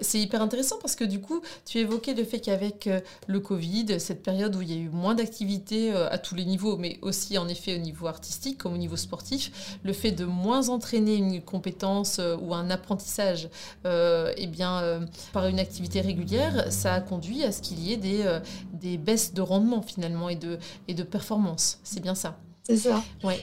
c'est 0.00 0.18
hyper 0.18 0.42
intéressant 0.42 0.76
parce 0.80 0.96
que 0.96 1.04
du 1.04 1.20
coup, 1.20 1.40
tu 1.66 1.78
évoquais 1.78 2.14
le 2.14 2.24
fait 2.24 2.40
qu'avec 2.40 2.88
le 3.26 3.40
Covid, 3.40 4.00
cette 4.00 4.22
période 4.22 4.54
où 4.56 4.62
il 4.62 4.70
y 4.70 4.74
a 4.74 4.80
eu 4.80 4.88
moins 4.88 5.14
d'activités, 5.14 5.92
euh, 5.92 6.08
à 6.10 6.18
tous 6.18 6.34
les 6.34 6.44
niveaux, 6.44 6.76
mais 6.76 6.98
aussi 7.02 7.38
en 7.38 7.48
effet 7.48 7.76
au 7.76 7.78
niveau 7.78 8.06
artistique 8.06 8.58
comme 8.58 8.74
au 8.74 8.78
niveau 8.78 8.96
sportif, 8.96 9.78
le 9.82 9.92
fait 9.92 10.12
de 10.12 10.24
moins 10.24 10.68
entraîner 10.68 11.16
une 11.16 11.40
compétence 11.42 12.18
euh, 12.18 12.36
ou 12.36 12.54
un 12.54 12.70
apprentissage 12.70 13.48
euh, 13.86 14.32
eh 14.36 14.46
bien, 14.46 15.00
par 15.32 15.46
une 15.46 15.58
activité 15.58 16.00
régulière, 16.00 16.72
ça 16.72 16.94
a 16.94 17.00
conduit 17.00 17.44
à 17.44 17.52
ce 17.52 17.62
qu'il 17.62 17.80
y 17.80 17.92
ait 17.92 17.96
des, 17.96 18.24
des 18.72 18.98
baisses 18.98 19.34
de 19.34 19.42
rendement 19.42 19.82
finalement 19.82 20.28
et 20.28 20.36
de, 20.36 20.58
et 20.88 20.94
de 20.94 21.02
performance. 21.02 21.80
C'est 21.82 22.00
bien 22.00 22.14
ça. 22.14 22.38
C'est 22.62 22.76
ça. 22.76 23.02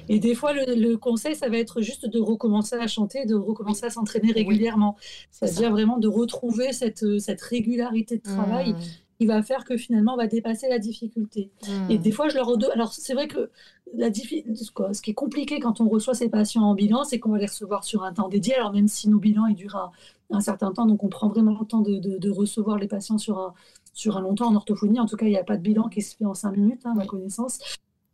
Et 0.09 0.19
des 0.19 0.33
fois, 0.33 0.51
le, 0.53 0.95
conseil, 0.95 1.35
ça 1.35 1.47
va 1.47 1.57
être 1.57 1.81
juste 1.81 2.07
de 2.07 2.19
recommencer 2.19 2.75
à 2.75 2.87
chanter, 2.87 3.25
de 3.25 3.35
recommencer 3.35 3.85
à 3.85 3.89
s'entraîner 3.91 4.31
régulièrement. 4.31 4.97
C'est-à-dire 5.29 5.71
vraiment 5.71 5.97
de 5.97 6.07
retrouver 6.07 6.73
cette, 6.73 7.19
cette 7.19 7.41
régularité 7.41 8.17
de 8.17 8.23
travail. 8.23 8.73
Mmh 8.73 8.77
qui 9.21 9.27
va 9.27 9.43
faire 9.43 9.65
que 9.65 9.77
finalement 9.77 10.15
on 10.15 10.17
va 10.17 10.25
dépasser 10.25 10.67
la 10.67 10.79
difficulté. 10.79 11.51
Et 11.89 11.99
hmm. 11.99 12.01
des 12.01 12.11
fois, 12.11 12.27
je 12.27 12.35
leur 12.35 12.47
redonne. 12.47 12.71
Alors, 12.71 12.91
c'est 12.91 13.13
vrai 13.13 13.27
que 13.27 13.51
la 13.93 14.11
ce 14.11 15.01
qui 15.01 15.11
est 15.11 15.13
compliqué 15.13 15.59
quand 15.59 15.79
on 15.79 15.87
reçoit 15.87 16.15
ces 16.15 16.27
patients 16.27 16.63
en 16.63 16.73
bilan, 16.73 17.03
c'est 17.03 17.19
qu'on 17.19 17.29
va 17.29 17.37
les 17.37 17.45
recevoir 17.45 17.83
sur 17.83 18.03
un 18.03 18.13
temps 18.13 18.29
dédié. 18.29 18.55
Alors, 18.55 18.73
même 18.73 18.87
si 18.87 19.09
nos 19.09 19.19
bilans 19.19 19.45
ils 19.45 19.55
durent 19.55 19.91
un, 20.31 20.39
certain 20.39 20.71
temps, 20.71 20.87
donc 20.87 21.03
on 21.03 21.07
prend 21.07 21.29
vraiment 21.29 21.55
le 21.59 21.65
temps 21.67 21.81
de, 21.81 22.29
recevoir 22.31 22.79
les 22.79 22.87
patients 22.87 23.19
sur 23.19 23.37
un, 23.37 23.53
sur 23.93 24.17
un 24.17 24.21
long 24.21 24.33
temps 24.33 24.47
en 24.47 24.55
orthophonie. 24.55 24.99
En 24.99 25.05
tout 25.05 25.17
cas, 25.17 25.27
il 25.27 25.31
n'y 25.31 25.37
a 25.37 25.43
pas 25.43 25.57
de 25.57 25.61
bilan 25.61 25.87
qui 25.87 26.01
se 26.01 26.15
fait 26.15 26.25
en 26.25 26.33
cinq 26.33 26.57
minutes, 26.57 26.81
hein, 26.85 26.93
à 26.93 26.95
ma 26.95 27.05
connaissance. 27.05 27.59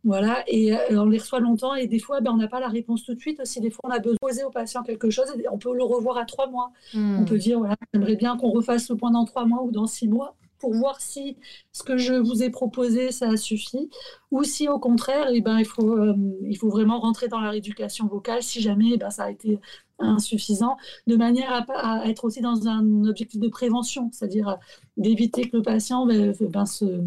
Voilà, 0.04 0.44
et 0.46 0.74
euh, 0.74 0.78
on 1.02 1.06
les 1.06 1.18
reçoit 1.18 1.40
longtemps 1.40 1.74
et 1.74 1.86
des 1.86 1.98
fois, 1.98 2.20
ben, 2.20 2.32
on 2.32 2.36
n'a 2.36 2.48
pas 2.48 2.60
la 2.60 2.68
réponse 2.68 3.02
tout 3.04 3.14
de 3.14 3.20
suite 3.20 3.40
aussi. 3.40 3.62
Des 3.62 3.70
fois, 3.70 3.80
on 3.84 3.90
a 3.90 3.98
besoin 3.98 4.12
de 4.12 4.18
poser 4.20 4.44
au 4.44 4.50
patient 4.50 4.82
quelque 4.82 5.08
chose 5.08 5.26
et 5.38 5.48
on 5.48 5.58
peut 5.58 5.74
le 5.74 5.82
revoir 5.82 6.18
à 6.18 6.26
trois 6.26 6.50
mois. 6.50 6.70
On 6.94 7.24
peut 7.24 7.36
hmm. 7.36 7.38
dire, 7.38 7.58
voilà, 7.58 7.76
j'aimerais 7.94 8.16
bien 8.16 8.36
qu'on 8.36 8.50
refasse 8.50 8.90
le 8.90 8.96
point 8.96 9.10
dans 9.10 9.24
trois 9.24 9.46
mois 9.46 9.62
ou 9.62 9.70
dans 9.70 9.86
six 9.86 10.06
mois 10.06 10.36
pour 10.58 10.74
voir 10.74 11.00
si 11.00 11.36
ce 11.72 11.82
que 11.82 11.96
je 11.96 12.14
vous 12.14 12.42
ai 12.42 12.50
proposé, 12.50 13.12
ça 13.12 13.36
suffit, 13.36 13.90
ou 14.30 14.42
si 14.44 14.68
au 14.68 14.78
contraire, 14.78 15.28
eh 15.32 15.40
ben, 15.40 15.58
il, 15.58 15.64
faut, 15.64 15.96
euh, 15.96 16.14
il 16.42 16.56
faut 16.56 16.70
vraiment 16.70 17.00
rentrer 17.00 17.28
dans 17.28 17.40
la 17.40 17.50
rééducation 17.50 18.06
vocale 18.06 18.42
si 18.42 18.60
jamais 18.60 18.90
eh 18.94 18.96
ben, 18.96 19.10
ça 19.10 19.24
a 19.24 19.30
été 19.30 19.58
insuffisant, 19.98 20.76
de 21.06 21.16
manière 21.16 21.52
à, 21.52 22.00
à, 22.00 22.06
être 22.06 22.24
aussi 22.24 22.40
dans 22.40 22.68
un 22.68 23.04
objectif 23.04 23.40
de 23.40 23.48
prévention, 23.48 24.10
c'est-à-dire 24.12 24.48
euh, 24.48 24.54
d'éviter 24.96 25.48
que 25.48 25.56
le 25.56 25.62
patient 25.62 26.06
ben, 26.06 26.34
ben 26.40 26.66
se 26.66 27.02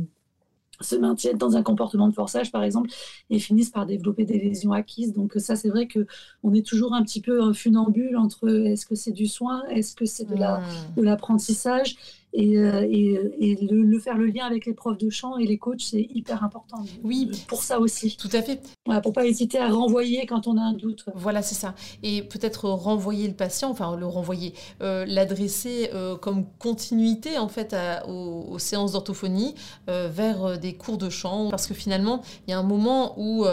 se 0.83 0.95
maintiennent 0.95 1.37
dans 1.37 1.55
un 1.55 1.63
comportement 1.63 2.07
de 2.07 2.13
forçage, 2.13 2.51
par 2.51 2.63
exemple, 2.63 2.89
et 3.29 3.39
finissent 3.39 3.69
par 3.69 3.85
développer 3.85 4.25
des 4.25 4.39
lésions 4.39 4.71
acquises. 4.71 5.13
Donc 5.13 5.33
ça, 5.37 5.55
c'est 5.55 5.69
vrai 5.69 5.87
que 5.87 6.05
on 6.43 6.53
est 6.53 6.65
toujours 6.65 6.93
un 6.93 7.03
petit 7.03 7.21
peu 7.21 7.53
funambule 7.53 8.17
entre 8.17 8.49
est-ce 8.49 8.85
que 8.85 8.95
c'est 8.95 9.11
du 9.11 9.27
soin, 9.27 9.63
est-ce 9.69 9.95
que 9.95 10.05
c'est 10.05 10.25
de 10.25 10.35
mmh. 10.35 11.03
l'apprentissage, 11.03 11.97
et, 12.33 12.57
euh, 12.57 12.87
et, 12.89 13.57
le, 13.69 13.99
faire 13.99 14.17
le 14.17 14.27
lien 14.27 14.45
avec 14.45 14.65
les 14.65 14.73
profs 14.73 14.97
de 14.97 15.09
chant 15.09 15.37
et 15.37 15.45
les 15.45 15.57
coachs, 15.57 15.81
c'est 15.81 16.07
hyper 16.13 16.43
important. 16.43 16.83
Oui, 17.03 17.29
pour 17.47 17.63
ça 17.63 17.79
aussi. 17.79 18.15
Tout 18.17 18.29
à 18.33 18.41
fait. 18.41 18.61
Voilà, 18.85 19.01
pour 19.01 19.13
pas 19.13 19.25
hésiter 19.25 19.59
à 19.59 19.69
renvoyer 19.69 20.25
quand 20.25 20.47
on 20.47 20.57
a 20.57 20.61
un 20.61 20.73
doute. 20.73 21.05
Voilà, 21.13 21.41
c'est 21.41 21.55
ça. 21.55 21.75
Et 22.03 22.21
peut-être 22.23 22.69
renvoyer 22.69 23.27
le 23.27 23.33
patient, 23.33 23.69
enfin 23.69 23.95
le 23.97 24.05
renvoyer, 24.05 24.53
euh, 24.81 25.05
l'adresser 25.05 25.89
euh, 25.93 26.15
comme 26.15 26.45
continuité 26.57 27.37
en 27.37 27.49
fait 27.49 27.75
aux, 28.07 28.57
séances 28.59 28.93
d'orthophonie 28.93 29.55
vers 29.87 30.59
des 30.59 30.73
cours 30.75 30.97
de 30.97 31.09
chant, 31.09 31.49
parce 31.49 31.67
que 31.67 31.73
finalement, 31.73 32.21
il 32.47 32.51
y 32.51 32.53
a 32.53 32.59
un 32.59 32.63
moment 32.63 33.15
où 33.17 33.45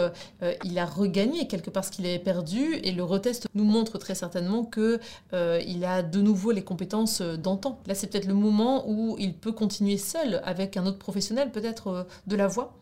il 0.63 0.77
a 0.77 0.85
regagné 0.85 1.47
quelque 1.47 1.69
part 1.69 1.83
ce 1.83 1.91
qu'il 1.91 2.05
avait 2.05 2.19
perdu, 2.19 2.75
et 2.83 2.91
le 2.91 3.03
retest 3.03 3.47
nous 3.55 3.63
montre 3.63 3.97
très 3.97 4.15
certainement 4.15 4.63
que 4.63 4.99
il 5.33 5.83
a 5.85 6.03
de 6.03 6.21
nouveau 6.21 6.51
les 6.51 6.63
compétences 6.63 7.21
d'antan. 7.21 7.79
Là, 7.87 7.95
c'est 7.95 8.07
peut-être 8.07 8.27
le 8.27 8.33
moment 8.33 8.68
où 8.87 9.15
il 9.19 9.33
peut 9.37 9.51
continuer 9.51 9.97
seul 9.97 10.41
avec 10.43 10.77
un 10.77 10.85
autre 10.85 10.99
professionnel 10.99 11.51
peut-être 11.51 11.87
euh, 11.87 12.03
de 12.27 12.35
la 12.35 12.47
voix? 12.47 12.79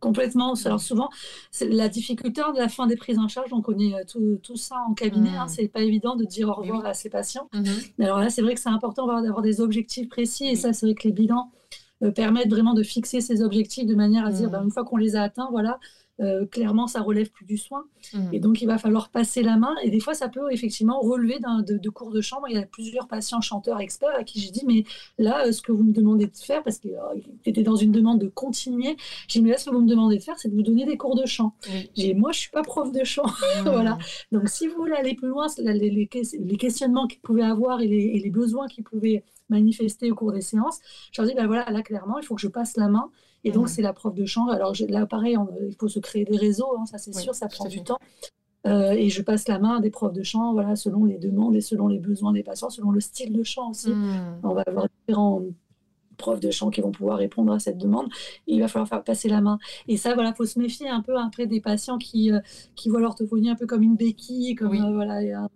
Complètement. 0.00 0.54
Alors 0.64 0.80
souvent, 0.80 1.08
c'est 1.50 1.68
la 1.68 1.88
difficulté 1.88 2.40
de 2.54 2.58
la 2.58 2.68
fin 2.68 2.86
des 2.86 2.96
prises 2.96 3.18
en 3.18 3.26
charge. 3.26 3.52
On 3.52 3.62
connaît 3.62 3.94
euh, 3.94 4.38
tout, 4.40 4.56
ça 4.56 4.76
en 4.88 4.94
cabinet. 4.94 5.36
Hein. 5.36 5.46
Mmh. 5.46 5.48
c'est 5.48 5.68
pas 5.68 5.80
évident 5.80 6.14
de 6.14 6.24
dire 6.24 6.48
au 6.48 6.54
revoir 6.54 6.86
à 6.86 6.94
ses 6.94 7.10
patients. 7.10 7.48
Mmh. 7.52 7.64
Mais 7.98 8.04
alors 8.04 8.20
là, 8.20 8.30
c'est 8.30 8.42
vrai 8.42 8.54
que 8.54 8.60
c'est 8.60 8.68
important 8.68 9.06
d'avoir 9.06 9.42
des 9.42 9.60
objectifs 9.60 10.08
précis. 10.08 10.46
Et 10.46 10.54
ça, 10.54 10.72
c'est 10.72 10.86
vrai 10.86 10.94
que 10.94 11.02
les 11.08 11.12
bilans 11.12 11.50
euh, 12.04 12.12
permettent 12.12 12.50
vraiment 12.50 12.74
de 12.74 12.84
fixer 12.84 13.20
ces 13.20 13.42
objectifs 13.42 13.86
de 13.86 13.96
manière 13.96 14.24
à 14.24 14.30
dire, 14.30 14.48
mmh. 14.48 14.52
ben, 14.52 14.62
une 14.64 14.70
fois 14.70 14.84
qu'on 14.84 14.98
les 14.98 15.16
a 15.16 15.22
atteints, 15.22 15.48
voilà, 15.50 15.80
euh, 16.20 16.46
clairement, 16.46 16.88
ça 16.88 17.00
relève 17.00 17.30
plus 17.30 17.44
du 17.44 17.56
soin. 17.56 17.84
Mmh. 18.12 18.18
Et 18.32 18.40
donc, 18.40 18.60
il 18.60 18.66
va 18.66 18.78
falloir 18.78 19.08
passer 19.10 19.42
la 19.42 19.56
main. 19.56 19.74
Et 19.84 19.90
des 19.90 20.00
fois, 20.00 20.14
ça 20.14 20.28
peut 20.28 20.50
effectivement 20.50 20.98
relever 21.00 21.38
de, 21.38 21.78
de, 21.78 21.90
cours 21.90 22.10
de 22.10 22.20
chambre. 22.20 22.46
Il 22.48 22.54
y 22.54 22.58
a 22.58 22.66
plusieurs 22.66 23.06
patients 23.06 23.40
chanteurs 23.40 23.80
experts 23.80 24.16
à 24.16 24.24
qui 24.24 24.40
j'ai 24.40 24.50
dit, 24.50 24.64
mais 24.66 24.84
là, 25.18 25.46
euh, 25.46 25.52
ce 25.52 25.62
que 25.62 25.70
vous 25.70 25.84
me 25.84 25.92
demandez 25.92 26.26
de 26.26 26.36
faire, 26.36 26.62
parce 26.64 26.78
qu'il 26.78 26.92
euh, 26.92 27.20
était 27.46 27.62
dans 27.62 27.76
une 27.76 27.92
demande 27.92 28.20
de 28.20 28.28
continuer, 28.28 28.96
j'ai 29.28 29.38
dit, 29.38 29.44
mais 29.44 29.50
là, 29.52 29.58
ce 29.58 29.70
que 29.70 29.74
vous 29.74 29.82
me 29.82 29.88
demandez 29.88 30.18
de 30.18 30.22
faire, 30.22 30.38
c'est 30.38 30.48
de 30.48 30.54
vous 30.54 30.62
donner 30.62 30.84
des 30.86 30.96
cours 30.96 31.14
de 31.14 31.26
chant. 31.26 31.54
J'ai 31.96 32.14
moi, 32.14 32.32
je 32.32 32.40
suis 32.40 32.50
pas 32.50 32.62
prof 32.62 32.92
de 32.92 33.04
chant. 33.04 33.26
Mmh. 33.58 33.62
voilà. 33.64 33.98
Donc, 34.30 34.48
si 34.48 34.66
vous 34.66 34.76
voulez 34.76 34.92
aller 34.94 35.14
plus 35.14 35.28
loin, 35.28 35.46
les, 35.58 35.90
les, 35.90 36.56
questionnements 36.56 37.06
qu'ils 37.06 37.20
pouvaient 37.20 37.42
avoir 37.42 37.80
et 37.80 37.88
les, 37.88 38.04
et 38.04 38.20
les 38.20 38.30
besoins 38.30 38.66
qu'ils 38.68 38.84
pouvaient 38.84 39.24
manifester 39.48 40.10
au 40.10 40.14
cours 40.14 40.32
des 40.32 40.42
séances, 40.42 40.80
je 41.12 41.20
leur 41.20 41.28
dis, 41.28 41.34
ben 41.34 41.46
voilà, 41.46 41.68
là, 41.70 41.82
clairement, 41.82 42.18
il 42.18 42.24
faut 42.24 42.34
que 42.34 42.40
je 42.40 42.48
passe 42.48 42.76
la 42.76 42.88
main 42.88 43.10
et 43.44 43.52
donc, 43.52 43.68
c'est 43.68 43.82
la 43.82 43.92
prof 43.92 44.14
de 44.14 44.24
chant. 44.24 44.48
Alors 44.48 44.74
là, 44.88 45.06
pareil, 45.06 45.36
il 45.68 45.74
faut 45.76 45.88
se 45.88 46.00
créer 46.00 46.24
des 46.24 46.36
réseaux, 46.36 46.76
hein, 46.78 46.86
ça 46.86 46.98
c'est 46.98 47.14
sûr, 47.14 47.34
ça 47.34 47.48
prend 47.48 47.68
du 47.68 47.82
temps. 47.82 47.98
Euh, 48.66 48.90
et 48.90 49.08
je 49.08 49.22
passe 49.22 49.46
la 49.48 49.58
main 49.58 49.76
à 49.76 49.80
des 49.80 49.90
profs 49.90 50.12
de 50.12 50.22
chant, 50.22 50.52
voilà, 50.52 50.76
selon 50.76 51.04
les 51.04 51.16
demandes 51.16 51.54
et 51.54 51.60
selon 51.60 51.86
les 51.86 51.98
besoins 51.98 52.32
des 52.32 52.42
patients, 52.42 52.70
selon 52.70 52.90
le 52.90 53.00
style 53.00 53.32
de 53.32 53.42
chant 53.44 53.70
aussi. 53.70 53.90
Hmm. 53.90 54.40
On 54.42 54.52
va 54.52 54.62
avoir 54.66 54.86
différents 54.88 55.42
profs 56.16 56.40
de 56.40 56.50
chant 56.50 56.68
qui 56.70 56.80
vont 56.80 56.90
pouvoir 56.90 57.18
répondre 57.18 57.52
à 57.52 57.60
cette 57.60 57.78
demande. 57.78 58.08
il 58.48 58.60
va 58.60 58.68
falloir 58.68 58.88
faire 58.88 59.04
passer 59.04 59.28
la 59.28 59.40
main. 59.40 59.58
Et 59.86 59.96
ça, 59.96 60.14
voilà, 60.14 60.34
faut 60.34 60.44
se 60.44 60.58
méfier 60.58 60.88
un 60.88 61.00
peu 61.00 61.16
après 61.16 61.46
des 61.46 61.60
patients 61.60 61.96
qui, 61.96 62.32
euh, 62.32 62.40
qui 62.74 62.88
voient 62.88 63.00
l'orthophonie 63.00 63.48
un 63.48 63.54
peu 63.54 63.66
comme 63.66 63.82
une 63.82 63.94
béquille, 63.94 64.56
comme 64.56 64.74
euh, 64.74 64.92
voilà, 64.92 65.14
un 65.40 65.48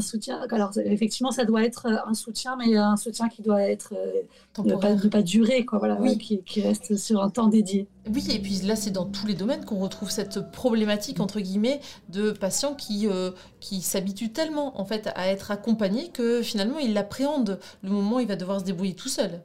soutien. 0.00 0.40
Alors, 0.50 0.72
effectivement, 0.84 1.30
ça 1.30 1.44
doit 1.44 1.64
être 1.64 1.86
euh, 1.86 1.96
un 2.06 2.14
soutien, 2.14 2.56
mais 2.56 2.76
un 2.76 2.96
soutien 2.96 3.28
qui 3.28 3.42
doit 3.42 3.62
être 3.62 3.94
euh, 3.96 4.22
ne 4.62 4.74
pas, 4.74 4.94
pas, 5.10 5.22
durer, 5.22 5.64
quoi, 5.64 5.78
voilà, 5.78 5.96
qui, 6.18 6.42
qui, 6.42 6.60
reste 6.62 6.96
sur 6.96 7.22
un 7.22 7.30
temps 7.30 7.48
dédié. 7.48 7.86
Oui, 8.12 8.26
et 8.30 8.38
puis 8.38 8.60
là, 8.62 8.76
c'est 8.76 8.90
dans 8.90 9.06
tous 9.06 9.26
les 9.26 9.34
domaines 9.34 9.64
qu'on 9.64 9.78
retrouve 9.78 10.10
cette 10.10 10.50
problématique 10.50 11.20
entre 11.20 11.40
guillemets 11.40 11.80
de 12.08 12.32
patients 12.32 12.74
qui 12.74 13.06
euh, 13.08 13.30
qui 13.60 13.80
s'habituent 13.80 14.32
tellement 14.32 14.80
en 14.80 14.84
fait 14.84 15.08
à 15.14 15.28
être 15.28 15.50
accompagnés 15.50 16.08
que 16.08 16.42
finalement 16.42 16.78
ils 16.78 16.92
l'appréhendent 16.94 17.58
le 17.82 17.90
moment 17.90 18.16
où 18.16 18.20
il 18.20 18.26
va 18.26 18.36
devoir 18.36 18.60
se 18.60 18.64
débrouiller 18.64 18.94
tout 18.94 19.08
seul. 19.08 19.40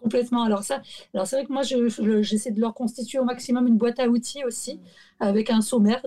Complètement. 0.00 0.44
Alors 0.44 0.62
ça, 0.62 0.80
alors 1.12 1.26
c'est 1.26 1.36
vrai 1.36 1.44
que 1.44 1.52
moi, 1.52 1.62
j'essaie 1.62 2.52
de 2.52 2.60
leur 2.60 2.72
constituer 2.72 3.18
au 3.18 3.24
maximum 3.24 3.66
une 3.66 3.76
boîte 3.76 3.98
à 3.98 4.08
outils 4.08 4.44
aussi, 4.44 4.80
avec 5.18 5.50
un 5.50 5.60
sommaire. 5.60 6.00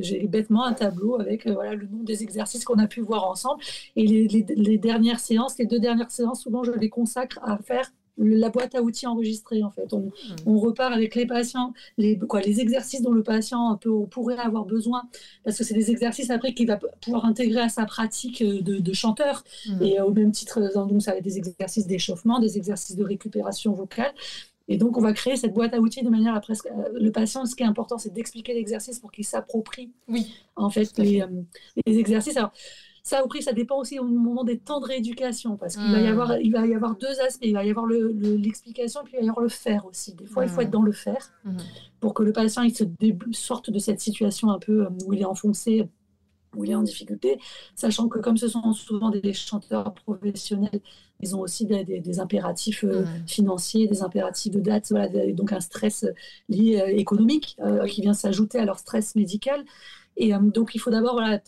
J'ai 0.00 0.26
bêtement 0.26 0.64
un 0.64 0.74
tableau 0.74 1.18
avec 1.18 1.46
euh, 1.46 1.54
voilà, 1.54 1.74
le 1.74 1.86
nom 1.86 2.02
des 2.02 2.22
exercices 2.22 2.64
qu'on 2.64 2.78
a 2.78 2.86
pu 2.86 3.00
voir 3.00 3.26
ensemble. 3.26 3.62
Et 3.96 4.06
les, 4.06 4.28
les, 4.28 4.78
dernières 4.78 5.20
séances, 5.20 5.56
les 5.58 5.66
deux 5.66 5.80
dernières 5.80 6.10
séances, 6.10 6.42
souvent, 6.42 6.64
je 6.64 6.72
les 6.72 6.90
consacre 6.90 7.38
à 7.42 7.56
faire 7.56 7.90
la 8.20 8.50
boîte 8.50 8.74
à 8.74 8.82
outils 8.82 9.06
enregistrée 9.06 9.62
en 9.62 9.70
fait. 9.70 9.92
Hmm. 9.92 10.10
On, 10.46 10.58
repart 10.58 10.92
avec 10.92 11.14
les 11.14 11.26
patients, 11.26 11.72
les, 11.98 12.18
quoi, 12.18 12.40
les 12.40 12.60
exercices 12.60 13.02
dont 13.02 13.12
le 13.12 13.22
patient 13.22 13.76
peut, 13.76 14.06
pourrait 14.10 14.38
avoir 14.38 14.64
besoin, 14.64 15.02
parce 15.44 15.56
que 15.56 15.64
c'est 15.64 15.74
des 15.74 15.90
exercices 15.90 16.30
après 16.30 16.54
qu'il 16.54 16.66
va 16.66 16.78
pouvoir 17.00 17.24
intégrer 17.24 17.60
à 17.60 17.68
sa 17.68 17.86
pratique 17.86 18.42
de, 18.42 18.92
chanteur. 18.92 19.44
Hmm. 19.66 19.82
Et 19.82 20.00
au 20.00 20.12
même 20.12 20.32
titre, 20.32 20.60
donc 20.74 21.02
ça 21.02 21.12
va 21.12 21.18
être 21.18 21.24
des 21.24 21.38
exercices 21.38 21.86
d'échauffement, 21.86 22.38
des 22.38 22.56
exercices 22.56 22.96
de 22.96 23.04
récupération 23.04 23.72
vocale. 23.72 24.12
Et 24.70 24.76
donc, 24.76 24.96
on 24.96 25.00
va 25.00 25.12
créer 25.12 25.36
cette 25.36 25.52
boîte 25.52 25.74
à 25.74 25.80
outils 25.80 26.02
de 26.02 26.08
manière 26.08 26.32
à 26.32 26.40
presque. 26.40 26.66
Euh, 26.66 26.90
le 26.92 27.10
patient, 27.10 27.44
ce 27.44 27.56
qui 27.56 27.64
est 27.64 27.66
important, 27.66 27.98
c'est 27.98 28.12
d'expliquer 28.12 28.54
l'exercice 28.54 29.00
pour 29.00 29.10
qu'il 29.10 29.24
s'approprie. 29.24 29.90
Oui. 30.06 30.32
En 30.54 30.70
fait, 30.70 30.96
les, 30.96 31.22
euh, 31.22 31.26
les, 31.84 31.98
exercices. 31.98 32.36
Alors, 32.36 32.52
ça, 33.02 33.20
après, 33.24 33.40
ça 33.40 33.52
dépend 33.52 33.78
aussi 33.78 33.98
au 33.98 34.04
moment 34.04 34.44
des 34.44 34.58
temps 34.58 34.80
de 34.80 34.86
rééducation, 34.86 35.56
parce 35.56 35.76
qu'il 35.76 35.90
va, 35.90 36.00
y 36.00 36.04
hmm. 36.04 36.12
avoir, 36.12 36.38
il 36.38 36.52
va 36.52 36.66
y 36.66 36.74
avoir 36.74 36.96
deux 36.96 37.20
aspects. 37.20 37.44
Il 37.44 37.54
va 37.54 37.64
y 37.64 37.70
avoir 37.70 37.86
l'explication, 37.86 39.00
le, 39.00 39.04
puis 39.04 39.14
il 39.16 39.20
va 39.20 39.26
y 39.26 39.28
avoir 39.28 39.42
le 39.42 39.48
faire 39.48 39.86
aussi. 39.86 40.14
Des 40.14 40.26
fois, 40.26 40.44
il 40.44 40.50
faut 40.50 40.60
être 40.60 40.68
hmm. 40.68 40.72
dans 40.72 40.82
le 40.82 40.92
faire 40.92 41.32
hmm. 41.44 41.56
pour 42.00 42.14
que 42.14 42.22
le 42.22 42.32
patient 42.32 42.62
il 42.62 42.74
se 42.74 42.84
sorte 43.32 43.70
de 43.70 43.78
cette 43.78 44.00
situation 44.00 44.50
un 44.50 44.58
peu 44.58 44.84
euh, 44.84 44.88
où 45.06 45.12
il 45.12 45.20
est 45.20 45.26
enfoncé, 45.26 45.88
où 46.56 46.64
il 46.64 46.70
est 46.70 46.74
en 46.74 46.82
difficulté, 46.82 47.38
sachant 47.76 48.08
que 48.08 48.18
comme 48.18 48.36
ce 48.36 48.48
sont 48.48 48.72
souvent 48.72 49.10
des 49.10 49.32
chanteurs 49.32 49.94
professionnels, 49.94 50.80
ils 51.20 51.36
ont 51.36 51.40
aussi 51.40 51.64
des, 51.66 52.18
impératifs 52.18 52.82
euh, 52.82 53.04
financiers, 53.26 53.86
des 53.86 54.02
impératifs 54.02 54.52
de 54.52 54.60
date, 54.60 54.86
voilà, 54.90 55.08
donc 55.32 55.52
un 55.52 55.60
stress 55.60 56.06
lié 56.48 56.80
euh, 56.80 56.86
économique 56.98 57.56
qui 57.88 58.00
vient 58.00 58.14
s'ajouter 58.14 58.58
à 58.58 58.64
leur 58.64 58.78
stress 58.78 59.14
médical. 59.14 59.64
Et 60.20 60.34
euh, 60.34 60.38
donc, 60.38 60.74
il 60.74 60.78
faut 60.78 60.90
d'abord, 60.90 61.14
voilà, 61.14 61.40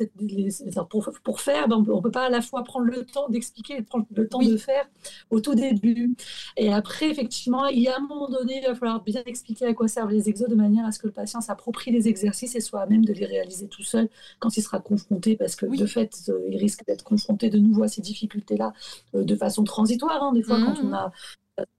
pour, 0.88 1.10
pour, 1.22 1.40
faire, 1.40 1.68
ben, 1.68 1.84
on 1.86 1.96
ne 1.96 2.00
peut 2.00 2.10
pas 2.10 2.26
à 2.26 2.30
la 2.30 2.40
fois 2.40 2.64
prendre 2.64 2.86
le 2.86 3.04
temps 3.04 3.28
d'expliquer 3.28 3.76
et 3.76 3.82
prendre 3.82 4.06
le 4.14 4.26
temps 4.26 4.40
de 4.40 4.56
faire 4.56 4.88
au 5.28 5.40
tout 5.40 5.54
début. 5.54 6.14
Et 6.56 6.72
après, 6.72 7.10
effectivement, 7.10 7.66
il 7.66 7.80
y 7.80 7.88
a 7.88 7.96
un 7.98 8.00
moment 8.00 8.30
donné, 8.30 8.60
il 8.62 8.66
va 8.66 8.74
falloir 8.74 9.02
bien 9.02 9.22
expliquer 9.26 9.66
à 9.66 9.74
quoi 9.74 9.88
servent 9.88 10.10
les 10.10 10.30
exos 10.30 10.48
de 10.48 10.54
manière 10.54 10.86
à 10.86 10.92
ce 10.92 10.98
que 10.98 11.06
le 11.06 11.12
patient 11.12 11.42
s'approprie 11.42 11.90
les 11.90 12.08
exercices 12.08 12.56
et 12.56 12.60
soit 12.60 12.80
à 12.80 12.86
même 12.86 13.04
de 13.04 13.12
les 13.12 13.26
réaliser 13.26 13.68
tout 13.68 13.82
seul 13.82 14.08
quand 14.38 14.56
il 14.56 14.62
sera 14.62 14.80
confronté, 14.80 15.36
parce 15.36 15.54
que 15.54 15.66
de 15.66 15.86
fait, 15.86 16.30
euh, 16.30 16.40
il 16.48 16.56
risque 16.56 16.86
d'être 16.86 17.04
confronté 17.04 17.50
de 17.50 17.58
nouveau 17.58 17.82
à 17.82 17.88
ces 17.88 18.00
difficultés-là 18.00 18.72
euh, 19.14 19.22
de 19.22 19.36
façon 19.36 19.64
transitoire. 19.64 20.22
Hein, 20.22 20.32
des 20.32 20.42
fois, 20.42 20.58
quand 20.64 20.80
on 20.82 20.88
mmh. 20.88 20.94
a 20.94 21.12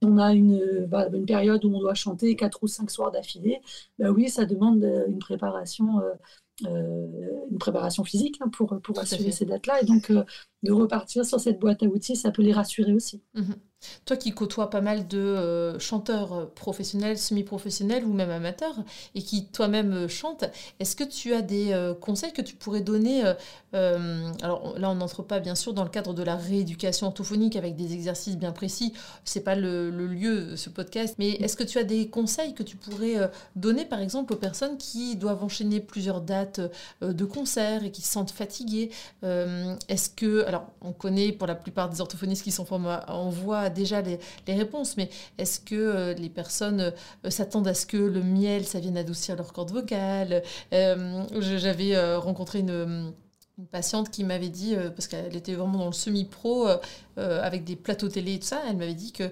on 0.02 0.18
a 0.18 0.32
une, 0.32 0.86
bah, 0.86 1.08
une, 1.12 1.26
période 1.26 1.64
où 1.64 1.74
on 1.74 1.80
doit 1.80 1.94
chanter 1.94 2.36
quatre 2.36 2.62
ou 2.62 2.68
cinq 2.68 2.90
soirs 2.90 3.10
d'affilée, 3.10 3.60
bah 3.98 4.10
oui, 4.10 4.28
ça 4.28 4.44
demande 4.44 4.84
une 5.08 5.18
préparation 5.18 6.00
euh, 6.00 6.12
une 6.62 7.58
préparation 7.58 8.04
physique 8.04 8.38
hein, 8.40 8.48
pour, 8.48 8.80
pour 8.82 8.98
assurer 8.98 9.32
ces 9.32 9.44
dates-là. 9.44 9.82
Et 9.82 9.84
donc, 9.84 10.10
euh, 10.10 10.24
de 10.64 10.72
repartir 10.72 11.24
sur 11.24 11.38
cette 11.38 11.60
boîte 11.60 11.82
à 11.82 11.86
outils, 11.86 12.16
ça 12.16 12.30
peut 12.30 12.42
les 12.42 12.52
rassurer 12.52 12.92
aussi. 12.92 13.22
Mhm. 13.34 13.54
Toi 14.04 14.16
qui 14.16 14.32
côtoies 14.32 14.70
pas 14.70 14.80
mal 14.80 15.06
de 15.08 15.18
euh, 15.18 15.78
chanteurs 15.78 16.32
euh, 16.32 16.46
professionnels, 16.46 17.18
semi-professionnels 17.18 18.04
ou 18.04 18.12
même 18.12 18.30
amateurs, 18.30 18.76
et 19.14 19.22
qui 19.22 19.46
toi-même 19.46 19.92
euh, 19.92 20.08
chantes, 20.08 20.44
est-ce 20.80 20.96
que 20.96 21.04
tu 21.04 21.34
as 21.34 21.42
des 21.42 21.74
conseils 22.00 22.32
que 22.32 22.42
tu 22.42 22.56
pourrais 22.56 22.80
donner 22.80 23.22
Alors 23.72 24.78
là, 24.78 24.90
on 24.90 24.94
n'entre 24.94 25.22
pas 25.22 25.40
bien 25.40 25.54
sûr 25.54 25.72
dans 25.72 25.84
le 25.84 25.90
cadre 25.90 26.14
de 26.14 26.22
la 26.22 26.36
rééducation 26.36 27.06
orthophonique 27.08 27.56
avec 27.56 27.76
des 27.76 27.92
exercices 27.92 28.36
bien 28.36 28.52
précis. 28.52 28.92
C'est 29.24 29.42
pas 29.42 29.54
le, 29.54 29.90
le, 29.90 30.06
lieu, 30.06 30.56
ce 30.56 30.70
podcast. 30.70 31.16
Mais 31.18 31.30
est-ce 31.30 31.56
que 31.56 31.64
tu 31.64 31.78
as 31.78 31.84
des 31.84 32.08
conseils 32.08 32.54
que 32.54 32.62
tu 32.62 32.76
pourrais 32.76 33.30
donner, 33.56 33.84
par 33.84 34.00
exemple, 34.00 34.32
aux 34.32 34.36
personnes 34.36 34.76
qui 34.78 35.16
doivent 35.16 35.42
enchaîner 35.42 35.80
plusieurs 35.80 36.20
dates 36.20 36.60
de 37.02 37.24
concerts 37.24 37.84
et 37.84 37.90
qui 37.90 38.02
se 38.02 38.12
sentent 38.12 38.30
fatiguées 38.30 38.90
Est-ce 39.22 40.10
que, 40.10 40.44
alors, 40.54 40.70
on 40.82 40.92
connaît 40.92 41.32
pour 41.32 41.48
la 41.48 41.56
plupart 41.56 41.90
des 41.90 42.00
orthophonistes 42.00 42.44
qui 42.44 42.52
sont 42.52 42.72
en 42.72 43.28
voix 43.30 43.70
déjà 43.70 44.02
les, 44.02 44.20
réponses, 44.46 44.96
mais 44.96 45.10
est-ce 45.36 45.58
que 45.58 45.74
euh, 45.74 46.14
les 46.14 46.28
personnes 46.28 46.92
euh, 47.24 47.30
s'attendent 47.30 47.66
à 47.66 47.74
ce 47.74 47.86
que 47.86 47.96
le 47.96 48.22
miel, 48.22 48.64
ça 48.64 48.78
vienne 48.78 48.96
adoucir 48.96 49.34
leur 49.34 49.52
corde 49.52 49.72
vocale? 49.72 50.44
Euh, 50.72 51.24
J'avais 51.40 52.14
rencontré 52.16 52.60
une 52.60 53.12
patiente 53.72 54.10
qui 54.10 54.22
m'avait 54.22 54.48
dit, 54.48 54.76
parce 54.94 55.08
qu'elle 55.08 55.34
était 55.34 55.54
vraiment 55.54 55.78
dans 55.78 55.86
le 55.86 55.92
semi-pro, 55.92 56.68
avec 57.16 57.64
des 57.64 57.74
plateaux 57.74 58.08
télé 58.08 58.34
et 58.34 58.38
tout 58.38 58.46
ça, 58.46 58.62
elle 58.68 58.76
m'avait 58.76 58.94
dit 58.94 59.12
que 59.12 59.30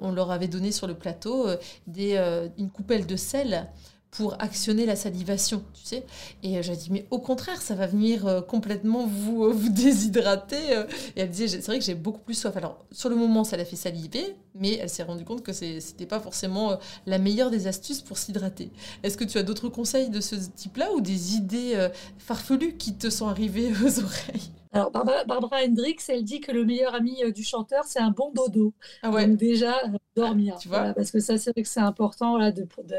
on 0.00 0.12
leur 0.12 0.30
avait 0.30 0.48
donné 0.48 0.70
sur 0.70 0.86
le 0.86 0.94
plateau 0.94 1.46
des, 1.86 2.16
une 2.58 2.70
coupelle 2.70 3.06
de 3.06 3.16
sel 3.16 3.68
pour 4.12 4.34
actionner 4.40 4.84
la 4.84 4.94
salivation, 4.94 5.64
tu 5.72 5.86
sais. 5.86 6.04
Et 6.42 6.58
euh, 6.58 6.62
j'ai 6.62 6.76
dit, 6.76 6.88
mais 6.90 7.06
au 7.10 7.18
contraire, 7.18 7.62
ça 7.62 7.74
va 7.74 7.86
venir 7.86 8.26
euh, 8.26 8.42
complètement 8.42 9.06
vous, 9.06 9.44
euh, 9.44 9.52
vous 9.52 9.68
déshydrater. 9.70 10.84
Et 11.16 11.22
elle 11.22 11.30
disait, 11.30 11.48
c'est 11.48 11.66
vrai 11.66 11.78
que 11.78 11.84
j'ai 11.84 11.94
beaucoup 11.94 12.20
plus 12.20 12.34
soif. 12.34 12.54
Alors, 12.58 12.84
sur 12.92 13.08
le 13.08 13.16
moment, 13.16 13.42
ça 13.42 13.56
l'a 13.56 13.64
fait 13.64 13.74
saliver, 13.74 14.36
mais 14.54 14.74
elle 14.74 14.90
s'est 14.90 15.02
rendue 15.02 15.24
compte 15.24 15.42
que 15.42 15.52
c'était 15.52 16.06
pas 16.06 16.20
forcément 16.20 16.78
la 17.06 17.18
meilleure 17.18 17.50
des 17.50 17.66
astuces 17.66 18.02
pour 18.02 18.18
s'hydrater. 18.18 18.70
Est-ce 19.02 19.16
que 19.16 19.24
tu 19.24 19.38
as 19.38 19.42
d'autres 19.42 19.70
conseils 19.70 20.10
de 20.10 20.20
ce 20.20 20.34
type-là 20.34 20.92
ou 20.92 21.00
des 21.00 21.34
idées 21.34 21.88
farfelues 22.18 22.76
qui 22.76 22.94
te 22.94 23.08
sont 23.08 23.28
arrivées 23.28 23.72
aux 23.82 23.98
oreilles? 23.98 24.61
Alors, 24.72 24.90
Barbara, 24.90 25.58
Hendricks, 25.66 26.00
elle 26.08 26.24
dit 26.24 26.40
que 26.40 26.50
le 26.50 26.64
meilleur 26.64 26.94
ami 26.94 27.22
euh, 27.22 27.30
du 27.30 27.44
chanteur, 27.44 27.84
c'est 27.84 27.98
un 27.98 28.10
bon 28.10 28.32
dodo. 28.32 28.72
Ah 29.02 29.10
ouais. 29.10 29.26
Donc, 29.26 29.36
déjà, 29.36 29.76
euh, 29.84 29.98
dormir. 30.16 30.56
tu 30.58 30.68
vois 30.68 30.94
parce 30.94 31.10
que 31.10 31.20
ça, 31.20 31.36
c'est 31.36 31.50
vrai 31.52 31.62
que 31.62 31.68
c'est 31.68 31.80
important. 31.80 32.38
Là, 32.38 32.52
de, 32.52 32.62
de 32.62 32.94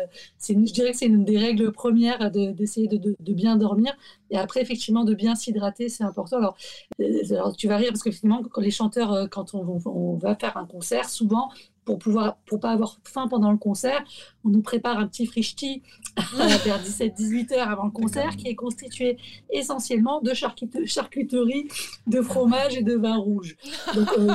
je 0.48 0.72
dirais 0.72 0.92
que 0.92 0.98
c'est 0.98 1.08
une 1.08 1.26
des 1.26 1.40
règles 1.40 1.72
premières 1.72 2.30
d'essayer 2.30 2.88
de, 2.88 3.16
de, 3.20 3.34
bien 3.34 3.56
dormir. 3.56 3.96
Et 4.30 4.38
après, 4.38 4.62
effectivement, 4.62 5.04
de 5.04 5.16
bien 5.16 5.34
s'hydrater, 5.34 5.90
c'est 5.90 6.04
important. 6.04 6.38
Alors, 6.38 6.58
euh, 7.02 7.22
alors, 7.32 7.56
tu 7.56 7.68
vas 7.68 7.78
rire 7.78 7.90
parce 7.90 8.04
qu'effectivement, 8.04 8.44
quand 8.44 8.62
les 8.62 8.72
chanteurs, 8.72 9.28
quand 9.32 9.56
on, 9.56 9.82
on, 9.86 10.16
va 10.18 10.36
faire 10.36 10.58
un 10.58 10.66
concert, 10.66 11.10
souvent, 11.10 11.50
pour 11.86 12.00
pouvoir 12.00 12.38
pour 12.46 12.60
pas 12.60 12.72
avoir 12.72 13.00
faim 13.04 13.28
pendant 13.28 13.52
le 13.52 13.58
concert, 13.58 14.04
on 14.44 14.50
nous 14.50 14.62
prépare 14.62 14.98
un 15.00 15.08
petit 15.08 15.26
frichti 15.26 15.82
vers 16.36 16.82
17-18 16.82 17.54
heures 17.54 17.70
avant 17.70 17.86
le 17.86 17.92
concert 17.92 18.36
qui 18.36 18.48
est 18.48 18.56
constitué 18.56 19.18
essentiellement 19.50 20.22
de 20.22 20.34
charcuterie, 20.34 21.68
de 22.08 22.22
fromage 22.22 22.78
et 22.78 22.84
de 22.84 22.96
vin 22.96 23.18
rouge. 23.18 23.58
Donc, 23.96 24.08
euh, 24.18 24.34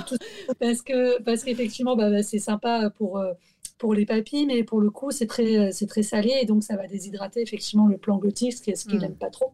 parce 0.58 0.82
que 0.82 1.22
parce 1.22 1.44
qu'effectivement 1.44 1.96
bah, 1.96 2.10
bah, 2.10 2.22
c'est 2.22 2.38
sympa 2.38 2.90
pour 2.90 3.18
euh, 3.18 3.32
pour 3.78 3.94
les 3.94 4.06
papilles, 4.06 4.46
mais 4.46 4.64
pour 4.64 4.80
le 4.80 4.90
coup 4.90 5.10
c'est 5.10 5.26
très 5.26 5.72
c'est 5.72 5.86
très 5.86 6.02
salé 6.02 6.34
et 6.42 6.46
donc 6.46 6.62
ça 6.64 6.76
va 6.76 6.86
déshydrater 6.86 7.40
effectivement 7.40 7.86
le 7.86 7.96
plan 7.96 8.18
glutique, 8.18 8.52
ce 8.52 8.62
qu'il 8.62 8.98
n'aime 8.98 9.12
mm. 9.12 9.18
pas 9.18 9.30
trop. 9.30 9.52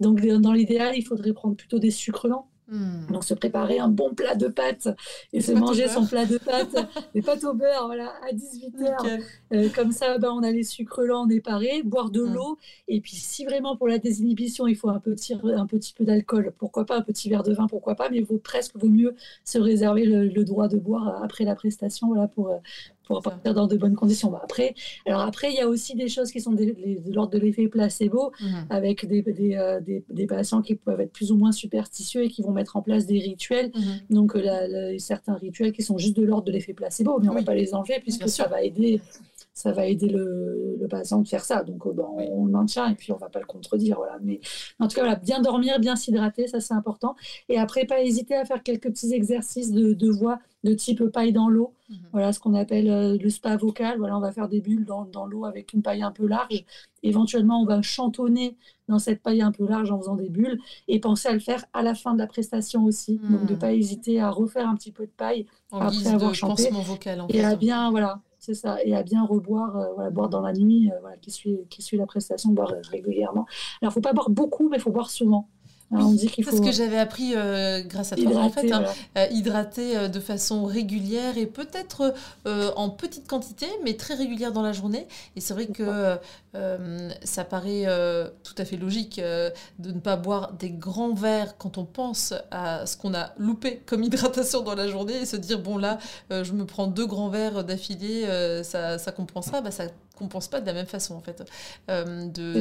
Donc 0.00 0.20
dans 0.20 0.52
l'idéal, 0.52 0.94
il 0.96 1.02
faudrait 1.02 1.32
prendre 1.32 1.56
plutôt 1.56 1.78
des 1.78 1.90
sucres 1.90 2.28
lents 2.28 2.48
Hmm. 2.68 3.06
Donc 3.12 3.22
se 3.22 3.34
préparer 3.34 3.78
un 3.78 3.88
bon 3.88 4.12
plat 4.12 4.34
de 4.34 4.48
pâtes 4.48 4.88
et 5.32 5.40
se 5.40 5.52
manger 5.52 5.86
son 5.88 6.04
plat 6.04 6.26
de 6.26 6.36
pâtes, 6.36 6.74
des 7.14 7.22
pâtes 7.22 7.44
au 7.44 7.54
beurre, 7.54 7.86
voilà, 7.86 8.12
à 8.28 8.32
18h. 8.32 9.20
Euh, 9.52 9.68
comme 9.74 9.92
ça, 9.92 10.18
ben, 10.18 10.30
on 10.32 10.42
a 10.42 10.50
les 10.50 10.64
sucres 10.64 11.02
lents, 11.02 11.26
on 11.26 11.30
est 11.30 11.40
paré, 11.40 11.82
boire 11.84 12.10
de 12.10 12.22
hmm. 12.22 12.34
l'eau. 12.34 12.58
Et 12.88 13.00
puis 13.00 13.14
si 13.14 13.44
vraiment 13.44 13.76
pour 13.76 13.86
la 13.86 13.98
désinhibition, 13.98 14.66
il 14.66 14.74
faut 14.74 14.88
un 14.88 14.98
petit, 14.98 15.34
un 15.34 15.66
petit 15.66 15.92
peu 15.92 16.04
d'alcool, 16.04 16.52
pourquoi 16.58 16.86
pas 16.86 16.96
un 16.96 17.02
petit 17.02 17.28
verre 17.28 17.44
de 17.44 17.52
vin, 17.52 17.68
pourquoi 17.68 17.94
pas, 17.94 18.10
mais 18.10 18.20
vaut 18.20 18.38
presque 18.38 18.76
vaut 18.76 18.88
mieux 18.88 19.14
se 19.44 19.58
réserver 19.58 20.04
le, 20.04 20.44
droit 20.44 20.68
de 20.68 20.78
boire 20.78 21.22
après 21.22 21.44
la 21.44 21.54
prestation, 21.54 22.08
voilà, 22.08 22.28
pour, 22.28 22.60
pour 23.06 23.22
partir 23.22 23.54
dans 23.54 23.66
de 23.66 23.76
bonnes 23.76 23.94
conditions. 23.94 24.34
après, 24.36 24.74
alors 25.06 25.22
après, 25.22 25.50
il 25.50 25.56
y 25.56 25.60
a 25.60 25.68
aussi 25.68 25.94
des 25.94 26.08
choses 26.08 26.30
qui 26.30 26.40
sont 26.40 26.52
de, 26.52 26.74
l'ordre 27.12 27.32
de 27.32 27.38
l'effet 27.38 27.68
placebo, 27.68 28.32
mhm. 28.40 28.66
avec 28.68 29.06
des, 29.06 29.24
euh, 29.56 29.80
des, 29.80 30.04
des, 30.10 30.26
patients 30.26 30.60
qui 30.60 30.74
peuvent 30.74 31.00
être 31.00 31.12
plus 31.12 31.30
ou 31.30 31.36
moins 31.36 31.52
superstitieux 31.52 32.24
et 32.24 32.28
qui 32.28 32.42
vont 32.42 32.52
mettre 32.52 32.76
en 32.76 32.82
place 32.82 33.06
des 33.06 33.20
rituels. 33.20 33.70
Mhm. 33.74 33.82
Donc, 34.10 34.36
euh, 34.36 34.96
certains 34.98 35.34
rituels 35.34 35.72
qui 35.72 35.82
sont 35.82 35.98
juste 35.98 36.16
de 36.16 36.24
l'ordre 36.24 36.44
de 36.44 36.52
l'effet 36.52 36.74
placebo, 36.74 37.18
mais 37.20 37.28
on 37.28 37.34
ne 37.34 37.38
va 37.38 37.44
pas 37.44 37.54
les 37.54 37.74
enlever 37.74 38.00
puisque 38.00 38.28
ça 38.28 38.48
va 38.48 38.62
aider 38.62 39.00
ça 39.56 39.72
va 39.72 39.86
aider 39.86 40.10
le, 40.10 40.76
le 40.78 40.86
patient 40.86 41.18
de 41.22 41.26
faire 41.26 41.42
ça. 41.42 41.62
Donc, 41.62 41.86
euh, 41.86 41.92
bon, 41.92 42.14
on 42.18 42.44
le 42.44 42.52
maintient 42.52 42.90
et 42.90 42.94
puis 42.94 43.10
on 43.12 43.14
ne 43.14 43.20
va 43.20 43.30
pas 43.30 43.40
le 43.40 43.46
contredire. 43.46 43.96
Voilà. 43.96 44.18
Mais 44.22 44.38
en 44.78 44.86
tout 44.86 44.96
cas, 44.96 45.00
voilà, 45.00 45.16
bien 45.16 45.40
dormir, 45.40 45.80
bien 45.80 45.96
s'hydrater, 45.96 46.46
ça 46.46 46.60
c'est 46.60 46.74
important. 46.74 47.16
Et 47.48 47.58
après, 47.58 47.86
pas 47.86 48.02
hésiter 48.02 48.34
à 48.34 48.44
faire 48.44 48.62
quelques 48.62 48.90
petits 48.90 49.14
exercices 49.14 49.72
de, 49.72 49.94
de 49.94 50.10
voix 50.10 50.40
de 50.62 50.74
type 50.74 51.02
paille 51.04 51.32
dans 51.32 51.48
l'eau. 51.48 51.72
Mhm. 51.88 51.96
Voilà 52.12 52.34
ce 52.34 52.40
qu'on 52.40 52.52
appelle 52.52 52.90
euh, 52.90 53.16
le 53.16 53.30
spa 53.30 53.56
vocal. 53.56 53.96
Voilà, 53.96 54.18
on 54.18 54.20
va 54.20 54.30
faire 54.30 54.48
des 54.48 54.60
bulles 54.60 54.84
dans, 54.84 55.06
dans 55.06 55.24
l'eau 55.24 55.46
avec 55.46 55.72
une 55.72 55.80
paille 55.80 56.02
un 56.02 56.12
peu 56.12 56.26
large. 56.26 56.66
Éventuellement, 57.02 57.62
on 57.62 57.64
va 57.64 57.80
chantonner 57.80 58.58
dans 58.88 58.98
cette 58.98 59.22
paille 59.22 59.40
un 59.40 59.52
peu 59.52 59.66
large 59.66 59.90
en 59.90 59.98
faisant 59.98 60.16
des 60.16 60.28
bulles 60.28 60.58
et 60.86 61.00
penser 61.00 61.28
à 61.28 61.32
le 61.32 61.40
faire 61.40 61.64
à 61.72 61.82
la 61.82 61.94
fin 61.94 62.12
de 62.12 62.18
la 62.18 62.26
prestation 62.26 62.84
aussi. 62.84 63.18
Donc, 63.30 63.46
de 63.46 63.52
ne 63.52 63.52
mhm. 63.54 63.58
pas 63.58 63.72
hésiter 63.72 64.20
à 64.20 64.28
refaire 64.30 64.68
un 64.68 64.74
petit 64.74 64.92
peu 64.92 65.06
de 65.06 65.12
paille 65.16 65.46
après 65.72 66.08
avoir 66.08 66.34
chanté. 66.34 66.68
Vocal, 66.70 67.24
et 67.30 67.42
à 67.42 67.56
bien, 67.56 67.90
voilà, 67.90 68.20
c'est 68.46 68.54
ça, 68.54 68.78
et 68.84 68.94
à 68.94 69.02
bien 69.02 69.24
reboire, 69.24 69.76
euh, 69.76 70.10
boire 70.10 70.28
dans 70.28 70.40
la 70.40 70.52
nuit, 70.52 70.92
euh, 70.92 71.16
qui, 71.20 71.32
suit, 71.32 71.58
qui 71.68 71.82
suit 71.82 71.96
la 71.96 72.06
prestation, 72.06 72.52
boire 72.52 72.72
régulièrement. 72.90 73.40
Alors, 73.42 73.48
il 73.82 73.86
ne 73.86 73.90
faut 73.90 74.00
pas 74.00 74.12
boire 74.12 74.30
beaucoup, 74.30 74.68
mais 74.68 74.76
il 74.76 74.80
faut 74.80 74.92
boire 74.92 75.10
souvent. 75.10 75.48
On 75.90 76.12
dit 76.12 76.28
qu'il 76.28 76.44
faut... 76.44 76.50
C'est 76.50 76.56
ce 76.58 76.62
que 76.62 76.72
j'avais 76.72 76.98
appris 76.98 77.32
euh, 77.34 77.82
grâce 77.82 78.12
à 78.12 78.16
toi, 78.16 78.36
en 78.36 78.50
fait. 78.50 78.72
Hein. 78.72 78.84
hydrater 79.30 80.08
de 80.08 80.20
façon 80.20 80.64
régulière 80.64 81.38
et 81.38 81.46
peut-être 81.46 82.14
en 82.44 82.90
petite 82.90 83.28
quantité, 83.28 83.66
mais 83.84 83.94
très 83.94 84.14
régulière 84.14 84.52
dans 84.52 84.62
la 84.62 84.72
journée. 84.72 85.06
Et 85.36 85.40
c'est 85.40 85.54
vrai 85.54 85.66
que 85.66 86.18
ça 87.22 87.44
paraît 87.44 87.86
tout 88.42 88.54
à 88.58 88.64
fait 88.64 88.76
logique 88.76 89.20
de 89.20 89.92
ne 89.92 90.00
pas 90.00 90.16
boire 90.16 90.52
des 90.52 90.70
grands 90.70 91.14
verres 91.14 91.56
quand 91.58 91.78
on 91.78 91.84
pense 91.84 92.34
à 92.50 92.86
ce 92.86 92.96
qu'on 92.96 93.14
a 93.14 93.32
loupé 93.38 93.82
comme 93.86 94.02
hydratation 94.04 94.62
dans 94.62 94.74
la 94.74 94.88
journée 94.88 95.16
et 95.22 95.26
se 95.26 95.36
dire, 95.36 95.60
bon 95.60 95.78
là, 95.78 95.98
je 96.30 96.52
me 96.52 96.64
prends 96.64 96.86
deux 96.86 97.06
grands 97.06 97.28
verres 97.28 97.64
d'affilée, 97.64 98.26
ça, 98.64 98.98
ça 98.98 99.12
compensera. 99.12 99.60
Bah, 99.60 99.70
ça 99.70 99.84
compense 100.16 100.48
pas 100.48 100.60
de 100.60 100.66
la 100.66 100.72
même 100.72 100.86
façon 100.86 101.14
en 101.14 101.20
fait. 101.20 101.44
Euh, 101.88 102.26
de, 102.26 102.60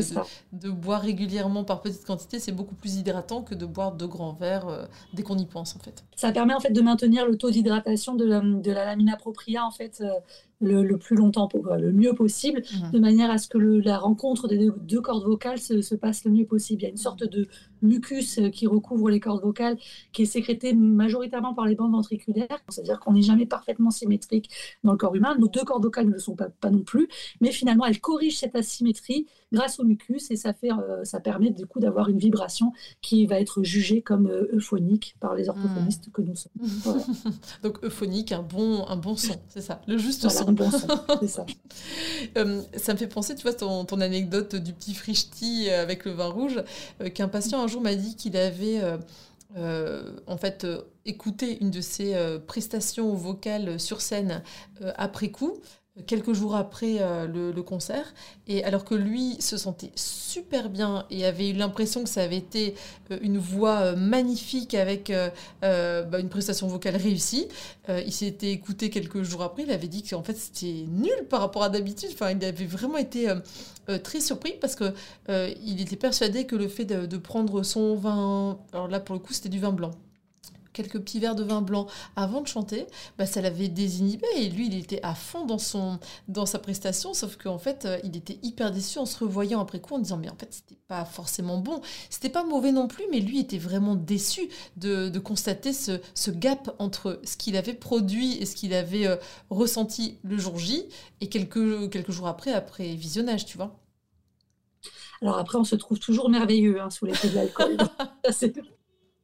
de, 0.54 0.70
boire 0.70 1.02
régulièrement 1.02 1.64
par 1.64 1.82
petite 1.82 2.06
quantité, 2.06 2.40
c'est 2.40 2.52
beaucoup 2.52 2.76
plus 2.76 2.98
hydratant 2.98 3.42
que 3.42 3.56
de 3.56 3.66
boire 3.66 3.94
deux 3.94 4.08
grands 4.08 4.34
verres 4.34 4.68
euh, 4.68 4.86
dès 5.14 5.24
qu'on 5.24 5.38
y 5.38 5.46
pense 5.46 5.76
en 5.76 5.80
fait. 5.80 6.04
Ça 6.16 6.32
permet 6.32 6.54
en 6.54 6.60
fait 6.60 6.72
de 6.72 6.82
maintenir 6.82 7.26
le 7.26 7.38
taux 7.38 7.50
d'hydratation 7.50 8.16
de, 8.16 8.26
de, 8.62 8.72
la 8.72 8.86
lamina 8.86 9.16
propria 9.16 9.66
en 9.66 9.72
fait 9.72 10.02
euh, 10.02 10.12
le, 10.62 10.98
plus 10.98 11.16
longtemps, 11.16 11.50
le 11.54 11.92
mieux 11.92 12.14
possible, 12.14 12.62
mhm. 12.74 12.92
de 12.92 13.00
manière 13.00 13.32
à 13.32 13.38
ce 13.38 13.48
que 13.48 13.58
la 13.58 13.98
rencontre 13.98 14.48
des 14.48 14.70
deux, 14.82 15.02
cordes 15.02 15.24
vocales 15.24 15.60
se, 15.60 15.96
passe 15.96 16.26
le 16.26 16.32
mieux 16.32 16.46
possible. 16.46 16.82
Il 16.82 16.86
y 16.86 16.88
a 16.88 16.92
une 16.92 16.98
sorte 16.98 17.24
de 17.24 17.48
mucus 17.82 18.40
euh, 18.40 18.50
qui 18.50 18.68
recouvre 18.68 19.10
les 19.10 19.20
cordes 19.20 19.44
vocales, 19.44 19.78
qui 20.14 20.24
est 20.24 20.26
sécrété 20.26 20.74
majoritairement 20.74 21.54
par 21.54 21.66
les 21.66 21.76
bandes 21.76 21.92
ventriculaires, 21.92 22.60
c'est-à-dire 22.70 23.00
qu'on 23.00 23.14
n'est 23.14 23.22
jamais 23.22 23.46
parfaitement 23.46 23.92
symétrique 23.92 24.50
dans 24.84 24.92
le 24.92 24.98
corps 24.98 25.16
humain. 25.16 25.36
Nos 25.40 25.48
deux 25.48 25.64
cordes 25.64 25.84
vocales 25.84 26.08
ne 26.08 26.14
le 26.14 26.20
sont 26.20 26.36
pas, 26.36 26.50
pas 26.50 26.70
non 26.70 26.82
plus, 26.82 27.08
mais 27.42 27.52
finalement, 27.52 27.86
elles 27.86 28.00
corrigent 28.00 28.38
cette 28.38 28.56
asymétrie 28.56 29.28
grâce 29.56 29.80
au 29.80 29.84
mucus 29.84 30.30
et 30.32 30.36
ça, 30.36 30.54
fait, 30.54 30.72
euh, 30.72 31.04
ça 31.04 31.20
permet 31.20 31.50
du 31.50 31.66
coup 31.66 31.80
d'avoir 31.80 32.10
une 32.10 32.18
vibration 32.18 32.74
qui 33.02 33.26
va 33.26 33.40
être 33.40 33.64
jugée 33.64 34.02
comme 34.02 34.28
euh, 34.28 34.48
euphonique 34.54 35.16
par 35.20 35.36
les 35.36 35.50
orthophonistes 35.50 36.12
que 36.12 36.22
nous 36.22 36.36
sommes. 36.36 36.52
Donc 37.64 37.84
euphonique, 37.84 38.32
un 38.32 38.42
bon, 38.42 38.86
un 38.88 38.98
bon 38.98 39.16
son, 39.16 39.36
c'est 39.48 39.62
ça, 39.62 39.82
le 39.88 39.98
juste 39.98 40.28
son. 40.30 40.50
Un 40.50 40.52
bon 40.52 40.70
son, 40.70 40.88
c'est 41.22 41.28
ça. 41.28 41.46
Euh, 42.38 42.62
ça 42.76 42.94
me 42.94 42.98
fait 42.98 43.08
penser, 43.08 43.36
tu 43.36 43.44
vois, 43.44 43.54
ton, 43.54 43.86
ton 43.86 44.02
anecdote 44.02 44.56
du 44.56 44.74
petit 44.74 44.94
frichti 44.94 45.70
avec 45.70 46.06
le 46.06 46.12
vin 46.12 46.28
rouge, 46.28 46.62
qu'un 47.14 47.28
patient 47.28 47.65
un 47.66 47.68
jour 47.68 47.82
m'a 47.82 47.96
dit 47.96 48.16
qu'il 48.16 48.38
avait... 48.38 48.82
en 49.56 50.38
fait, 50.38 50.66
écouté 51.06 51.58
une 51.62 51.72
de 51.72 51.82
ses 51.82 52.16
prestations 52.48 53.14
vocales 53.14 53.80
sur 53.80 54.02
scène 54.02 54.44
après 54.96 55.30
coup, 55.30 55.54
quelques 56.08 56.34
jours 56.34 56.56
après 56.56 56.98
euh, 57.00 57.26
le, 57.28 57.64
concert. 57.64 58.14
Et 58.48 58.64
alors 58.64 58.84
que 58.84 58.96
lui 58.96 59.42
se 59.42 59.58
sentait 59.58 59.92
super 59.96 60.70
bien 60.70 61.06
et 61.10 61.26
avait 61.26 61.50
eu 61.50 61.54
l'impression 61.54 62.04
que 62.04 62.10
ça 62.10 62.22
avait 62.22 62.38
été 62.38 62.76
euh, 63.12 63.18
une 63.22 63.38
voix 63.38 63.78
euh, 63.78 63.96
magnifique 63.96 64.74
avec 64.74 65.12
bah, 65.62 66.20
une 66.20 66.30
prestation 66.30 66.68
vocale 66.68 66.96
réussie, 66.96 67.48
il 67.90 68.12
s'était 68.12 68.52
écouté 68.52 68.90
quelques 68.90 69.24
jours 69.24 69.42
après. 69.42 69.64
Il 69.64 69.72
avait 69.72 69.88
dit 69.88 70.04
que 70.04 70.16
en 70.16 70.24
fait 70.24 70.36
c'était 70.36 70.86
nul 70.88 71.26
par 71.30 71.42
rapport 71.42 71.64
à 71.64 71.70
d'habitude. 71.70 72.10
Enfin, 72.14 72.32
il 72.32 72.44
avait 72.44 72.66
vraiment 72.66 72.98
été 72.98 73.34
très 74.04 74.20
surpris 74.20 74.54
parce 74.60 74.76
que 74.76 74.94
il 75.30 75.82
était 75.82 75.96
persuadé 75.96 76.46
que 76.46 76.56
le 76.56 76.68
fait 76.68 76.86
de, 76.86 77.06
de 77.06 77.18
prendre 77.18 77.64
son 77.64 77.96
vin, 77.96 78.60
alors 78.74 78.88
là 78.88 79.00
pour 79.00 79.16
le 79.16 79.20
coup 79.20 79.34
c'était 79.34 79.50
du 79.50 79.60
vin 79.60 79.72
blanc 79.72 79.92
quelques 80.76 81.00
petits 81.00 81.20
verres 81.20 81.36
de 81.36 81.44
vin 81.44 81.62
blanc 81.62 81.88
avant 82.16 82.42
de 82.42 82.48
chanter, 82.48 82.86
bah, 83.18 83.26
ça 83.26 83.42
l'avait 83.42 83.70
désinhibé 83.70 84.28
et 84.36 84.50
lui, 84.50 84.68
il 84.68 84.78
était 84.78 85.00
à 85.02 85.16
fond 85.16 85.46
dans, 85.46 85.58
son, 85.58 86.00
dans 86.28 86.46
sa 86.46 86.60
prestation, 86.60 87.14
sauf 87.14 87.38
qu'en 87.38 87.58
fait, 87.58 87.86
euh, 87.86 87.98
il 88.04 88.16
était 88.16 88.38
hyper 88.44 88.72
déçu 88.72 89.00
en 89.00 89.06
se 89.06 89.18
revoyant 89.18 89.62
après 89.62 89.80
coup 89.80 89.96
en 89.96 90.00
disant 90.00 90.18
mais 90.18 90.30
en 90.30 90.36
fait, 90.36 90.54
c'était 90.54 90.80
pas 90.88 91.06
forcément 91.06 91.58
bon. 91.58 91.82
C'était 92.10 92.30
pas 92.30 92.44
mauvais 92.44 92.72
non 92.72 92.88
plus, 92.88 93.06
mais 93.10 93.20
lui 93.20 93.40
était 93.40 93.58
vraiment 93.58 93.96
déçu 93.96 94.50
de, 94.78 95.10
constater 95.20 95.74
ce, 95.74 96.30
gap 96.30 96.76
entre 96.78 97.22
ce 97.24 97.38
qu'il 97.38 97.56
avait 97.56 97.74
produit 97.74 98.38
et 98.38 98.46
ce 98.46 98.56
qu'il 98.56 98.74
avait 98.74 99.08
euh, 99.08 99.16
ressenti 99.50 100.20
le 100.24 100.38
jour 100.38 100.60
J 100.60 100.86
et 101.22 101.30
quelques, 101.30 101.90
quelques 101.90 102.12
jours 102.12 102.28
après, 102.28 102.52
après 102.52 102.94
visionnage, 102.96 103.46
tu 103.46 103.58
vois. 103.58 103.80
Alors 105.22 105.38
après, 105.38 105.58
on 105.58 105.64
se 105.64 105.76
trouve 105.76 106.00
toujours 106.00 106.30
merveilleux 106.30 106.82
hein, 106.82 106.90
sous 106.90 107.06
l'effet 107.06 107.30
de 107.30 107.36
l'alcool. 107.36 107.78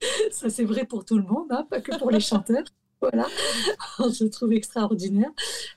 Ça, 0.32 0.50
c'est 0.50 0.66
vrai 0.66 0.86
pour 0.86 1.06
tout 1.06 1.18
le 1.18 1.24
monde, 1.24 1.48
hein, 1.52 1.66
pas 1.70 1.82
que 1.82 1.98
pour 1.98 2.12
les 2.12 2.20
chanteurs. 2.20 2.64
Voilà, 3.02 3.26
se 4.12 4.26
trouve 4.26 4.54
extraordinaire. 4.54 5.32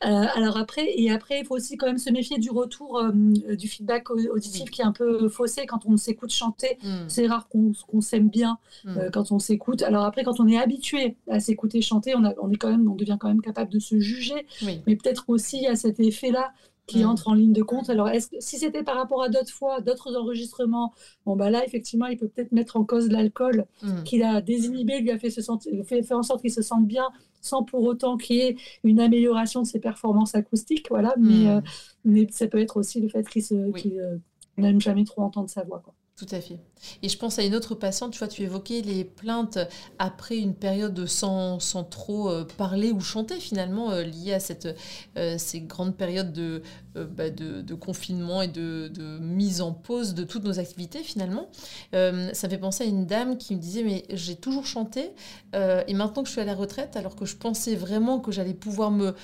Euh, 0.05 0.27
alors 0.35 0.59
après, 0.59 0.93
et 0.95 1.11
après, 1.11 1.41
il 1.41 1.47
faut 1.47 1.55
aussi 1.55 1.79
quand 1.79 1.87
même 1.87 1.97
se 1.97 2.11
méfier 2.11 2.37
du 2.37 2.51
retour 2.51 2.99
euh, 2.99 3.13
du 3.57 3.67
feedback 3.67 4.11
auditif 4.11 4.69
qui 4.69 4.83
est 4.83 4.85
un 4.85 4.93
peu 4.93 5.27
faussé 5.31 5.65
quand 5.65 5.87
on 5.87 5.97
s'écoute 5.97 6.31
chanter. 6.31 6.77
Hmm. 6.83 7.09
C'est 7.09 7.27
rare 7.27 7.49
qu'on 7.49 8.01
s'aime 8.03 8.29
bien 8.29 8.59
hmm. 8.85 8.99
euh, 8.99 9.11
quand 9.11 9.33
on 9.33 9.39
s'écoute. 9.39 9.81
Alors 9.81 10.05
après, 10.05 10.23
quand 10.23 10.39
on 10.39 10.47
est 10.47 10.59
habitué 10.59 11.17
à 11.31 11.41
s'écouter 11.41 11.81
chanter, 11.81 12.15
on, 12.15 12.25
a, 12.25 12.35
on, 12.43 12.51
est 12.51 12.57
quand 12.57 12.71
même, 12.71 12.87
on 12.91 12.95
devient 12.95 13.17
quand 13.19 13.29
même 13.29 13.41
capable 13.41 13.73
de 13.73 13.79
se 13.79 13.99
juger. 13.99 14.47
Mais 14.87 14.95
peut-être 14.95 15.25
aussi 15.29 15.67
à 15.67 15.77
cet 15.77 16.01
effet-là 16.01 16.53
qui 16.87 17.05
entre 17.05 17.29
en 17.29 17.35
ligne 17.35 17.53
de 17.53 17.63
compte. 17.63 17.89
Alors, 17.89 18.09
est-ce 18.09 18.29
que, 18.29 18.37
si 18.41 18.59
c'était 18.59 18.83
par 18.83 18.97
rapport 18.97 19.23
à 19.23 19.29
d'autres 19.29 19.53
fois, 19.53 19.81
d'autres 19.81 20.17
enregistrements, 20.17 20.93
bon, 21.25 21.37
bah 21.37 21.51
là, 21.51 21.65
effectivement, 21.65 22.07
il 22.07 22.17
peut 22.17 22.29
peut-être 22.29 22.53
mettre 22.53 22.77
en 22.77 22.85
cause 22.85 23.09
l'alcool 23.09 23.67
mm. 23.83 24.03
qu'il 24.05 24.23
a 24.23 24.41
désinhibé, 24.41 25.01
lui 25.01 25.11
a 25.11 25.19
fait, 25.19 25.31
se 25.31 25.41
sentir, 25.41 25.73
fait, 25.87 26.03
fait 26.03 26.15
en 26.15 26.23
sorte 26.23 26.43
qu'il 26.43 26.53
se 26.53 26.63
sente 26.63 26.87
bien, 26.87 27.07
sans 27.41 27.63
pour 27.63 27.83
autant 27.85 28.17
qu'il 28.17 28.37
y 28.37 28.41
ait 28.41 28.57
une 28.85 29.01
amélioration 29.01 29.63
de 29.63 29.67
ses 29.67 29.81
performances 29.81 30.35
acoustiques. 30.35 30.89
Voilà. 30.91 31.15
Mais, 31.19 31.45
mm. 31.45 31.49
euh, 31.49 31.61
mais 32.05 32.27
ça 32.31 32.47
peut 32.49 32.61
être 32.61 32.77
aussi 32.77 33.01
le 33.01 33.09
fait 33.09 33.27
qu'il 33.29 33.45
euh, 33.53 34.17
n'aime 34.59 34.81
jamais 34.81 35.05
trop 35.05 35.23
entendre 35.23 35.49
sa 35.49 35.65
voix. 35.65 35.81
Quoi. 35.83 35.95
Tout 36.17 36.27
à 36.31 36.41
fait. 36.41 36.61
Et 37.03 37.09
je 37.09 37.19
pense 37.19 37.41
à 37.41 37.43
une 37.43 37.57
autre 37.57 37.75
patiente, 37.75 38.13
tu 38.13 38.21
vois, 38.21 38.29
tu 38.29 38.43
évoquais 38.43 38.83
les 38.83 39.05
plaintes 39.05 39.59
après 39.99 40.37
une 40.37 40.55
période 40.55 41.07
sans, 41.07 41.59
sans 41.59 41.83
trop 41.83 42.31
euh, 42.31 42.45
parler 42.57 42.93
ou 42.93 43.01
chanter 43.01 43.41
finalement, 43.41 43.91
euh, 43.91 44.05
liées 44.05 44.35
à 44.35 44.39
cette, 44.39 44.69
euh, 45.17 45.37
ces 45.39 45.61
grandes 45.61 45.97
périodes 45.97 46.33
de, 46.33 46.63
bah, 46.95 47.31
de, 47.31 47.75
confinement 47.75 48.43
et 48.43 48.49
de, 48.49 48.91
mise 49.21 49.61
en 49.61 49.73
pause 49.73 50.15
de 50.15 50.25
toutes 50.25 50.45
nos 50.45 50.59
activités 50.59 51.01
finalement. 51.01 51.49
ça 51.93 52.49
fait 52.49 52.59
penser 52.59 52.85
à 52.85 52.87
une 52.87 53.07
dame 53.07 53.37
qui 53.37 53.55
me 53.55 53.61
disait, 53.61 53.83
mais 53.83 54.05
j'ai 54.11 54.37
toujours 54.37 54.67
chanté 54.67 55.11
et 55.55 55.95
maintenant 55.95 56.23
que 56.23 56.29
je 56.29 56.33
suis 56.33 56.41
à 56.41 56.45
la 56.45 56.55
retraite, 56.55 56.97
alors 56.97 57.17
que 57.17 57.25
je 57.25 57.37
pensais 57.37 57.75
vraiment 57.75 58.21
que 58.21 58.33
j'allais 58.33 58.55
pouvoir 58.55 58.91
me, 58.91 59.15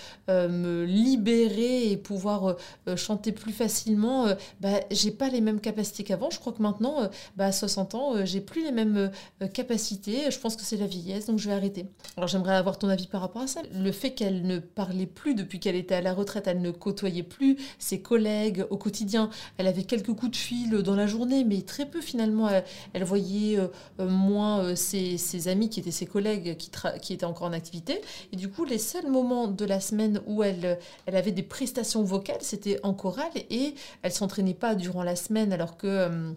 libérer 0.84 1.90
et 1.90 1.96
pouvoir 1.96 2.56
chanter 2.96 3.32
plus 3.32 3.52
facilement, 3.52 4.26
bah, 4.60 4.80
j'ai 4.90 5.10
pas 5.10 5.28
les 5.28 5.40
mêmes 5.40 5.60
capacités 5.60 6.04
qu'avant. 6.04 6.30
Je 6.30 6.38
crois 6.38 6.52
que 6.52 6.62
maintenant, 6.62 7.02
euh, 7.02 7.08
bah, 7.36 7.46
à 7.46 7.52
60 7.52 7.94
ans, 7.94 8.14
euh, 8.14 8.24
j'ai 8.24 8.40
plus 8.40 8.64
les 8.64 8.72
mêmes 8.72 9.10
euh, 9.42 9.46
capacités. 9.48 10.30
Je 10.30 10.38
pense 10.38 10.56
que 10.56 10.62
c'est 10.62 10.76
la 10.76 10.86
vieillesse, 10.86 11.26
donc 11.26 11.38
je 11.38 11.48
vais 11.48 11.54
arrêter. 11.54 11.86
Alors 12.16 12.28
j'aimerais 12.28 12.54
avoir 12.54 12.78
ton 12.78 12.88
avis 12.88 13.06
par 13.06 13.20
rapport 13.20 13.42
à 13.42 13.46
ça. 13.46 13.62
Le 13.74 13.92
fait 13.92 14.12
qu'elle 14.12 14.46
ne 14.46 14.58
parlait 14.58 15.06
plus 15.06 15.34
depuis 15.34 15.60
qu'elle 15.60 15.76
était 15.76 15.94
à 15.94 16.00
la 16.00 16.12
retraite, 16.12 16.46
elle 16.46 16.60
ne 16.60 16.70
côtoyait 16.70 17.22
plus 17.22 17.56
ses 17.78 18.00
collègues 18.00 18.66
au 18.70 18.76
quotidien. 18.76 19.30
Elle 19.58 19.66
avait 19.66 19.84
quelques 19.84 20.12
coups 20.12 20.32
de 20.32 20.36
fil 20.36 20.70
dans 20.82 20.94
la 20.94 21.06
journée, 21.06 21.44
mais 21.44 21.62
très 21.62 21.86
peu 21.86 22.00
finalement. 22.00 22.48
Elle, 22.92 23.04
voyait 23.04 23.58
moins 23.98 24.74
ses, 24.76 25.48
amis 25.48 25.68
qui 25.68 25.80
étaient 25.80 25.90
ses 25.90 26.06
collègues 26.06 26.56
qui, 26.56 26.70
qui 27.02 27.12
étaient 27.12 27.24
encore 27.24 27.48
en 27.48 27.52
activité. 27.52 28.00
Et 28.32 28.36
du 28.36 28.48
coup, 28.48 28.64
les 28.64 28.78
seuls 28.78 29.08
moments 29.08 29.48
de 29.48 29.64
la 29.64 29.80
semaine 29.80 30.20
où 30.26 30.42
elle, 30.42 30.78
elle 31.06 31.16
avait 31.16 31.32
des 31.32 31.42
prestations 31.42 32.02
vocales, 32.02 32.38
c'était 32.40 32.78
en 32.82 32.94
chorale 32.94 33.30
et 33.50 33.74
elle 34.02 34.12
s'entraînait 34.12 34.54
pas 34.54 34.74
durant 34.74 35.02
la 35.02 35.16
semaine 35.16 35.52
alors 35.52 35.76
que 35.76 36.34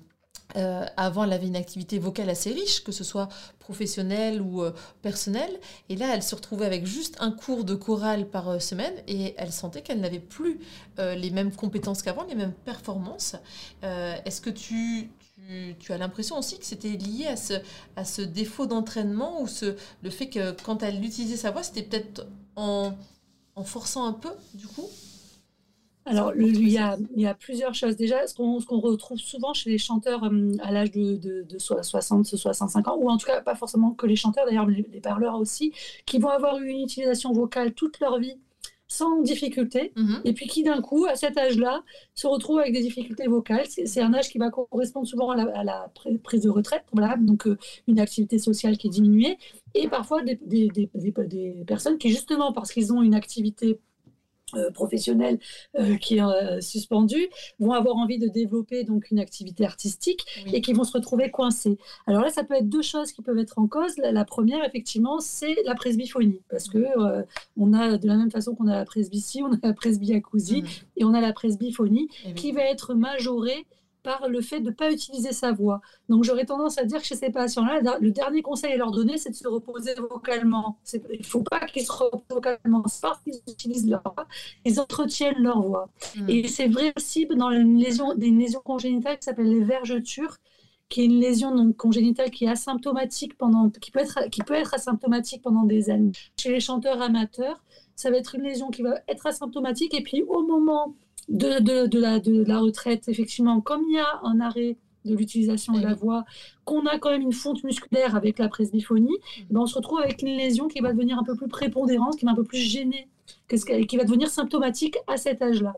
euh, 0.55 0.85
avant, 0.97 1.23
elle 1.23 1.33
avait 1.33 1.47
une 1.47 1.55
activité 1.55 1.99
vocale 1.99 2.29
assez 2.29 2.51
riche, 2.51 2.83
que 2.83 2.91
ce 2.91 3.03
soit 3.03 3.29
professionnelle 3.59 4.41
ou 4.41 4.63
euh, 4.63 4.71
personnelle. 5.01 5.59
Et 5.89 5.95
là, 5.95 6.13
elle 6.13 6.23
se 6.23 6.35
retrouvait 6.35 6.65
avec 6.65 6.85
juste 6.85 7.15
un 7.19 7.31
cours 7.31 7.63
de 7.63 7.75
chorale 7.75 8.27
par 8.27 8.49
euh, 8.49 8.59
semaine 8.59 8.93
et 9.07 9.33
elle 9.37 9.51
sentait 9.51 9.81
qu'elle 9.81 9.99
n'avait 9.99 10.19
plus 10.19 10.59
les 10.97 11.31
mêmes 11.31 11.53
compétences 11.53 12.03
qu'avant, 12.03 12.23
les 12.23 12.35
mêmes 12.35 12.53
performances. 12.53 13.35
Est-ce 13.81 14.41
que 14.41 14.49
tu, 14.51 15.09
as 15.89 15.97
l'impression 15.97 16.37
aussi 16.37 16.59
que 16.59 16.65
c'était 16.65 16.89
lié 16.89 17.27
à 17.95 18.05
ce, 18.05 18.21
défaut 18.21 18.67
d'entraînement 18.67 19.41
ou 19.41 19.47
le 20.03 20.09
fait 20.09 20.27
que 20.29 20.51
quand 20.51 20.83
elle 20.83 21.03
utilisait 21.03 21.37
sa 21.37 21.51
voix, 21.51 21.63
c'était 21.63 21.83
peut-être 21.83 22.27
en 22.55 22.93
forçant 23.63 24.05
un 24.05 24.13
peu, 24.13 24.31
du 24.53 24.67
coup? 24.67 24.87
Alors, 26.05 26.33
il, 26.35 26.69
y 26.69 26.77
a, 26.77 26.97
il, 27.15 27.21
y 27.21 27.25
a, 27.25 27.33
plusieurs 27.33 27.73
choses. 27.73 27.95
Déjà, 27.95 28.27
ce 28.27 28.35
qu'on 28.35 28.79
retrouve 28.79 29.19
souvent 29.19 29.53
chez 29.53 29.69
les 29.69 29.77
chanteurs 29.77 30.25
euh, 30.25 30.51
à 30.61 30.71
l'âge 30.71 30.91
de, 30.91 31.15
de, 31.15 31.43
de, 31.43 31.57
60, 31.57 32.25
65 32.25 32.87
ans, 32.89 32.97
ou 32.97 33.09
en 33.09 33.17
tout 33.17 33.25
cas 33.25 33.41
pas 33.41 33.55
forcément 33.55 33.91
que 33.91 34.05
les 34.05 34.17
chanteurs, 34.17 34.45
d'ailleurs 34.45 34.67
les, 34.67 34.83
parleurs 35.01 35.35
aussi, 35.35 35.71
qui 36.05 36.19
vont 36.19 36.29
avoir 36.29 36.59
eu 36.59 36.67
une 36.67 36.81
utilisation 36.81 37.31
vocale 37.31 37.73
toute 37.73 37.99
leur 37.99 38.19
vie 38.19 38.37
sans 38.89 39.21
difficulté, 39.21 39.91
mhm. 39.95 40.21
et 40.25 40.33
puis 40.33 40.47
qui 40.47 40.61
d'un 40.61 40.81
coup, 40.81 41.05
à 41.05 41.15
cet 41.15 41.37
âge-là, 41.37 41.83
se 42.13 42.27
retrouvent 42.27 42.59
avec 42.59 42.73
des 42.73 42.81
difficultés 42.81 43.27
vocales. 43.27 43.65
C'est 43.67 44.01
un 44.01 44.13
âge 44.13 44.29
qui 44.29 44.37
va 44.37 44.51
correspondre 44.51 45.07
souvent 45.07 45.31
à 45.31 45.63
la, 45.63 45.91
prise 46.21 46.41
de 46.41 46.49
retraite, 46.49 46.83
voilà, 46.91 47.15
donc 47.17 47.47
euh, 47.47 47.57
une 47.87 47.99
activité 47.99 48.37
sociale 48.37 48.77
qui 48.77 48.87
est 48.87 48.91
diminuée, 48.91 49.37
et 49.73 49.87
parfois 49.87 50.21
des, 50.21 50.35
des, 50.45 50.67
des, 50.67 50.89
des 50.93 51.63
personnes 51.65 51.97
qui, 51.97 52.09
justement, 52.09 52.51
parce 52.51 52.71
qu'ils 52.71 52.93
ont 52.93 53.01
une 53.01 53.15
activité 53.15 53.79
professionnels 54.73 55.39
euh, 55.79 55.95
qui 55.97 56.17
est 56.17 56.21
euh, 56.21 56.61
suspendu 56.61 57.27
vont 57.59 57.73
avoir 57.73 57.95
envie 57.95 58.19
de 58.19 58.27
développer 58.27 58.83
donc 58.83 59.11
une 59.11 59.19
activité 59.19 59.65
artistique 59.65 60.25
et 60.51 60.61
qui 60.61 60.73
vont 60.73 60.83
se 60.83 60.93
retrouver 60.93 61.31
coincés. 61.31 61.77
Alors 62.07 62.21
là, 62.21 62.29
ça 62.29 62.43
peut 62.43 62.55
être 62.55 62.69
deux 62.69 62.81
choses 62.81 63.11
qui 63.11 63.21
peuvent 63.21 63.37
être 63.37 63.59
en 63.59 63.67
cause. 63.67 63.93
La, 63.97 64.25
première, 64.25 64.63
effectivement, 64.63 65.19
c'est 65.19 65.55
la 65.65 65.75
presbyphonie, 65.75 66.41
parce 66.49 66.67
que 66.67 66.83
on 67.57 67.73
a 67.73 67.97
de 67.97 68.07
la 68.07 68.15
même 68.15 68.31
façon 68.31 68.55
qu'on 68.55 68.67
a 68.67 68.75
la 68.75 68.85
presbytie, 68.85 69.41
on 69.43 69.53
a 69.53 69.57
la 69.61 69.73
presbyacousie 69.73 70.63
mmh. 70.63 70.67
et 70.97 71.03
on 71.03 71.13
a 71.13 71.21
la 71.21 71.33
presbyphonie 71.33 72.09
eh 72.25 72.33
qui 72.33 72.51
va 72.51 72.61
être 72.61 72.93
majorée 72.93 73.65
par 74.03 74.27
le 74.27 74.41
fait 74.41 74.59
de 74.59 74.69
ne 74.69 74.75
pas 74.75 74.91
utiliser 74.91 75.31
sa 75.31 75.51
voix. 75.51 75.81
Donc 76.09 76.23
j'aurais 76.23 76.45
tendance 76.45 76.77
à 76.77 76.83
dire 76.83 76.99
que 76.99 77.05
chez 77.05 77.15
ces 77.15 77.29
patients-là, 77.29 77.97
le 77.99 78.11
dernier 78.11 78.41
conseil 78.41 78.73
à 78.73 78.77
leur 78.77 78.91
donner, 78.91 79.17
c'est 79.17 79.29
de 79.29 79.35
se 79.35 79.47
reposer 79.47 79.93
vocalement. 79.95 80.77
Il 80.93 81.19
ne 81.19 81.23
faut 81.23 81.43
pas 81.43 81.61
qu'ils 81.61 81.85
se 81.85 81.91
reposent 81.91 82.21
vocalement, 82.29 82.83
c'est 82.87 83.01
parce 83.01 83.21
qu'ils 83.23 83.41
utilisent 83.47 83.89
leur 83.89 84.03
voix, 84.03 84.27
ils 84.65 84.79
entretiennent 84.79 85.41
leur 85.41 85.61
voix. 85.61 85.89
Hmm. 86.15 86.29
Et 86.29 86.47
c'est 86.47 86.67
vrai 86.67 86.93
aussi 86.97 87.25
dans 87.25 87.51
une 87.51 87.77
lésion, 87.77 88.13
des 88.13 88.29
lésions 88.29 88.61
congénitales 88.61 89.17
qui 89.17 89.23
s'appellent 89.23 89.49
les 89.49 89.63
vergetures, 89.63 90.37
qui 90.89 91.01
est 91.01 91.05
une 91.05 91.19
lésion 91.19 91.55
donc, 91.55 91.75
congénitale 91.75 92.29
qui 92.29 92.45
est 92.45 92.49
asymptomatique 92.49 93.37
pendant, 93.37 93.69
qui 93.69 93.89
peut 93.89 93.99
être, 93.99 94.29
qui 94.29 94.43
peut 94.43 94.53
être 94.53 94.73
asymptomatique 94.73 95.41
pendant 95.41 95.63
des 95.63 95.89
années. 95.89 96.11
Chez 96.37 96.51
les 96.51 96.59
chanteurs 96.59 97.01
amateurs, 97.01 97.63
ça 97.95 98.11
va 98.11 98.17
être 98.17 98.35
une 98.35 98.43
lésion 98.43 98.69
qui 98.69 98.83
va 98.83 98.99
être 99.07 99.25
asymptomatique 99.25 99.93
et 99.93 100.03
puis 100.03 100.23
au 100.23 100.43
moment 100.43 100.95
de, 101.29 101.87
de, 101.87 101.99
la, 101.99 102.19
de 102.19 102.43
la 102.43 102.59
retraite, 102.59 103.07
effectivement, 103.07 103.61
comme 103.61 103.83
il 103.89 103.95
y 103.95 103.99
a 103.99 104.19
un 104.23 104.39
arrêt 104.39 104.77
de 105.05 105.15
l'utilisation 105.15 105.73
de 105.73 105.81
la 105.81 105.93
voix, 105.93 106.23
qu'on 106.63 106.85
a 106.85 106.97
quand 106.97 107.09
même 107.09 107.23
une 107.23 107.33
fonte 107.33 107.63
musculaire 107.63 108.15
avec 108.15 108.39
la 108.39 108.47
presbyphonie, 108.47 109.11
mm. 109.11 109.43
ben 109.53 109.61
on 109.61 109.65
se 109.65 109.75
retrouve 109.75 109.99
avec 109.99 110.21
une 110.21 110.37
lésion 110.37 110.67
qui 110.67 110.79
va 110.79 110.93
devenir 110.93 111.19
un 111.19 111.23
peu 111.23 111.35
plus 111.35 111.47
prépondérante, 111.47 112.17
qui 112.17 112.25
va 112.25 112.31
un 112.31 112.35
peu 112.35 112.43
plus 112.43 112.59
gênée, 112.59 113.07
qui 113.49 113.97
va 113.97 114.03
devenir 114.05 114.29
symptomatique 114.29 114.97
à 115.07 115.17
cet 115.17 115.41
âge-là. 115.41 115.73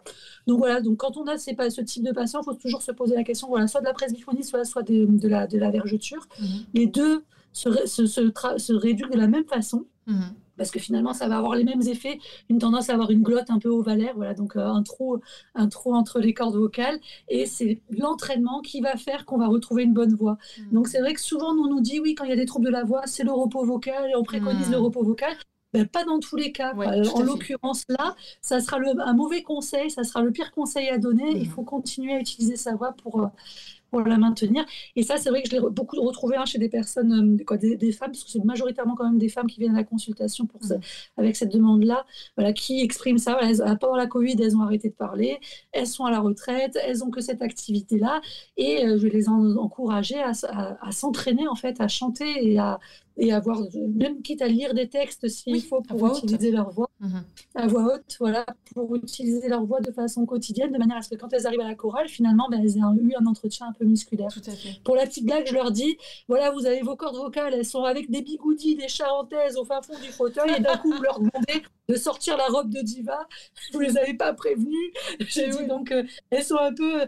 Donc 0.47 0.59
voilà, 0.59 0.81
donc 0.81 0.97
quand 0.97 1.17
on 1.17 1.25
a 1.25 1.37
ces, 1.37 1.55
ce 1.69 1.81
type 1.81 2.03
de 2.03 2.11
patient, 2.11 2.41
il 2.41 2.45
faut 2.45 2.53
toujours 2.53 2.81
se 2.81 2.91
poser 2.91 3.15
la 3.15 3.23
question, 3.23 3.47
voilà, 3.47 3.67
soit 3.67 3.81
de 3.81 3.85
la 3.85 3.93
presbyphonie, 3.93 4.43
soit, 4.43 4.63
soit 4.63 4.83
de, 4.83 5.05
de 5.05 5.27
la, 5.27 5.47
de 5.47 5.57
la 5.57 5.71
vergeture. 5.71 6.27
Mm-hmm. 6.39 6.65
Les 6.73 6.87
deux 6.87 7.23
se, 7.51 7.69
se, 7.87 8.05
se, 8.05 8.31
se 8.57 8.73
réduisent 8.73 9.09
de 9.09 9.17
la 9.17 9.27
même 9.27 9.45
façon. 9.45 9.85
Mm-hmm 10.07 10.33
parce 10.57 10.71
que 10.71 10.79
finalement, 10.79 11.13
ça 11.13 11.27
va 11.27 11.37
avoir 11.37 11.55
les 11.55 11.63
mêmes 11.63 11.81
effets, 11.81 12.19
une 12.49 12.59
tendance 12.59 12.89
à 12.89 12.93
avoir 12.93 13.11
une 13.11 13.23
glotte 13.23 13.49
un 13.49 13.59
peu 13.59 13.69
ovalaire, 13.69 14.13
voilà, 14.15 14.33
donc 14.33 14.55
euh, 14.55 14.65
un 14.65 14.83
trou, 14.83 15.19
un 15.53 15.67
trou 15.67 15.93
entre 15.93 16.19
les 16.19 16.33
cordes 16.33 16.55
vocales, 16.55 16.99
et 17.29 17.45
c'est 17.45 17.81
l'entraînement 17.89 18.61
qui 18.61 18.81
va 18.81 18.95
faire 18.97 19.25
qu'on 19.25 19.37
va 19.37 19.47
retrouver 19.47 19.83
une 19.83 19.93
bonne 19.93 20.15
voix. 20.15 20.37
Mmh. 20.57 20.73
Donc 20.73 20.87
c'est 20.87 20.99
vrai 20.99 21.13
que 21.13 21.21
souvent, 21.21 21.51
on 21.51 21.67
nous 21.67 21.81
dit, 21.81 21.99
oui, 21.99 22.15
quand 22.15 22.23
il 22.25 22.29
y 22.29 22.33
a 22.33 22.37
des 22.37 22.45
troubles 22.45 22.65
de 22.65 22.71
la 22.71 22.83
voix, 22.83 23.03
c'est 23.05 23.23
le 23.23 23.31
repos 23.31 23.63
vocal, 23.65 24.09
et 24.09 24.15
on 24.15 24.23
préconise 24.23 24.69
le 24.69 24.77
mmh. 24.77 24.83
repos 24.83 25.03
vocal. 25.03 25.35
Ben, 25.73 25.85
pas 25.85 26.05
dans 26.05 26.19
tous 26.19 26.37
les 26.37 26.53
cas. 26.53 26.73
en 26.73 27.21
l'occurrence, 27.21 27.83
là, 27.89 28.15
ça 28.41 28.61
sera 28.61 28.79
le, 28.79 28.97
un 29.01 29.13
mauvais 29.13 29.43
conseil, 29.43 29.91
ça 29.91 30.05
sera 30.05 30.21
le 30.21 30.31
pire 30.31 30.53
conseil 30.53 30.87
à 30.87 30.97
donner. 30.97 31.31
Il 31.31 31.49
mmh. 31.49 31.51
faut 31.51 31.63
continuer 31.63 32.13
à 32.13 32.19
utiliser 32.19 32.55
sa 32.55 32.75
voix 32.75 32.93
pour, 32.93 33.19
euh, 33.19 33.27
pour 34.01 34.09
la 34.09 34.17
maintenir. 34.17 34.65
Et 34.95 35.03
ça, 35.03 35.17
c'est 35.17 35.29
vrai 35.29 35.41
que 35.41 35.49
je 35.49 35.55
l'ai 35.55 35.61
beaucoup 35.61 36.01
retrouvé 36.01 36.35
hein, 36.35 36.45
chez 36.45 36.57
des 36.57 36.69
personnes, 36.69 37.39
quoi, 37.45 37.57
des, 37.57 37.91
femmes, 37.91 38.11
parce 38.11 38.23
que 38.23 38.29
c'est 38.29 38.43
majoritairement 38.43 38.95
quand 38.95 39.05
même 39.05 39.17
des 39.17 39.29
femmes 39.29 39.47
qui 39.47 39.59
viennent 39.59 39.75
à 39.75 39.79
la 39.79 39.83
consultation 39.83 40.45
pour 40.45 40.61
mmh. 40.63 40.79
avec 41.17 41.35
cette 41.35 41.51
demande-là, 41.51 42.05
voilà, 42.35 42.53
qui 42.53 42.81
expriment 42.81 43.17
ça. 43.17 43.37
Voilà, 43.39 43.75
pendant 43.77 43.95
la 43.95 44.07
Covid, 44.07 44.35
elles 44.41 44.55
ont 44.55 44.61
arrêté 44.61 44.89
de 44.89 44.95
parler, 44.95 45.39
elles 45.71 45.87
sont 45.87 46.05
à 46.05 46.11
la 46.11 46.19
retraite, 46.19 46.77
elles 46.85 47.03
ont 47.03 47.09
que 47.09 47.21
cette 47.21 47.41
activité-là, 47.41 48.21
et 48.57 48.81
je 48.81 49.07
vais 49.07 49.09
les 49.09 49.29
encourager 49.29 50.17
à, 50.19 50.31
à 50.81 50.91
s'entraîner 50.91 51.47
en 51.47 51.55
fait, 51.55 51.79
à 51.79 51.87
chanter 51.87 52.25
et 52.41 52.59
à, 52.59 52.79
et 53.17 53.31
avoir, 53.31 53.61
même 53.95 54.21
quitte 54.21 54.41
à 54.41 54.47
lire 54.47 54.73
des 54.73 54.89
textes 54.89 55.27
s'il 55.29 55.61
faut 55.61 55.81
pour 55.81 56.17
utiliser 56.17 56.51
leur 56.51 56.71
voix, 56.71 56.89
mhm. 56.99 57.23
à 57.55 57.67
voix 57.67 57.95
haute, 57.95 58.17
voilà, 58.19 58.45
pour 58.73 58.93
utiliser 58.95 59.47
leur 59.47 59.63
voix 59.65 59.79
de 59.79 59.91
façon 59.91 60.25
quotidienne, 60.25 60.71
de 60.71 60.77
manière 60.77 60.97
à 60.97 61.01
ce 61.01 61.09
que 61.09 61.15
quand 61.15 61.31
elles 61.31 61.47
arrivent 61.47 61.61
à 61.61 61.67
la 61.67 61.75
chorale, 61.75 62.09
finalement, 62.09 62.47
ben, 62.49 62.59
elles 62.61 62.77
aient 62.77 63.01
eu 63.01 63.13
un 63.17 63.25
entretien 63.25 63.67
un 63.67 63.73
peu 63.73 63.84
musculaire. 63.85 64.29
Pour 64.83 64.95
la 64.95 65.05
petite 65.05 65.25
blague, 65.25 65.47
je 65.47 65.53
leur 65.53 65.71
dis, 65.71 65.97
voilà, 66.27 66.51
vous 66.51 66.65
avez 66.65 66.81
vos 66.81 66.95
cordes 66.95 67.15
vocales, 67.15 67.53
elles 67.53 67.65
sont 67.65 67.83
avec 67.83 68.09
des 68.09 68.21
bigoudis, 68.21 68.75
des 68.75 68.87
charentaises 68.87 69.57
au 69.57 69.65
fin 69.65 69.81
fond 69.81 69.97
du 69.99 70.11
fauteuil, 70.11 70.51
et 70.57 70.59
d'un 70.59 70.77
coup, 70.77 70.91
vous 70.91 71.01
leur 71.01 71.19
demandez 71.19 71.63
de 71.87 71.95
sortir 71.95 72.35
la 72.37 72.45
robe 72.47 72.69
de 72.69 72.81
diva, 72.81 73.27
vous 73.71 73.79
les 73.79 73.97
avez 73.97 74.15
pas 74.15 74.33
prévenues. 74.33 74.91
J'ai 75.19 75.49
dit, 75.49 75.67
donc, 75.67 75.91
euh, 75.91 76.03
elles 76.31 76.43
sont 76.43 76.57
un 76.57 76.73
peu 76.73 77.05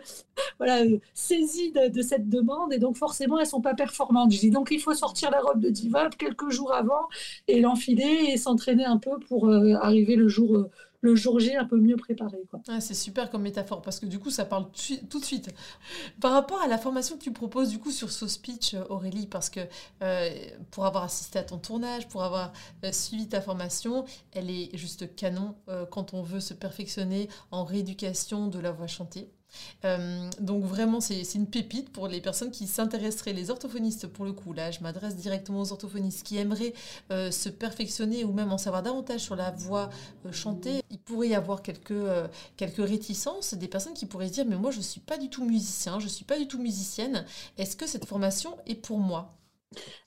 voilà, 0.60 0.84
saisies 1.14 1.72
de, 1.72 1.88
de, 1.90 2.02
cette 2.02 2.30
demande, 2.30 2.74
et 2.74 2.80
donc 2.80 2.96
forcément, 2.96 3.40
elles 3.40 3.48
sont 3.48 3.62
pas 3.62 3.74
performantes. 3.74 4.32
Je 4.32 4.40
dis, 4.40 4.52
donc, 4.52 4.70
il 4.72 4.80
faut 4.80 4.94
sortir 4.94 5.32
la 5.32 5.40
robe 5.40 5.60
de 5.60 5.70
diva 5.70 6.10
quelques 6.18 6.50
jours 6.50 6.74
avant 6.74 7.08
et 7.48 7.60
l'enfiler 7.60 8.30
et 8.30 8.38
s'entraîner 8.38 8.86
un 8.86 8.98
peu 8.98 9.20
pour 9.28 9.50
euh, 9.50 9.74
arriver 9.82 10.16
le 10.16 10.28
jour, 10.28 10.56
euh, 10.56 10.70
le 11.02 11.16
jour 11.16 11.40
J 11.40 11.56
un 11.56 11.66
peu 11.66 11.78
mieux 11.78 11.96
préparé. 11.96 12.38
Quoi. 12.50 12.62
c'est 12.80 12.94
super 12.94 13.30
comme 13.30 13.44
métaphore 13.44 13.82
parce 13.82 14.00
que 14.00 14.06
du 14.06 14.20
coup 14.20 14.30
ça 14.30 14.46
parle 14.46 14.68
tout 15.10 15.20
de 15.20 15.26
suite. 15.26 15.54
Par 16.20 16.32
rapport 16.32 16.62
à 16.62 16.68
la 16.68 16.78
formation 16.78 17.18
que 17.18 17.24
tu 17.24 17.32
proposes 17.32 17.70
du 17.70 17.80
coup 17.80 17.92
sur 17.92 18.12
ce 18.12 18.28
speech 18.28 18.74
euh, 18.74 18.84
Aurélie, 18.90 19.28
parce 19.28 19.50
que 19.50 19.62
pour 20.72 20.86
avoir 20.86 21.04
assisté 21.04 21.40
à 21.40 21.44
ton 21.44 21.58
tournage, 21.58 22.08
pour 22.08 22.24
avoir 22.24 22.54
suivi 22.92 23.28
ta 23.28 23.42
formation, 23.42 24.06
elle 24.34 24.50
est 24.50 24.76
juste 24.78 25.16
canon 25.16 25.56
quand 25.92 26.14
on 26.14 26.22
veut 26.22 26.40
se 26.40 26.54
perfectionner 26.54 27.30
en 27.52 27.64
rééducation 27.64 28.48
de 28.48 28.60
la 28.60 28.72
voix 28.72 28.88
chantée. 28.88 29.30
Euh, 29.86 30.30
donc 30.40 30.64
vraiment, 30.64 31.00
c'est 31.02 31.22
une 31.36 31.48
pépite 31.48 31.92
pour 31.92 32.08
les 32.08 32.22
personnes 32.22 32.52
qui 32.52 32.68
s'intéresseraient, 32.68 33.34
les 33.34 33.50
orthophonistes 33.50 34.08
pour 34.08 34.26
le 34.26 34.34
coup. 34.34 34.54
Là, 34.54 34.72
je 34.72 34.80
m'adresse 34.82 35.16
directement 35.16 35.62
aux 35.62 35.72
orthophonistes 35.72 36.26
qui 36.26 36.38
aimeraient 36.38 36.74
euh, 37.12 37.32
se 37.32 37.50
perfectionner 37.50 38.24
ou 38.24 38.34
même 38.34 38.52
en 38.52 38.58
savoir 38.58 38.84
davantage 38.84 39.22
sur 39.22 39.36
la 39.36 39.52
voix 39.52 39.90
euh, 40.26 40.32
chantée. 40.32 40.82
Il 40.92 41.00
pourrait 41.00 41.30
y 41.30 41.36
avoir 41.36 41.62
quelques, 41.62 41.94
quelques 42.58 42.88
réticences, 42.88 43.54
des 43.54 43.68
personnes 43.68 43.94
qui 43.94 44.06
pourraient 44.06 44.28
se 44.28 44.34
dire, 44.34 44.46
mais 44.46 44.58
moi, 44.58 44.72
je 44.72 44.78
ne 44.78 44.84
suis 44.84 45.00
pas 45.00 45.18
du 45.18 45.30
tout 45.30 45.46
musicien, 45.46 46.00
je 46.00 46.06
ne 46.06 46.10
suis 46.10 46.26
pas 46.26 46.38
du 46.38 46.48
tout 46.48 46.60
musicienne. 46.60 47.26
Est-ce 47.58 47.76
que 47.76 47.88
cette 47.88 48.06
formation 48.06 48.58
est 48.66 48.76
pour 48.76 49.00
moi? 49.00 49.37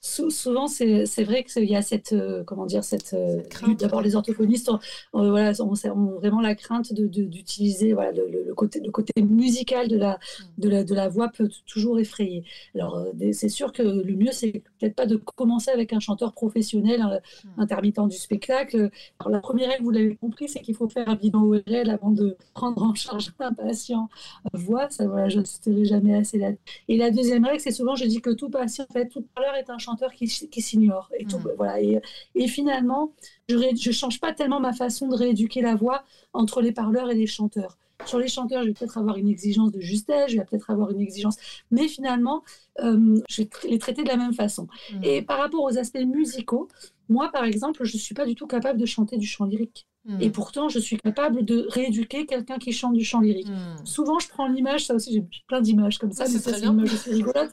Souvent, 0.01 0.67
c'est 0.67 1.25
vrai 1.25 1.45
qu'il 1.45 1.65
y 1.65 1.77
a 1.77 1.83
cette, 1.83 2.13
euh, 2.13 2.43
comment 2.45 2.67
dire, 2.67 2.85
cette, 2.85 3.15
euh, 3.15 3.43
d'abord 3.79 4.01
les 4.01 4.17
orthophonistes 4.17 4.71
ont, 4.71 4.79
voilà, 5.13 5.53
ont, 5.61 6.19
vraiment 6.19 6.41
la 6.41 6.55
crainte 6.55 6.93
d'utiliser 6.93 7.91
de, 7.91 7.95
voilà, 7.95 8.13
le, 8.13 8.55
côté, 8.55 8.81
le 8.81 8.91
côté 8.91 9.13
musical 9.23 9.89
de 9.89 9.97
la, 9.97 10.19
de, 10.59 10.69
la, 10.69 10.85
de 10.85 10.95
la 10.95 11.09
voix 11.09 11.29
peut 11.29 11.49
toujours 11.67 11.99
effrayer. 11.99 12.45
Alors, 12.75 12.97
euh, 12.97 13.33
c'est 13.33 13.49
sûr 13.49 13.73
que 13.73 13.83
le 13.83 14.17
mieux, 14.17 14.33
c'est 14.33 14.63
peut-être 14.79 14.95
pas 14.95 15.07
de 15.07 15.17
commencer 15.17 15.71
avec 15.71 15.93
un 15.93 16.01
chanteur 16.01 16.33
professionnel, 16.33 17.23
hmm. 17.45 17.61
intermittent 17.61 18.09
du 18.09 18.17
spectacle. 18.17 18.91
Alors, 19.19 19.31
la 19.31 19.41
première 19.41 19.69
règle, 19.69 19.85
vous 19.85 19.91
l'avez 19.91 20.17
compris, 20.17 20.49
c'est 20.49 20.61
qu'il 20.61 20.75
faut 20.75 20.89
faire 20.89 21.09
un 21.09 21.17
bilan 21.17 21.43
ORL 21.43 21.91
avant 21.91 22.11
de 22.11 22.37
prendre 22.55 22.83
en 22.83 22.95
charge 22.95 23.33
un 23.41 23.53
patient 23.53 24.09
voix. 24.55 24.89
Ça, 24.91 25.07
voilà, 25.07 25.29
je 25.29 25.41
ne 25.41 25.45
citerai 25.45 25.85
jamais 25.85 26.15
assez 26.15 26.39
là. 26.39 26.51
Et 26.89 26.97
la 26.97 27.11
deuxième 27.11 27.45
règle, 27.45 27.61
c'est 27.61 27.71
souvent, 27.71 27.97
je 27.97 28.05
dis 28.05 28.21
que 28.21 28.31
tout 28.31 28.49
patient, 28.49 28.87
en 28.89 28.93
fait, 28.93 29.09
tout 29.09 29.27
parleur 29.35 29.50
est 29.57 29.71
un 29.71 29.79
chanteur 29.79 30.13
qui, 30.13 30.27
qui 30.27 30.63
s'ignore. 30.63 31.11
Et, 31.19 31.25
tout, 31.25 31.39
mm. 31.39 31.53
voilà, 31.57 31.81
et, 31.81 32.01
et, 32.35 32.49
finalement, 32.49 33.13
je 33.49 33.57
ne 33.57 33.93
change 33.93 34.21
pas 34.21 34.33
tellement 34.33 34.61
ma 34.61 34.73
façon 34.73 35.09
de 35.09 35.17
rééduquer 35.17 35.61
la 35.63 35.75
voix 35.75 36.05
entre 36.33 36.61
les 36.63 36.73
parleurs 36.73 37.11
et 37.11 37.15
les 37.15 37.27
chanteurs. 37.27 37.79
Sur 38.07 38.19
les 38.19 38.29
chanteurs, 38.29 38.63
je 38.63 38.69
vais 38.69 38.75
peut-être 38.75 38.99
avoir 38.99 39.17
une 39.17 39.29
exigence 39.29 39.73
de 39.73 39.81
justesse, 39.81 40.31
je 40.31 40.39
vais 40.39 40.45
peut-être 40.45 40.71
avoir 40.71 40.91
une 40.91 41.01
exigence, 41.01 41.37
mais 41.71 41.89
finalement, 41.89 42.43
euh, 42.81 43.21
je 43.29 43.43
vais 43.43 43.49
les 43.69 43.79
traiter 43.79 44.03
de 44.03 44.09
la 44.09 44.17
même 44.17 44.33
façon. 44.33 44.69
Mm. 44.93 45.05
Et 45.05 45.23
par 45.23 45.39
rapport 45.39 45.63
aux 45.63 45.79
aspects 45.79 45.99
musicaux, 45.99 46.69
moi, 47.09 47.31
par 47.33 47.45
exemple, 47.45 47.85
je 47.85 47.97
ne 47.97 48.01
suis 48.01 48.15
pas 48.15 48.27
du 48.27 48.35
tout 48.35 48.47
capable 48.47 48.79
de 48.79 48.87
chanter 48.87 49.17
du 49.17 49.27
chant 49.27 49.45
lyrique. 49.45 49.87
Mm. 50.05 50.23
Et 50.23 50.31
pourtant, 50.31 50.69
je 50.69 50.79
suis 50.79 50.97
capable 50.97 51.45
de 51.45 51.67
rééduquer 51.69 52.27
quelqu'un 52.27 52.59
qui 52.59 52.73
chante 52.73 52.95
du 52.95 53.05
chant 53.05 53.21
lyrique. 53.21 53.49
Souvent, 53.85 54.19
je 54.19 54.29
prends 54.29 54.49
l'image, 54.49 54.87
ça 54.87 54.95
aussi, 54.95 55.13
j'ai 55.13 55.25
plein 55.47 55.61
d'images 55.61 55.99
comme 55.99 56.13
ça, 56.13 56.25
mais 56.25 56.39
ça, 56.39 56.55
c'est 56.55 56.65
une 56.65 56.73
image 56.73 56.95
aussi 56.95 57.11
rigolote. 57.11 57.53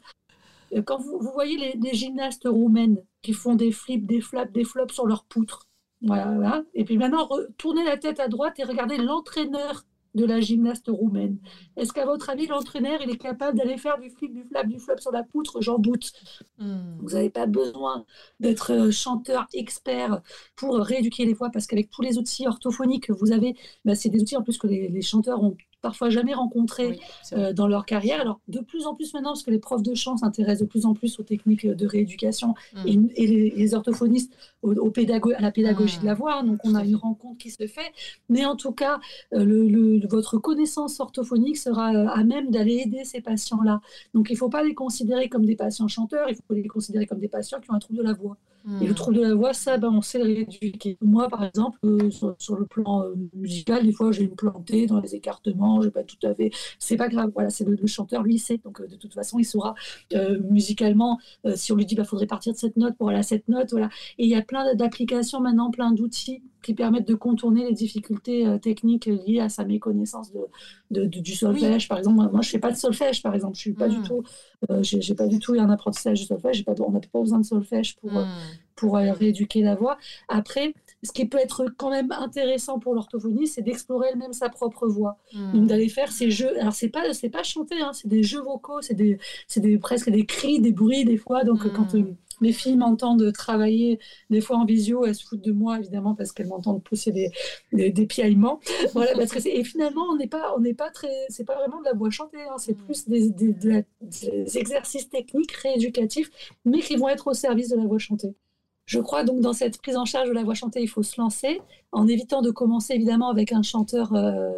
Quand 0.85 0.97
vous, 0.97 1.19
voyez 1.33 1.75
les, 1.75 1.93
gymnastes 1.93 2.47
roumaines 2.47 2.97
qui 3.21 3.33
font 3.33 3.55
des 3.55 3.71
flips, 3.71 4.05
des 4.05 4.21
flaps, 4.21 4.51
des 4.51 4.63
flops 4.63 4.93
sur 4.93 5.05
leur 5.05 5.25
poutre, 5.25 5.67
voilà, 6.01 6.63
Et 6.75 6.85
puis 6.85 6.97
maintenant, 6.97 7.27
tournez 7.57 7.83
la 7.83 7.97
tête 7.97 8.19
à 8.19 8.27
droite 8.27 8.59
et 8.59 8.63
regardez 8.63 8.97
l'entraîneur 8.97 9.83
de 10.17 10.25
la 10.25 10.41
gymnaste 10.41 10.87
roumaine. 10.87 11.37
Est-ce 11.75 11.93
qu'à 11.93 12.05
votre 12.05 12.29
avis, 12.29 12.47
l'entraîneur, 12.47 12.99
il 13.01 13.09
est 13.09 13.17
capable 13.17 13.57
d'aller 13.57 13.77
faire 13.77 13.99
du 13.99 14.09
flip, 14.09 14.33
du 14.33 14.43
flap, 14.43 14.67
du 14.67 14.79
flop 14.79 14.97
sur 14.97 15.11
la 15.11 15.23
poutre? 15.23 15.61
J'en 15.61 15.77
doute. 15.77 16.11
Hmm. 16.57 16.97
Vous 16.99 17.11
n'avez 17.11 17.29
pas 17.29 17.45
besoin 17.45 18.05
d'être 18.39 18.73
euh, 18.73 18.91
chanteur 18.91 19.47
expert 19.53 20.21
pour 20.55 20.75
rééduquer 20.75 21.25
les 21.25 21.33
voix, 21.33 21.49
parce 21.51 21.67
qu'avec 21.67 21.89
tous 21.89 22.01
les 22.01 22.17
outils 22.17 22.47
orthophoniques 22.47 23.07
que 23.07 23.13
vous 23.13 23.31
avez, 23.31 23.55
bah, 23.85 23.95
c'est 23.95 24.09
des 24.09 24.21
outils 24.21 24.37
en 24.37 24.43
plus 24.43 24.57
que 24.57 24.67
les 24.67 25.01
chanteurs 25.01 25.41
ont 25.43 25.55
parfois 25.81 26.09
jamais 26.09 26.33
rencontrés 26.33 26.99
euh, 27.33 27.53
dans 27.53 27.67
leur 27.67 27.85
carrière. 27.85 28.21
Alors, 28.21 28.39
de 28.47 28.59
plus 28.59 28.85
en 28.85 28.95
plus 28.95 29.13
maintenant, 29.13 29.31
parce 29.31 29.43
que 29.43 29.51
les 29.51 29.59
profs 29.59 29.83
de 29.83 29.93
chant 29.93 30.17
s'intéressent 30.17 30.61
de 30.61 30.65
plus 30.65 30.85
en 30.85 30.93
plus 30.93 31.19
aux 31.19 31.23
techniques 31.23 31.65
de 31.65 31.87
rééducation 31.87 32.55
mm. 32.73 33.07
et, 33.15 33.27
les, 33.27 33.73
orthophonistes 33.73 34.33
au, 34.63 34.71
à 34.71 35.41
la 35.41 35.51
pédagogie 35.51 35.97
mm. 35.97 36.01
de 36.01 36.05
la 36.05 36.13
voix. 36.13 36.43
Donc, 36.43 36.59
on 36.63 36.75
a 36.75 36.83
une 36.83 36.95
rencontre 36.95 37.37
qui 37.37 37.51
se 37.51 37.67
fait. 37.67 37.91
Mais 38.29 38.45
en 38.45 38.55
tout 38.55 38.71
cas, 38.71 38.99
euh, 39.33 39.43
le, 39.45 40.07
votre 40.07 40.37
connaissance 40.37 40.99
orthophonique 40.99 41.57
sera 41.57 41.93
euh, 41.93 42.07
à 42.07 42.23
même 42.23 42.49
d'aller 42.51 42.83
aider 42.85 43.03
ces 43.03 43.21
patients-là. 43.21 43.81
Donc, 44.13 44.29
il 44.29 44.33
ne 44.33 44.37
faut 44.37 44.49
pas 44.49 44.63
les 44.63 44.73
considérer 44.73 45.29
comme 45.29 45.45
des 45.45 45.55
patients 45.55 45.87
chanteurs, 45.87 46.29
il 46.29 46.35
faut 46.35 46.53
les 46.53 46.67
considérer 46.67 47.05
comme 47.05 47.19
des 47.19 47.27
patients 47.27 47.59
qui 47.59 47.69
ont 47.71 47.75
un 47.75 47.79
trouble 47.79 47.99
de 47.99 48.03
la 48.03 48.13
voix. 48.13 48.37
Et 48.81 48.85
le 48.85 48.91
hmm. 48.91 48.95
trouble 48.95 49.17
de 49.17 49.21
la 49.21 49.33
voix, 49.33 49.53
ça, 49.53 49.77
ben, 49.77 49.89
on 49.89 50.01
sait 50.01 50.17
le 50.17 50.25
rééduquer. 50.25 50.97
Moi, 51.01 51.29
par 51.29 51.45
exemple, 51.45 51.79
euh, 51.85 52.09
sur, 52.37 52.55
le 52.57 52.65
plan 52.65 53.03
euh, 53.03 53.13
musical, 53.33 53.85
des 53.85 53.93
fois, 53.93 54.11
j'ai 54.11 54.23
une 54.23 54.35
plantée 54.35 54.87
dans 54.87 54.99
les 54.99 55.15
écartements, 55.15 55.81
je 55.81 55.87
pas 55.87 56.03
tout 56.03 56.17
à 56.23 56.35
fait. 56.35 56.51
C'est 56.77 56.97
pas 56.97 57.07
grave, 57.07 57.31
voilà, 57.33 57.49
c'est 57.49 57.65
le, 57.65 57.87
chanteur, 57.87 58.23
lui, 58.23 58.37
sait. 58.39 58.57
Donc, 58.57 58.81
euh, 58.81 58.87
de 58.87 58.97
toute 58.97 59.13
façon, 59.13 59.39
il 59.39 59.45
saura 59.45 59.73
musicalement, 60.49 61.17
si 61.55 61.71
on 61.71 61.75
lui 61.75 61.85
dit, 61.85 61.93
il 61.93 61.97
bah, 61.97 62.03
faudrait 62.03 62.27
partir 62.27 62.51
de 62.51 62.57
cette 62.57 62.75
note 62.75 62.97
pour 62.97 63.09
aller 63.09 63.19
à 63.19 63.23
cette 63.23 63.47
note, 63.47 63.69
voilà. 63.71 63.89
Et 64.17 64.25
il 64.25 64.29
y 64.29 64.35
a 64.35 64.41
plein 64.41 64.75
d'applications 64.75 65.39
maintenant, 65.39 65.71
plein 65.71 65.91
d'outils 65.91 66.41
qui 66.61 66.73
permettent 66.73 67.07
de 67.07 67.15
contourner 67.15 67.65
les 67.65 67.73
difficultés 67.73 68.45
techniques 68.61 69.05
liées 69.05 69.39
à 69.39 69.49
sa 69.49 69.63
méconnaissance 69.63 70.31
de, 70.91 71.05
du 71.05 71.35
solfège. 71.35 71.87
Par 71.87 71.97
exemple, 71.97 72.29
moi, 72.31 72.41
je 72.41 72.49
fais 72.49 72.59
pas 72.59 72.71
de 72.71 72.77
solfège, 72.77 73.21
par 73.21 73.35
exemple. 73.35 73.55
Je 73.55 73.61
suis 73.61 73.73
pas 73.73 73.87
du 73.87 73.99
hmm. 73.99 74.03
tout, 74.03 74.23
j'ai 74.81 75.15
pas 75.15 75.27
du 75.27 75.39
tout 75.39 75.53
un 75.53 75.69
apprentissage 75.69 76.19
du 76.19 76.25
solfège. 76.25 76.65
Pas, 76.65 76.73
on 76.79 76.91
n'a 76.91 76.99
pas 76.99 77.19
besoin 77.19 77.39
de 77.39 77.45
solfège 77.45 77.95
pour, 77.97 78.11
hmm 78.11 78.25
pour 78.77 78.95
rééduquer 78.95 79.61
la 79.61 79.75
voix. 79.75 79.97
Après, 80.29 80.73
ce 81.03 81.11
qui 81.11 81.25
peut 81.25 81.39
être 81.39 81.65
quand 81.75 81.89
même 81.89 82.11
intéressant 82.13 82.79
pour 82.79 82.93
l'orthophonie, 82.93 83.47
c'est 83.47 83.61
d'explorer 83.61 84.09
elle-même 84.13 84.31
sa 84.31 84.47
propre 84.47 84.87
voix. 84.87 85.17
Hmm. 85.33 85.51
Donc 85.51 85.67
d'aller 85.67 85.89
faire 85.89 86.11
ces 86.11 86.31
jeux. 86.31 86.57
Alors 86.61 86.73
c'est 86.73 86.89
pas 86.89 87.13
c'est 87.13 87.29
pas 87.29 87.43
chanter, 87.43 87.81
hein, 87.81 87.91
c'est 87.91 88.07
des 88.07 88.23
jeux 88.23 88.41
vocaux, 88.41 88.81
c'est 88.81 88.93
des 88.93 89.17
des 89.57 89.77
presque 89.79 90.09
des 90.09 90.25
cris, 90.25 90.61
des 90.61 90.71
bruits 90.71 91.03
des 91.03 91.17
fois. 91.17 91.43
Donc 91.43 91.67
quand 91.73 91.95
euh, 91.95 92.15
mes 92.41 92.51
filles 92.51 92.77
m'entendent 92.77 93.31
travailler 93.33 93.99
des 94.29 94.41
fois 94.41 94.57
en 94.57 94.65
visio, 94.65 95.05
elles 95.05 95.15
se 95.15 95.25
foutent 95.25 95.43
de 95.43 95.51
moi 95.51 95.79
évidemment 95.79 96.15
parce 96.15 96.31
qu'elles 96.31 96.47
m'entendent 96.47 96.83
pousser 96.83 97.11
des, 97.11 97.31
des, 97.71 98.05
piaillements. 98.05 98.59
voilà, 98.93 99.13
parce 99.13 99.31
que 99.31 99.47
et 99.47 99.63
finalement 99.63 100.05
on 100.09 100.15
n'est 100.15 100.27
pas 100.27 100.53
on 100.55 100.59
n'est 100.59 100.73
pas 100.73 100.89
très 100.89 101.25
c'est 101.29 101.45
pas 101.45 101.55
vraiment 101.55 101.79
de 101.79 101.85
la 101.85 101.93
voix 101.93 102.09
chantée, 102.09 102.41
hein, 102.41 102.57
c'est 102.57 102.73
hmm. 102.73 102.85
plus 102.85 103.07
des, 103.07 103.29
des 103.29 104.57
exercices 104.57 105.09
techniques 105.09 105.51
rééducatifs, 105.51 106.29
mais 106.65 106.79
qui 106.79 106.95
vont 106.95 107.09
être 107.09 107.27
au 107.27 107.33
service 107.33 107.69
de 107.69 107.77
la 107.77 107.85
voix 107.85 107.99
chantée. 107.99 108.35
Je 108.85 108.99
crois 109.01 109.23
donc 109.23 109.41
dans 109.41 109.53
cette 109.53 109.79
prise 109.81 109.97
en 109.97 110.05
charge 110.05 110.29
de 110.29 110.33
la 110.33 110.43
voix 110.43 110.53
chantée, 110.53 110.81
il 110.81 110.87
faut 110.87 111.03
se 111.03 111.19
lancer 111.19 111.61
en 111.91 112.07
évitant 112.07 112.41
de 112.41 112.51
commencer 112.51 112.93
évidemment 112.93 113.29
avec 113.29 113.51
un 113.51 113.61
chanteur 113.61 114.13
euh, 114.13 114.49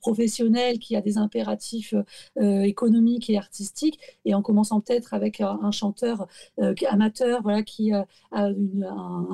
professionnel 0.00 0.78
qui 0.78 0.96
a 0.96 1.00
des 1.00 1.18
impératifs 1.18 1.94
euh, 2.38 2.62
économiques 2.62 3.30
et 3.30 3.38
artistiques 3.38 3.98
et 4.24 4.34
en 4.34 4.42
commençant 4.42 4.80
peut-être 4.80 5.14
avec 5.14 5.40
un, 5.40 5.70
chanteur 5.70 6.26
euh, 6.60 6.74
amateur 6.88 7.42
voilà, 7.42 7.62
qui 7.62 7.92
a 7.92 8.06
un, 8.32 8.54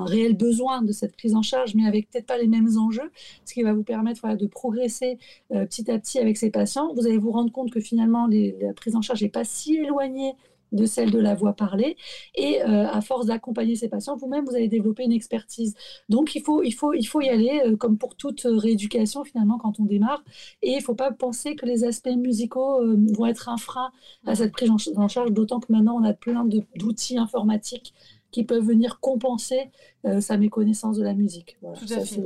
réel 0.05 0.35
besoin 0.35 0.81
de 0.81 0.91
cette 0.91 1.15
prise 1.15 1.35
en 1.35 1.41
charge 1.41 1.75
mais 1.75 1.85
avec 1.85 2.09
peut-être 2.09 2.25
pas 2.25 2.37
les 2.37 2.47
mêmes 2.47 2.77
enjeux, 2.77 3.11
ce 3.45 3.53
qui 3.53 3.63
va 3.63 3.73
vous 3.73 3.83
permettre 3.83 4.35
de 4.35 4.47
progresser 4.47 5.17
petit 5.49 5.89
à 5.89 5.99
petit 5.99 6.19
avec 6.19 6.37
ces 6.37 6.49
patients. 6.49 6.93
Vous 6.95 7.05
allez 7.05 7.17
vous 7.17 7.31
rendre 7.31 7.51
compte 7.51 7.71
que 7.71 7.79
finalement 7.79 8.27
la 8.27 8.73
prise 8.73 8.95
en 8.95 9.01
charge 9.01 9.23
n'est 9.23 9.29
pas 9.29 9.43
si 9.43 9.75
éloignée 9.77 10.33
de 10.71 10.85
celle 10.85 11.11
de 11.11 11.19
la 11.19 11.35
voix 11.35 11.53
parlée. 11.53 11.97
Et 12.35 12.61
euh, 12.61 12.87
à 12.87 13.01
force 13.01 13.27
d'accompagner 13.27 13.75
ces 13.75 13.89
patients, 13.89 14.15
vous-même, 14.17 14.45
vous 14.45 14.55
allez 14.55 14.67
développer 14.67 15.03
une 15.03 15.11
expertise. 15.11 15.75
Donc, 16.09 16.35
il 16.35 16.41
faut, 16.41 16.63
il 16.63 16.71
faut, 16.71 16.93
il 16.93 17.05
faut 17.05 17.21
y 17.21 17.29
aller, 17.29 17.61
euh, 17.65 17.75
comme 17.75 17.97
pour 17.97 18.15
toute 18.15 18.41
rééducation, 18.45 19.23
finalement, 19.23 19.57
quand 19.57 19.79
on 19.79 19.85
démarre. 19.85 20.23
Et 20.61 20.71
il 20.71 20.77
ne 20.77 20.83
faut 20.83 20.95
pas 20.95 21.11
penser 21.11 21.55
que 21.55 21.65
les 21.65 21.83
aspects 21.83 22.15
musicaux 22.15 22.81
euh, 22.81 22.97
vont 23.13 23.25
être 23.25 23.49
un 23.49 23.57
frein 23.57 23.91
à 24.25 24.35
cette 24.35 24.51
prise 24.51 24.69
en 24.69 25.07
charge, 25.07 25.31
d'autant 25.31 25.59
que 25.59 25.71
maintenant, 25.71 25.97
on 25.99 26.03
a 26.03 26.13
plein 26.13 26.45
d'outils 26.75 27.17
informatiques 27.17 27.93
qui 28.31 28.43
peuvent 28.43 28.65
venir 28.65 28.99
compenser 28.99 29.71
euh, 30.05 30.21
sa 30.21 30.37
méconnaissance 30.37 30.97
de 30.97 31.03
la 31.03 31.13
musique. 31.13 31.57
Tout 31.61 31.93
à 31.93 32.05
fait. 32.05 32.21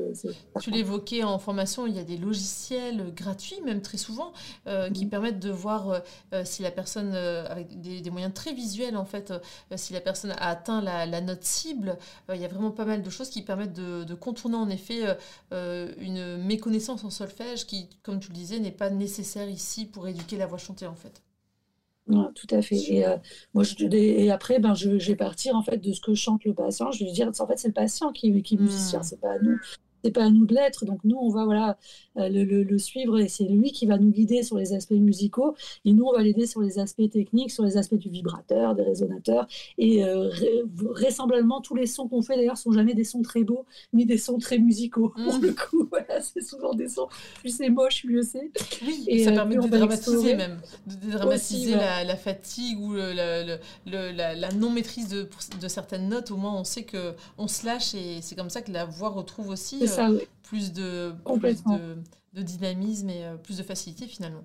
tu 0.60 0.72
l'évoquais 0.72 1.24
en 1.24 1.40
formation, 1.40 1.88
il 1.88 1.96
y 1.96 2.00
a 2.00 2.04
des 2.04 2.18
logiciels 2.18 3.14
gratuits, 3.14 3.62
même 3.64 3.82
très 3.82 3.98
souvent, 3.98 4.34
euh, 4.68 4.90
qui 4.90 5.06
permettent 5.06 5.40
de 5.40 5.52
voir 5.52 6.02
euh, 6.34 6.44
si 6.44 6.62
la 6.62 6.72
personne, 6.72 7.14
avec 7.14 7.80
des, 7.80 8.10
moyens 8.10 8.34
très 8.34 8.54
visuels 8.54 8.98
en 8.98 9.06
fait, 9.06 9.34
si 9.76 9.94
la 9.94 10.02
personne 10.02 10.32
a 10.32 10.50
atteint 10.50 10.82
la, 10.82 11.22
note 11.22 11.44
cible. 11.44 11.98
il 12.34 12.42
y 12.42 12.46
a 12.46 12.48
vraiment 12.48 12.72
pas 12.72 12.86
mal 12.86 13.04
de 13.04 13.10
choses 13.10 13.30
qui 13.30 13.44
permettent 13.44 13.74
de, 13.74 14.04
de 14.04 14.14
contourner 14.16 14.58
en 14.58 14.70
effet 14.70 15.04
une 15.52 16.38
méconnaissance 16.38 17.04
en 17.04 17.10
solfège 17.10 17.66
qui, 17.66 17.90
comme 18.04 18.20
tu 18.20 18.30
le 18.30 18.36
disais, 18.36 18.60
n'est 18.60 18.72
pas 18.72 18.90
nécessaire 18.90 19.50
ici 19.50 19.86
pour 19.86 20.08
éduquer 20.08 20.38
la 20.38 20.48
voix 20.48 20.58
chantée 20.58 20.88
en 20.88 20.96
fait 20.96 21.22
tout 22.36 22.48
à 22.52 22.62
fait. 22.62 22.76
Et, 22.76 23.06
euh, 23.06 23.18
moi, 23.54 23.64
je, 23.64 23.76
et 23.96 24.32
après, 24.32 24.60
ben, 24.60 24.74
je, 24.74 24.98
je, 25.00 25.08
vais 25.08 25.16
partir 25.16 25.56
en 25.56 25.62
fait 25.62 25.78
de 25.78 25.94
ce 25.94 26.02
que 26.02 26.14
chante 26.14 26.44
le 26.46 26.54
patient. 26.54 26.92
Je 26.92 27.00
vais 27.00 27.06
lui 27.06 27.14
dire, 27.14 27.32
en 27.40 27.48
fait, 27.48 27.58
c'est 27.58 27.68
le 27.68 27.74
patient 27.74 28.12
qui, 28.12 28.42
qui 28.42 28.56
est 28.56 28.58
musicien, 28.58 29.00
mmh. 29.00 29.04
c'est 29.04 29.22
pas 29.22 29.38
nous 29.40 29.58
c'est 30.04 30.12
pas 30.12 30.26
à 30.26 30.30
nous 30.30 30.46
de 30.46 30.54
l'être. 30.54 30.86
Donc 30.86 31.00
nous, 31.04 31.18
on 31.18 31.30
va 31.30 31.46
voilà 31.46 31.78
euh, 32.18 32.30
le, 32.30 32.78
suivre 32.78 33.20
et 33.20 33.28
c'est 33.28 33.46
lui 33.46 33.72
qui 33.72 33.86
va 33.86 33.98
nous 33.98 34.12
guider 34.12 34.44
sur 34.44 34.58
les 34.58 34.74
aspects 34.74 34.92
musicaux 34.92 35.56
et 35.86 35.94
nous, 35.94 36.06
on 36.06 36.14
va 36.14 36.24
l'aider 36.24 36.46
sur 36.46 36.62
les 36.62 36.80
aspects 36.80 37.10
techniques, 37.10 37.52
sur 37.52 37.64
les 37.64 37.78
aspects 37.78 37.96
du 37.96 38.10
vibrateur, 38.10 38.76
des 38.76 38.84
résonateurs. 38.84 39.48
Et 39.78 40.04
euh, 40.04 40.30
vraisemblablement, 40.74 41.62
tous 41.62 41.76
les 41.76 41.88
sons 41.88 42.08
qu'on 42.08 42.22
fait 42.22 42.36
d'ailleurs 42.36 42.58
sont 42.58 42.72
jamais 42.72 42.94
des 42.94 43.04
sons 43.04 43.22
très 43.22 43.44
beaux 43.44 43.66
ni 43.94 44.06
des 44.06 44.18
sons 44.18 44.38
très 44.38 44.58
musicaux. 44.60 45.10
Pour 45.10 45.40
mmh. 45.40 45.42
le 45.42 45.54
coup, 45.54 45.88
voilà, 45.90 46.22
c'est 46.22 46.42
souvent 46.42 46.74
des 46.74 46.88
sons. 46.88 47.08
Plus 47.40 47.56
c'est 47.56 47.70
moche, 47.70 48.06
mieux 48.06 48.22
c'est. 48.22 48.52
Oui, 48.86 49.04
et 49.08 49.24
ça 49.24 49.32
euh, 49.32 49.36
permet 49.36 49.56
de 49.56 49.62
dédramatiser 49.62 50.36
même, 50.36 50.60
de 50.88 50.96
dédramatiser 51.08 51.76
la, 51.76 52.16
fatigue 52.16 52.80
ou 52.80 52.94
le, 52.94 53.58
la, 53.86 54.52
non 54.54 54.70
maîtrise 54.70 55.10
de, 55.10 55.28
de, 55.62 55.68
certaines 55.68 56.10
notes. 56.10 56.32
Au 56.32 56.38
moins, 56.38 56.54
on 56.54 56.64
sait 56.64 56.84
que 56.84 57.14
on 57.38 57.48
se 57.48 57.66
lâche 57.66 57.94
et 57.94 58.20
c'est 58.22 58.36
comme 58.36 58.50
ça 58.50 58.62
que 58.62 58.72
la 58.72 58.86
voix 58.86 59.10
retrouve 59.10 59.50
aussi 59.50 59.88
plus, 60.44 60.74
de, 60.74 61.14
de, 62.34 62.42
dynamisme 62.42 63.10
et 63.10 63.26
euh, 63.26 63.36
plus 63.36 63.58
de 63.58 63.64
facilité 63.64 64.08
finalement. 64.08 64.44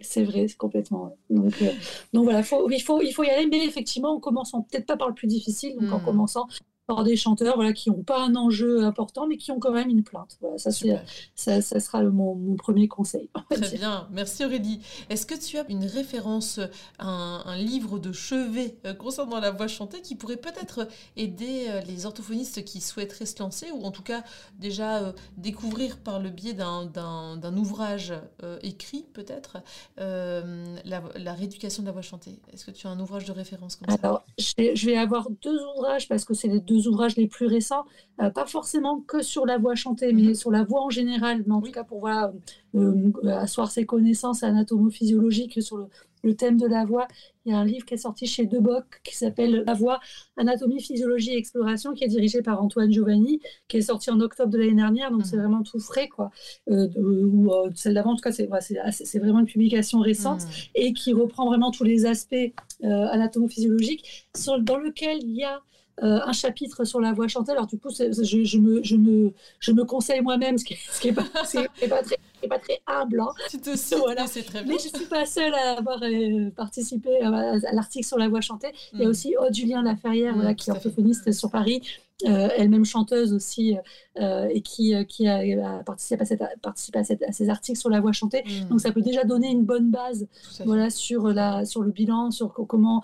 C'est 0.00 0.22
vrai, 0.24 0.46
c'est 0.46 0.56
complètement. 0.56 1.16
Donc, 1.28 1.60
euh, 1.60 1.72
donc 2.12 2.24
voilà, 2.24 2.42
faut, 2.42 2.70
il, 2.70 2.80
faut, 2.80 3.02
il 3.02 3.12
faut 3.12 3.24
y 3.24 3.30
aller, 3.30 3.46
mais 3.46 3.64
effectivement, 3.64 4.14
en 4.14 4.20
commençant 4.20 4.62
peut-être 4.62 4.86
pas 4.86 4.96
par 4.96 5.08
le 5.08 5.14
plus 5.14 5.26
difficile, 5.26 5.76
donc 5.76 5.92
en 5.92 5.98
hmm. 5.98 6.04
commençant 6.04 6.46
par 6.88 7.04
des 7.04 7.16
chanteurs 7.16 7.56
voilà, 7.56 7.74
qui 7.74 7.90
n'ont 7.90 8.02
pas 8.02 8.18
un 8.18 8.34
enjeu 8.34 8.82
important, 8.82 9.26
mais 9.26 9.36
qui 9.36 9.52
ont 9.52 9.60
quand 9.60 9.72
même 9.72 9.90
une 9.90 10.02
plainte. 10.02 10.38
Voilà, 10.40 10.56
ça, 10.56 10.70
ça, 10.70 11.60
ça, 11.60 11.80
sera 11.80 12.02
mon, 12.02 12.34
mon, 12.34 12.56
premier 12.56 12.88
conseil. 12.88 13.28
Très 13.50 13.76
bien, 13.76 14.08
merci 14.10 14.42
Aurélie. 14.42 14.80
Est-ce 15.10 15.26
que 15.26 15.34
tu 15.34 15.58
as 15.58 15.68
une 15.68 15.84
référence, 15.84 16.60
un, 16.98 17.42
un 17.44 17.58
livre 17.58 17.98
de 17.98 18.10
chevet 18.10 18.78
euh, 18.86 18.94
concernant 18.94 19.38
la 19.38 19.50
voix 19.50 19.68
chantée 19.68 20.00
qui 20.00 20.14
pourrait 20.14 20.38
peut-être 20.38 20.88
aider 21.18 21.66
euh, 21.68 21.82
les 21.82 22.06
orthophonistes 22.06 22.64
qui 22.64 22.80
souhaiteraient 22.80 23.26
se 23.26 23.38
lancer, 23.38 23.66
ou 23.70 23.84
en 23.84 23.90
tout 23.90 24.02
cas 24.02 24.24
déjà 24.58 25.02
euh, 25.02 25.12
découvrir 25.36 25.98
par 25.98 26.20
le 26.20 26.30
biais 26.30 26.54
d'un 26.54 27.56
ouvrage 27.58 28.14
écrit 28.62 29.04
peut-être 29.12 29.58
la, 29.98 31.02
la, 31.16 31.32
rééducation 31.34 31.82
de 31.82 31.88
la 31.88 31.92
voix 31.92 32.00
chantée? 32.00 32.38
Est-ce 32.50 32.64
que 32.64 32.70
tu 32.70 32.86
as 32.86 32.90
un 32.90 32.98
ouvrage 32.98 33.26
de 33.26 33.32
référence 33.32 33.76
comme 33.76 33.94
Alors, 33.94 34.24
je 34.38 34.86
vais 34.86 34.96
avoir 34.96 35.28
deux 35.42 35.58
ouvrages 35.76 36.08
parce 36.08 36.24
que 36.24 36.32
c'est 36.32 36.48
les 36.48 36.60
deux 36.60 36.77
ouvrages 36.86 37.16
les 37.16 37.26
plus 37.26 37.46
récents, 37.46 37.84
euh, 38.20 38.30
pas 38.30 38.46
forcément 38.46 39.00
que 39.00 39.22
sur 39.22 39.46
la 39.46 39.58
voix 39.58 39.74
chantée, 39.74 40.12
mais 40.12 40.22
mhm. 40.22 40.34
sur 40.34 40.50
la 40.50 40.64
voix 40.64 40.82
en 40.82 40.90
général, 40.90 41.42
mais 41.46 41.54
en 41.54 41.60
tout 41.60 41.72
cas 41.72 41.84
pour 41.84 42.00
voir, 42.00 42.30
euh, 42.74 43.12
asseoir 43.24 43.70
ses 43.70 43.86
connaissances 43.86 44.42
anatomo-physiologiques 44.42 45.62
sur 45.62 45.78
le, 45.78 45.86
le 46.22 46.34
thème 46.34 46.56
de 46.56 46.66
la 46.66 46.84
voix. 46.84 47.08
Il 47.44 47.52
y 47.52 47.54
a 47.54 47.58
un 47.58 47.64
livre 47.64 47.84
qui 47.86 47.94
est 47.94 47.98
sorti 47.98 48.26
chez 48.26 48.46
Deboc 48.46 48.84
qui 49.04 49.16
s'appelle 49.16 49.64
La 49.66 49.74
voix, 49.74 50.00
anatomie, 50.36 50.82
physiologie 50.82 51.32
et 51.32 51.38
exploration, 51.38 51.94
qui 51.94 52.04
est 52.04 52.08
dirigé 52.08 52.42
par 52.42 52.62
Antoine 52.62 52.92
Giovanni, 52.92 53.40
qui 53.68 53.78
est 53.78 53.82
sorti 53.82 54.10
en 54.10 54.20
octobre 54.20 54.50
de 54.50 54.58
l'année 54.58 54.74
dernière, 54.74 55.10
donc 55.10 55.24
c'est 55.24 55.36
mhm. 55.36 55.42
vraiment 55.42 55.62
tout 55.62 55.80
frais. 55.80 56.08
Quoi. 56.08 56.30
Euh, 56.70 56.88
ou 56.96 57.52
euh, 57.52 57.70
celle 57.74 57.94
d'avant, 57.94 58.12
en 58.12 58.16
tout 58.16 58.22
cas, 58.22 58.32
c'est 58.32 59.18
vraiment 59.18 59.40
une 59.40 59.46
publication 59.46 60.00
récente 60.00 60.42
mhm. 60.42 60.50
et 60.74 60.92
qui 60.92 61.12
reprend 61.12 61.46
vraiment 61.46 61.70
tous 61.70 61.84
les 61.84 62.06
aspects 62.06 62.34
euh, 62.34 63.06
anatomo-physiologiques, 63.10 64.28
dans 64.60 64.78
lequel 64.78 65.18
il 65.22 65.36
y 65.36 65.44
a 65.44 65.62
euh, 66.02 66.20
un 66.24 66.32
chapitre 66.32 66.84
sur 66.84 67.00
la 67.00 67.12
voix 67.12 67.28
chantée. 67.28 67.52
Alors, 67.52 67.66
du 67.66 67.78
coup, 67.78 67.90
je, 67.90 68.12
je, 68.12 68.58
me, 68.58 68.82
je, 68.82 68.96
me, 68.96 69.32
je 69.58 69.72
me 69.72 69.84
conseille 69.84 70.20
moi-même, 70.20 70.58
ce 70.58 70.64
qui 70.64 70.76
n'est 71.04 71.12
pas, 71.12 71.22
pas, 71.32 72.02
très, 72.02 72.48
pas 72.48 72.58
très 72.58 72.80
humble. 72.86 73.20
Hein. 73.20 73.32
Tu 73.50 73.58
te 73.58 73.76
sais, 73.76 73.96
voilà. 73.96 74.26
c'est 74.26 74.42
très 74.42 74.62
bien. 74.62 74.74
Mais 74.74 74.78
je 74.78 74.92
ne 74.92 74.98
suis 74.98 75.08
pas 75.08 75.26
seule 75.26 75.54
à 75.54 75.78
avoir 75.78 76.00
euh, 76.02 76.50
participé 76.50 77.20
à, 77.22 77.56
l'article 77.72 78.06
sur 78.06 78.18
la 78.18 78.28
voix 78.28 78.40
chantée. 78.40 78.72
Il 78.92 79.00
y 79.00 79.02
a 79.02 79.06
mm. 79.06 79.10
aussi 79.10 79.34
Aude 79.36 79.54
Julien 79.54 79.82
Laferrière, 79.82 80.34
mm, 80.34 80.36
voilà, 80.36 80.54
qui 80.54 80.70
est 80.70 80.72
orthophoniste 80.72 81.32
sur 81.32 81.50
Paris, 81.50 81.82
euh, 82.26 82.48
elle-même 82.56 82.84
chanteuse 82.84 83.32
aussi, 83.32 83.76
euh, 84.20 84.48
et 84.50 84.60
qui, 84.60 84.94
qui 85.06 85.28
a, 85.28 85.82
participé, 85.84 86.22
à, 86.22 86.24
cette, 86.24 86.42
participé 86.60 86.98
à, 86.98 87.04
cette, 87.04 87.22
à, 87.22 87.32
ces 87.32 87.48
articles 87.48 87.78
sur 87.78 87.90
la 87.90 88.00
voix 88.00 88.12
chantée. 88.12 88.42
Mm. 88.44 88.68
Donc 88.70 88.80
ça 88.80 88.92
peut 88.92 89.02
déjà 89.02 89.24
donner 89.24 89.48
une 89.48 89.64
bonne 89.64 89.90
base 89.90 90.26
voilà, 90.64 90.90
sur, 90.90 91.28
la, 91.28 91.64
sur 91.64 91.82
le 91.82 91.92
bilan, 91.92 92.30
sur 92.30 92.52
comment, 92.52 93.02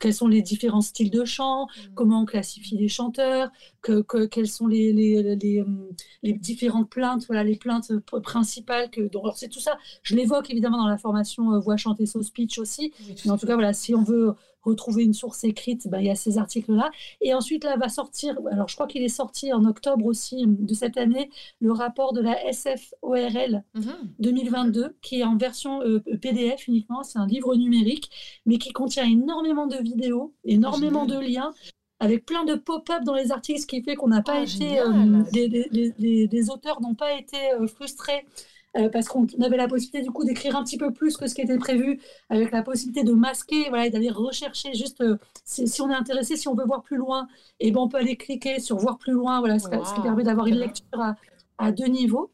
quels 0.00 0.14
sont 0.14 0.28
les 0.28 0.42
différents 0.42 0.80
styles 0.80 1.10
de 1.10 1.24
chant, 1.24 1.68
comment 1.94 2.22
on 2.22 2.24
classifie 2.24 2.76
les 2.76 2.88
chanteurs, 2.88 3.50
que, 3.82 4.02
que, 4.02 4.26
quelles 4.26 4.48
sont 4.48 4.66
les, 4.66 4.92
les, 4.92 5.36
les, 5.36 5.64
les, 6.22 6.32
différentes 6.32 6.90
plaintes, 6.90 7.26
voilà, 7.26 7.44
les 7.44 7.56
plaintes 7.56 7.92
principale 8.22 8.90
que 8.90 9.02
donc 9.02 9.24
c'est 9.36 9.48
tout 9.48 9.60
ça. 9.60 9.78
Je 10.02 10.14
l'évoque 10.16 10.50
évidemment 10.50 10.78
dans 10.78 10.88
la 10.88 10.98
formation 10.98 11.52
euh, 11.52 11.58
voix 11.58 11.76
chantée 11.76 12.06
so 12.06 12.22
speech 12.22 12.58
aussi. 12.58 12.92
Mais 13.24 13.30
en 13.30 13.38
tout 13.38 13.46
cas 13.46 13.54
voilà 13.54 13.72
si 13.72 13.94
on 13.94 14.02
veut 14.02 14.34
retrouver 14.62 15.04
une 15.04 15.14
source 15.14 15.44
écrite 15.44 15.88
ben, 15.88 16.00
il 16.00 16.06
y 16.06 16.10
a 16.10 16.14
ces 16.14 16.38
articles 16.38 16.72
là 16.72 16.90
et 17.20 17.34
ensuite 17.34 17.64
là 17.64 17.76
va 17.76 17.88
sortir 17.88 18.38
alors 18.50 18.68
je 18.68 18.74
crois 18.74 18.86
qu'il 18.86 19.02
est 19.02 19.08
sorti 19.08 19.52
en 19.52 19.64
octobre 19.64 20.04
aussi 20.06 20.44
de 20.46 20.74
cette 20.74 20.96
année 20.96 21.30
le 21.60 21.72
rapport 21.72 22.12
de 22.12 22.20
la 22.20 22.36
SFORL 22.52 23.62
2022 24.18 24.82
mhm. 24.82 24.92
qui 25.00 25.20
est 25.20 25.24
en 25.24 25.36
version 25.36 25.82
euh, 25.82 26.02
PDF 26.20 26.66
uniquement 26.68 27.02
c'est 27.02 27.18
un 27.18 27.26
livre 27.26 27.54
numérique 27.56 28.10
mais 28.46 28.58
qui 28.58 28.72
contient 28.72 29.04
énormément 29.04 29.66
de 29.66 29.76
vidéos 29.76 30.34
énormément 30.44 31.06
de 31.06 31.18
liens 31.18 31.52
avec 32.00 32.24
plein 32.24 32.44
de 32.44 32.54
pop-up 32.54 33.02
dans 33.04 33.14
les 33.14 33.32
articles, 33.32 33.60
ce 33.60 33.66
qui 33.66 33.82
fait 33.82 33.96
qu'on 33.96 34.08
n'a 34.08 34.22
pas 34.22 34.36
ah, 34.36 34.42
été, 34.42 34.78
euh, 34.78 35.24
les, 35.32 36.50
auteurs 36.50 36.80
n'ont 36.80 36.94
pas 36.94 37.14
été 37.14 37.36
euh, 37.54 37.66
frustrés 37.66 38.24
euh, 38.76 38.88
parce 38.88 39.08
qu'on 39.08 39.26
avait 39.42 39.56
la 39.56 39.68
possibilité 39.68 40.02
du 40.02 40.10
coup 40.10 40.24
d'écrire 40.24 40.56
un 40.56 40.64
petit 40.64 40.78
peu 40.78 40.92
plus 40.92 41.16
que 41.16 41.26
ce 41.26 41.34
qui 41.34 41.40
était 41.40 41.58
prévu, 41.58 42.00
avec 42.28 42.50
la 42.50 42.62
possibilité 42.62 43.04
de 43.04 43.12
masquer, 43.12 43.68
voilà, 43.68 43.86
et 43.86 43.90
d'aller 43.90 44.10
rechercher 44.10 44.74
juste 44.74 45.02
si, 45.44 45.80
on 45.80 45.90
est 45.90 45.94
intéressé, 45.94 46.36
si 46.36 46.48
on 46.48 46.54
veut 46.54 46.66
voir 46.66 46.82
plus 46.82 46.96
loin, 46.96 47.28
et 47.60 47.70
ben 47.70 47.80
on 47.80 47.88
peut 47.88 47.98
aller 47.98 48.16
cliquer 48.16 48.60
sur 48.60 48.76
voir 48.76 48.98
plus 48.98 49.12
loin, 49.12 49.40
voilà, 49.40 49.58
ce, 49.58 49.68
qui 49.68 50.00
permet 50.02 50.24
d'avoir 50.24 50.46
une 50.46 50.58
lecture 50.58 51.00
à, 51.00 51.16
à, 51.58 51.72
deux 51.72 51.86
niveaux. 51.86 52.30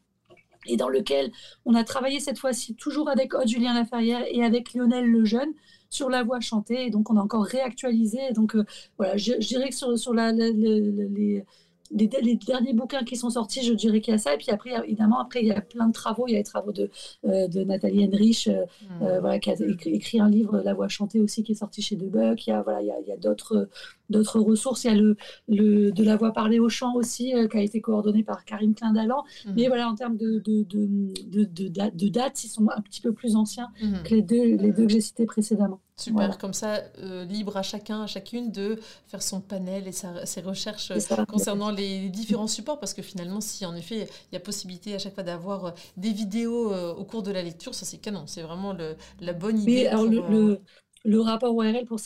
Et 0.67 0.77
dans 0.77 0.89
lequel 0.89 1.31
on 1.65 1.75
a 1.75 1.83
travaillé 1.83 2.19
cette 2.19 2.39
fois-ci 2.39 2.73
toujours 2.73 3.07
avec 3.07 3.35
Aude 3.35 3.47
Julien 3.47 3.75
Laferrière 3.75 4.23
et 4.27 4.43
avec 4.43 4.73
Lionel 4.73 5.05
Lejeune, 5.05 5.53
sur 5.95 6.09
la 6.09 6.23
voix 6.23 6.39
chantée. 6.39 6.87
Et 6.87 6.89
donc, 6.89 7.09
on 7.09 7.17
a 7.17 7.21
encore 7.21 7.45
réactualisé. 7.45 8.31
Donc, 8.33 8.55
euh, 8.55 8.65
voilà, 8.97 9.17
je, 9.17 9.33
dirais 9.33 9.69
que 9.69 9.75
sur, 9.75 9.97
sur 9.97 10.13
la, 10.13 10.31
les, 10.31 11.43
les, 11.91 12.07
derniers 12.35 12.73
bouquins 12.73 13.03
qui 13.03 13.15
sont 13.15 13.29
sortis, 13.29 13.63
je 13.63 13.73
dirais 13.73 14.01
qu'il 14.01 14.13
y 14.13 14.15
a 14.15 14.17
ça. 14.17 14.33
Et 14.33 14.37
puis 14.37 14.49
après, 14.49 14.71
évidemment, 14.85 15.19
après, 15.19 15.41
il 15.41 15.47
y 15.47 15.51
a 15.51 15.61
plein 15.61 15.87
de 15.87 15.93
travaux. 15.93 16.27
Il 16.27 16.31
y 16.31 16.35
a 16.35 16.39
les 16.39 16.43
travaux 16.43 16.71
de, 16.71 16.89
euh, 17.25 17.47
de 17.47 17.63
Nathalie 17.63 18.05
Henrich, 18.05 18.47
euh, 18.47 18.65
mmh. 18.81 19.19
voilà, 19.19 19.39
qui 19.39 19.49
a 19.51 19.55
écrit, 19.85 20.19
un 20.19 20.29
livre, 20.29 20.61
La 20.63 20.73
voix 20.73 20.87
chantée 20.87 21.19
aussi, 21.19 21.43
qui 21.43 21.53
est 21.53 21.55
sorti 21.55 21.81
chez 21.81 21.95
Debuck. 21.95 22.47
Il 22.47 22.49
y 22.49 22.53
a, 22.53 22.61
voilà, 22.61 22.81
il 22.81 22.87
y 22.87 22.91
a, 22.91 22.99
il 23.01 23.07
y 23.07 23.11
a 23.11 23.17
d'autres 23.17 23.69
d'autres 24.09 24.39
ressources. 24.39 24.83
Il 24.83 24.87
y 24.87 24.93
a 24.93 24.95
le, 24.95 25.17
le, 25.47 25.91
de 25.91 26.03
la 26.03 26.15
voix 26.15 26.31
parlée 26.31 26.59
au 26.59 26.69
chant 26.69 26.95
aussi, 26.95 27.33
qui 27.49 27.57
a 27.57 27.61
été 27.61 27.81
coordonné 27.81 28.23
par 28.23 28.45
Karim 28.45 28.73
Klein-Dallan. 28.73 29.23
Mmh. 29.45 29.51
Mais 29.55 29.67
voilà, 29.67 29.89
en 29.89 29.95
termes 29.95 30.17
de, 30.17 30.39
de, 30.39 30.63
de, 30.63 31.43
de, 31.43 31.67
de 31.67 32.07
dates, 32.09 32.43
ils 32.43 32.49
sont 32.49 32.67
un 32.69 32.81
petit 32.81 33.01
peu 33.01 33.13
plus 33.13 33.35
anciens 33.35 33.69
mmh. 33.81 34.03
que 34.03 34.15
les 34.15 34.21
deux, 34.21 34.55
les 34.55 34.71
deux 34.71 34.85
que 34.85 34.91
j'ai 34.91 35.01
cités 35.01 35.25
précédemment. 35.25 35.79
Super, 35.97 36.37
comme 36.37 36.53
ça, 36.53 36.81
euh, 36.99 37.23
libre 37.23 37.55
à 37.55 37.61
chacun, 37.61 38.03
à 38.03 38.07
chacune 38.07 38.51
de 38.51 38.77
faire 39.07 39.23
son 39.23 39.39
panel 39.39 39.87
et 39.87 39.93
ses 39.93 40.41
recherches 40.41 40.91
concernant 41.29 41.71
les, 41.71 42.09
différents 42.09 42.47
supports, 42.47 42.79
parce 42.79 42.93
que 42.93 43.01
finalement, 43.01 43.39
si 43.39 43.65
en 43.65 43.73
effet 43.75 44.09
il 44.29 44.33
y 44.33 44.35
a 44.35 44.41
possibilité 44.41 44.93
à 44.93 44.99
chaque 44.99 45.13
fois 45.13 45.23
d'avoir 45.23 45.65
euh, 45.65 45.71
des 45.95 46.11
vidéos 46.11 46.73
euh, 46.73 46.93
au 46.93 47.05
cours 47.05 47.23
de 47.23 47.31
la 47.31 47.41
lecture, 47.41 47.73
ça 47.73 47.85
c'est 47.85 47.97
canon, 47.97 48.23
c'est 48.27 48.41
vraiment 48.41 48.73
le, 48.73 48.97
la 49.21 49.31
bonne 49.31 49.57
idée. 49.61 49.89
le, 49.93 50.59
le, 51.05 51.21
rapport 51.21 51.55
ORL 51.55 51.85
pour 51.85 51.97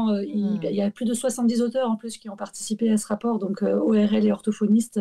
euh, 0.00 0.24
il, 0.24 0.60
y 0.74 0.82
a 0.82 0.90
plus 0.90 1.04
de 1.04 1.14
70 1.14 1.62
auteurs 1.62 1.88
en 1.88 1.96
plus 1.96 2.18
qui 2.18 2.28
ont 2.28 2.36
participé 2.36 2.90
à 2.90 2.96
ce 2.96 3.06
rapport, 3.06 3.38
donc 3.38 3.62
ORL 3.62 4.26
et 4.26 4.32
orthophonistes. 4.32 5.00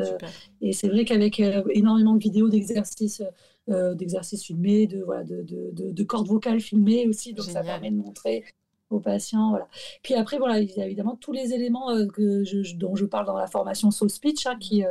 et 0.62 0.74
c'est 0.74 0.90
vrai 0.90 1.06
qu'avec 1.06 1.40
énormément 1.72 2.14
de 2.14 2.20
vidéos 2.20 2.50
d'exercices 2.50 3.24
d'exercices 3.68 4.44
filmés, 4.44 4.88
de, 4.88 5.04
voilà, 5.04 5.24
de, 5.24 5.44
de, 5.44 5.92
de, 5.92 6.04
cordes 6.04 6.28
vocales 6.28 6.62
filmées 6.62 7.08
aussi, 7.08 7.34
donc 7.34 7.46
ça 7.46 7.62
permet 7.62 7.92
de 7.92 7.98
montrer 7.98 8.46
aux 8.90 9.00
patients. 9.00 9.50
Voilà. 9.50 9.68
Puis 10.04 10.14
après, 10.14 10.38
voilà, 10.38 10.60
il 10.60 10.72
y 10.72 10.82
a 10.82 10.86
évidemment 10.86 11.18
tous 11.20 11.34
les 11.34 11.54
éléments 11.54 11.90
que 12.08 12.46
je, 12.46 12.76
dont 12.76 12.96
je 12.96 13.06
parle 13.06 13.26
dans 13.26 13.38
la 13.38 13.48
formation 13.48 13.92
Soul 13.92 14.10
Speech, 14.10 14.46
hein, 14.46 14.56
qui, 14.60 14.86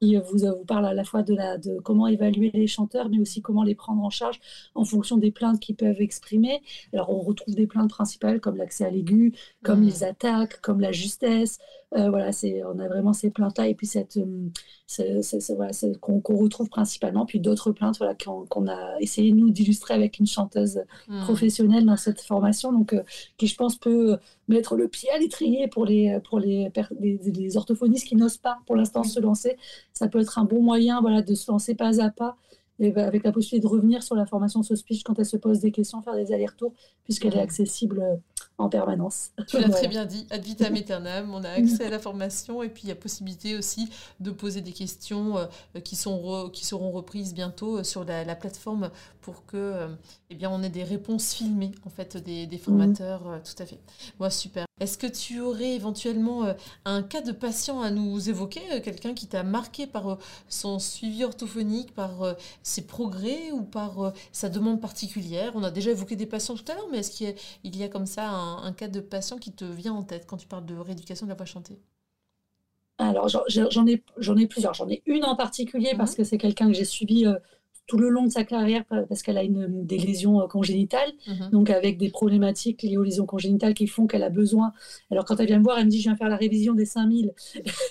qui 0.00 0.16
vous, 0.16 0.38
vous 0.38 0.64
parle 0.64 0.86
à 0.86 0.94
la 0.94 1.04
fois 1.04 1.22
de, 1.22 1.34
la, 1.34 1.58
de 1.58 1.78
comment 1.78 2.06
évaluer 2.06 2.50
les 2.54 2.66
chanteurs, 2.66 3.08
mais 3.08 3.18
aussi 3.18 3.42
comment 3.42 3.62
les 3.62 3.74
prendre 3.74 4.02
en 4.02 4.10
charge 4.10 4.40
en 4.74 4.84
fonction 4.84 5.16
des 5.18 5.30
plaintes 5.30 5.60
qu'ils 5.60 5.76
peuvent 5.76 6.00
exprimer. 6.00 6.62
Alors, 6.92 7.10
on 7.10 7.20
retrouve 7.20 7.54
des 7.54 7.66
plaintes 7.66 7.90
principales 7.90 8.40
comme 8.40 8.56
l'accès 8.56 8.84
à 8.84 8.90
l'aigu, 8.90 9.34
comme 9.62 9.80
mmh. 9.80 9.86
les 9.86 10.04
attaques, 10.04 10.60
comme 10.60 10.80
la 10.80 10.92
justesse. 10.92 11.58
Euh, 11.96 12.08
voilà, 12.08 12.30
c'est, 12.30 12.62
on 12.64 12.78
a 12.78 12.86
vraiment 12.86 13.12
ces 13.12 13.30
plaintes-là 13.30 13.66
et 13.66 13.74
puis 13.74 13.86
cette, 13.86 14.16
euh, 14.16 15.20
voilà, 15.56 15.72
qu'on, 16.00 16.36
retrouve 16.36 16.68
principalement. 16.68 17.26
Puis 17.26 17.40
d'autres 17.40 17.72
plaintes 17.72 17.98
voilà, 17.98 18.14
qu'on, 18.14 18.68
a 18.68 19.00
essayé, 19.00 19.32
nous, 19.32 19.50
d'illustrer 19.50 19.94
avec 19.94 20.18
une 20.20 20.26
chanteuse 20.26 20.82
mmh. 21.08 21.22
professionnelle 21.22 21.84
dans 21.84 21.96
cette 21.96 22.20
formation, 22.20 22.72
donc 22.72 22.92
euh, 22.92 23.02
qui, 23.38 23.48
je 23.48 23.56
pense, 23.56 23.76
peut 23.76 24.18
mettre 24.46 24.76
le 24.76 24.86
pied 24.86 25.10
à 25.10 25.18
l'étrier 25.18 25.66
pour 25.66 25.84
les, 25.84 26.20
pour 26.28 26.38
les, 26.38 26.70
les, 27.00 27.56
orthophonistes 27.56 28.06
qui 28.06 28.14
n'osent 28.14 28.38
pas 28.38 28.58
pour 28.66 28.76
l'instant 28.76 29.02
se 29.02 29.18
lancer. 29.18 29.56
Ça 29.92 30.06
peut 30.06 30.20
être 30.20 30.38
un 30.38 30.44
bon 30.44 30.62
moyen 30.62 31.00
voilà, 31.00 31.22
de 31.22 31.34
se 31.34 31.50
lancer 31.50 31.74
pas 31.74 32.00
à 32.00 32.10
pas 32.10 32.36
et 32.80 32.92
bah, 32.92 33.06
avec 33.06 33.24
la 33.24 33.32
possibilité 33.32 33.66
de 33.66 33.70
revenir 33.70 34.02
sur 34.02 34.14
la 34.14 34.24
formation 34.26 34.62
speech 34.62 35.02
quand 35.02 35.18
elle 35.18 35.26
se 35.26 35.36
pose 35.36 35.60
des 35.60 35.70
questions, 35.70 36.00
faire 36.02 36.16
des 36.16 36.32
allers-retours, 36.32 36.72
puisqu'elle 37.04 37.34
est 37.34 37.38
mmh. 37.38 37.40
accessible 37.40 38.20
en 38.60 38.68
permanence. 38.68 39.30
Tu 39.46 39.58
l'as 39.58 39.68
très 39.70 39.88
bien 39.88 40.04
dit, 40.04 40.26
ad 40.30 40.42
vitam 40.42 40.74
aeternam, 40.74 41.34
on 41.34 41.44
a 41.44 41.50
accès 41.50 41.86
à 41.86 41.90
la 41.90 41.98
formation 41.98 42.62
et 42.62 42.68
puis 42.68 42.84
il 42.84 42.88
y 42.88 42.92
a 42.92 42.96
possibilité 42.96 43.56
aussi 43.56 43.90
de 44.20 44.30
poser 44.30 44.60
des 44.60 44.72
questions 44.72 45.38
euh, 45.38 45.80
qui, 45.82 45.96
sont 45.96 46.50
qui 46.52 46.64
seront 46.64 46.90
reprises 46.90 47.34
bientôt 47.34 47.78
euh, 47.78 47.84
sur 47.84 48.04
la, 48.04 48.24
plateforme 48.34 48.90
pour 49.20 49.44
que 49.44 49.88
eh 50.30 50.34
bien, 50.34 50.50
on 50.50 50.62
ait 50.62 50.70
des 50.70 50.84
réponses 50.84 51.34
filmées 51.34 51.72
en 51.84 51.90
fait 51.90 52.16
des, 52.16 52.46
des 52.46 52.58
formateurs. 52.58 53.22
Tout 53.44 53.62
à 53.62 53.66
fait. 53.66 53.78
Moi, 54.18 54.30
super. 54.30 54.69
Est-ce 54.80 54.96
que 54.96 55.06
tu 55.06 55.40
aurais 55.40 55.74
éventuellement 55.74 56.44
euh, 56.44 56.54
un 56.86 57.02
cas 57.02 57.20
de 57.20 57.32
patient 57.32 57.82
à 57.82 57.90
nous 57.90 58.30
évoquer, 58.30 58.62
euh, 58.72 58.80
quelqu'un 58.80 59.12
qui 59.12 59.26
t'a 59.26 59.42
marqué 59.42 59.86
par 59.86 60.08
euh, 60.08 60.16
son 60.48 60.78
suivi 60.78 61.22
orthophonique, 61.22 61.94
par 61.94 62.34
ses 62.62 62.86
progrès 62.86 63.52
ou 63.52 63.62
par 63.62 64.14
sa 64.32 64.48
demande 64.48 64.80
particulière? 64.80 65.52
On 65.54 65.62
a 65.62 65.70
déjà 65.70 65.90
évoqué 65.90 66.16
des 66.16 66.26
patients 66.26 66.54
tout 66.54 66.64
à 66.72 66.74
l'heure, 66.74 66.88
mais 66.90 66.98
est-ce 66.98 67.10
qu'il 67.10 67.76
y, 67.76 67.82
a 67.82 67.88
comme 67.88 68.06
ça 68.06 68.30
un, 68.30 68.72
cas 68.72 68.88
de 68.88 69.00
patient 69.00 69.36
qui 69.36 69.52
te 69.52 69.64
vient 69.64 69.92
en 69.92 70.02
tête 70.02 70.26
quand 70.26 70.38
tu 70.38 70.46
parles 70.46 70.64
de 70.64 70.76
rééducation 70.76 71.26
de 71.26 71.30
la 71.30 71.36
voix 71.36 71.46
chantée? 71.46 71.78
Alors 72.98 73.28
j'en 73.28 73.86
ai, 73.86 74.02
ai 74.42 74.46
plusieurs. 74.46 74.74
J'en 74.74 74.88
ai 74.88 75.02
une 75.06 75.24
en 75.24 75.36
particulier 75.36 75.92
parce 75.96 76.12
mmh. 76.12 76.16
que 76.16 76.24
c'est 76.24 76.38
quelqu'un 76.38 76.68
que 76.68 76.74
j'ai 76.74 76.84
suivi 76.84 77.26
tout 77.90 77.98
le 77.98 78.08
long 78.08 78.24
de 78.24 78.30
sa 78.30 78.44
carrière 78.44 78.84
parce 78.84 79.20
qu'elle 79.24 79.36
a 79.36 79.42
une, 79.42 79.84
des 79.84 79.98
lésions 79.98 80.40
euh, 80.40 80.46
congénitales, 80.46 81.10
mhm. 81.26 81.50
donc 81.50 81.70
avec 81.70 81.98
des 81.98 82.08
problématiques 82.08 82.82
liées 82.82 82.96
aux 82.96 83.02
lésions 83.02 83.26
congénitales 83.26 83.74
qui 83.74 83.88
font 83.88 84.06
qu'elle 84.06 84.22
a 84.22 84.30
besoin. 84.30 84.72
Alors 85.10 85.24
quand 85.24 85.40
elle 85.40 85.48
vient 85.48 85.58
me 85.58 85.64
voir, 85.64 85.76
elle 85.76 85.86
me 85.86 85.90
dit 85.90 85.98
je 85.98 86.04
viens 86.04 86.14
faire 86.14 86.28
la 86.28 86.36
révision 86.36 86.72
des 86.74 86.84
5000, 86.84 87.34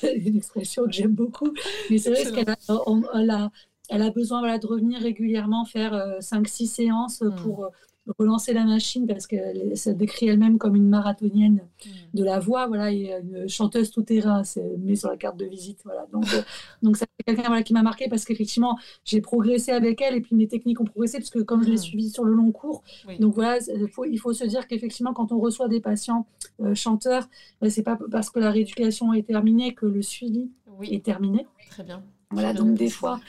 une 0.25 0.37
expression 0.37 0.85
que 0.85 0.93
j'aime 0.93 1.11
beaucoup, 1.11 1.51
mais 1.89 1.97
c'est 1.97 2.11
vrai 2.11 2.31
qu'elle 2.31 2.49
a, 2.49 3.51
elle 3.89 4.01
a, 4.01 4.09
besoin 4.11 4.39
voilà, 4.39 4.57
de 4.57 4.67
revenir 4.67 5.01
régulièrement 5.01 5.65
faire 5.65 5.93
5-6 6.21 6.63
euh, 6.63 6.67
séances 6.67 7.21
mhm. 7.21 7.35
pour 7.35 7.65
euh, 7.65 7.69
relancer 8.17 8.53
la 8.53 8.63
machine 8.63 9.05
parce 9.05 9.27
qu'elle 9.27 9.77
se 9.77 9.89
décrit 9.89 10.27
elle-même 10.27 10.57
comme 10.57 10.75
une 10.75 10.89
marathonienne 10.89 11.61
mm. 11.85 11.89
de 12.13 12.23
la 12.23 12.39
voix, 12.39 12.67
voilà, 12.67 12.91
et 12.91 13.13
une 13.21 13.47
chanteuse 13.47 13.91
tout 13.91 14.01
terrain, 14.01 14.43
c'est 14.43 14.77
mis 14.77 14.97
sur 14.97 15.09
la 15.09 15.17
carte 15.17 15.37
de 15.37 15.45
visite, 15.45 15.79
voilà. 15.83 16.07
Donc, 16.11 16.25
euh, 16.33 16.41
donc 16.81 16.97
c'est 16.97 17.07
quelqu'un 17.25 17.47
voilà, 17.47 17.63
qui 17.63 17.73
m'a 17.73 17.83
marqué 17.83 18.09
parce 18.09 18.25
qu'effectivement, 18.25 18.77
j'ai 19.05 19.21
progressé 19.21 19.71
avec 19.71 20.01
elle 20.01 20.15
et 20.15 20.21
puis 20.21 20.35
mes 20.35 20.47
techniques 20.47 20.81
ont 20.81 20.85
progressé 20.85 21.19
parce 21.19 21.29
que 21.29 21.39
comme 21.39 21.63
je 21.63 21.69
l'ai 21.69 21.75
mm. 21.75 21.77
suivi 21.77 22.09
sur 22.09 22.23
le 22.23 22.33
long 22.33 22.51
cours, 22.51 22.83
donc 23.19 23.35
voilà, 23.35 23.59
il 24.07 24.19
faut 24.19 24.33
se 24.33 24.45
dire 24.45 24.67
qu'effectivement, 24.67 25.13
quand 25.13 25.31
on 25.31 25.39
reçoit 25.39 25.67
des 25.67 25.81
patients 25.81 26.25
euh, 26.61 26.73
chanteurs, 26.73 27.29
ben, 27.61 27.69
c'est 27.69 27.83
pas 27.83 27.97
parce 28.11 28.29
que 28.29 28.39
la 28.39 28.51
rééducation 28.51 29.13
est 29.13 29.23
terminée 29.23 29.73
que 29.73 29.85
le 29.85 30.01
suivi 30.01 30.49
est 30.83 31.03
terminé. 31.03 31.45
Très 31.69 31.83
bien. 31.83 32.03
Voilà, 32.31 32.53
donc 32.53 32.75
des 32.75 32.89
fois, 32.89 33.19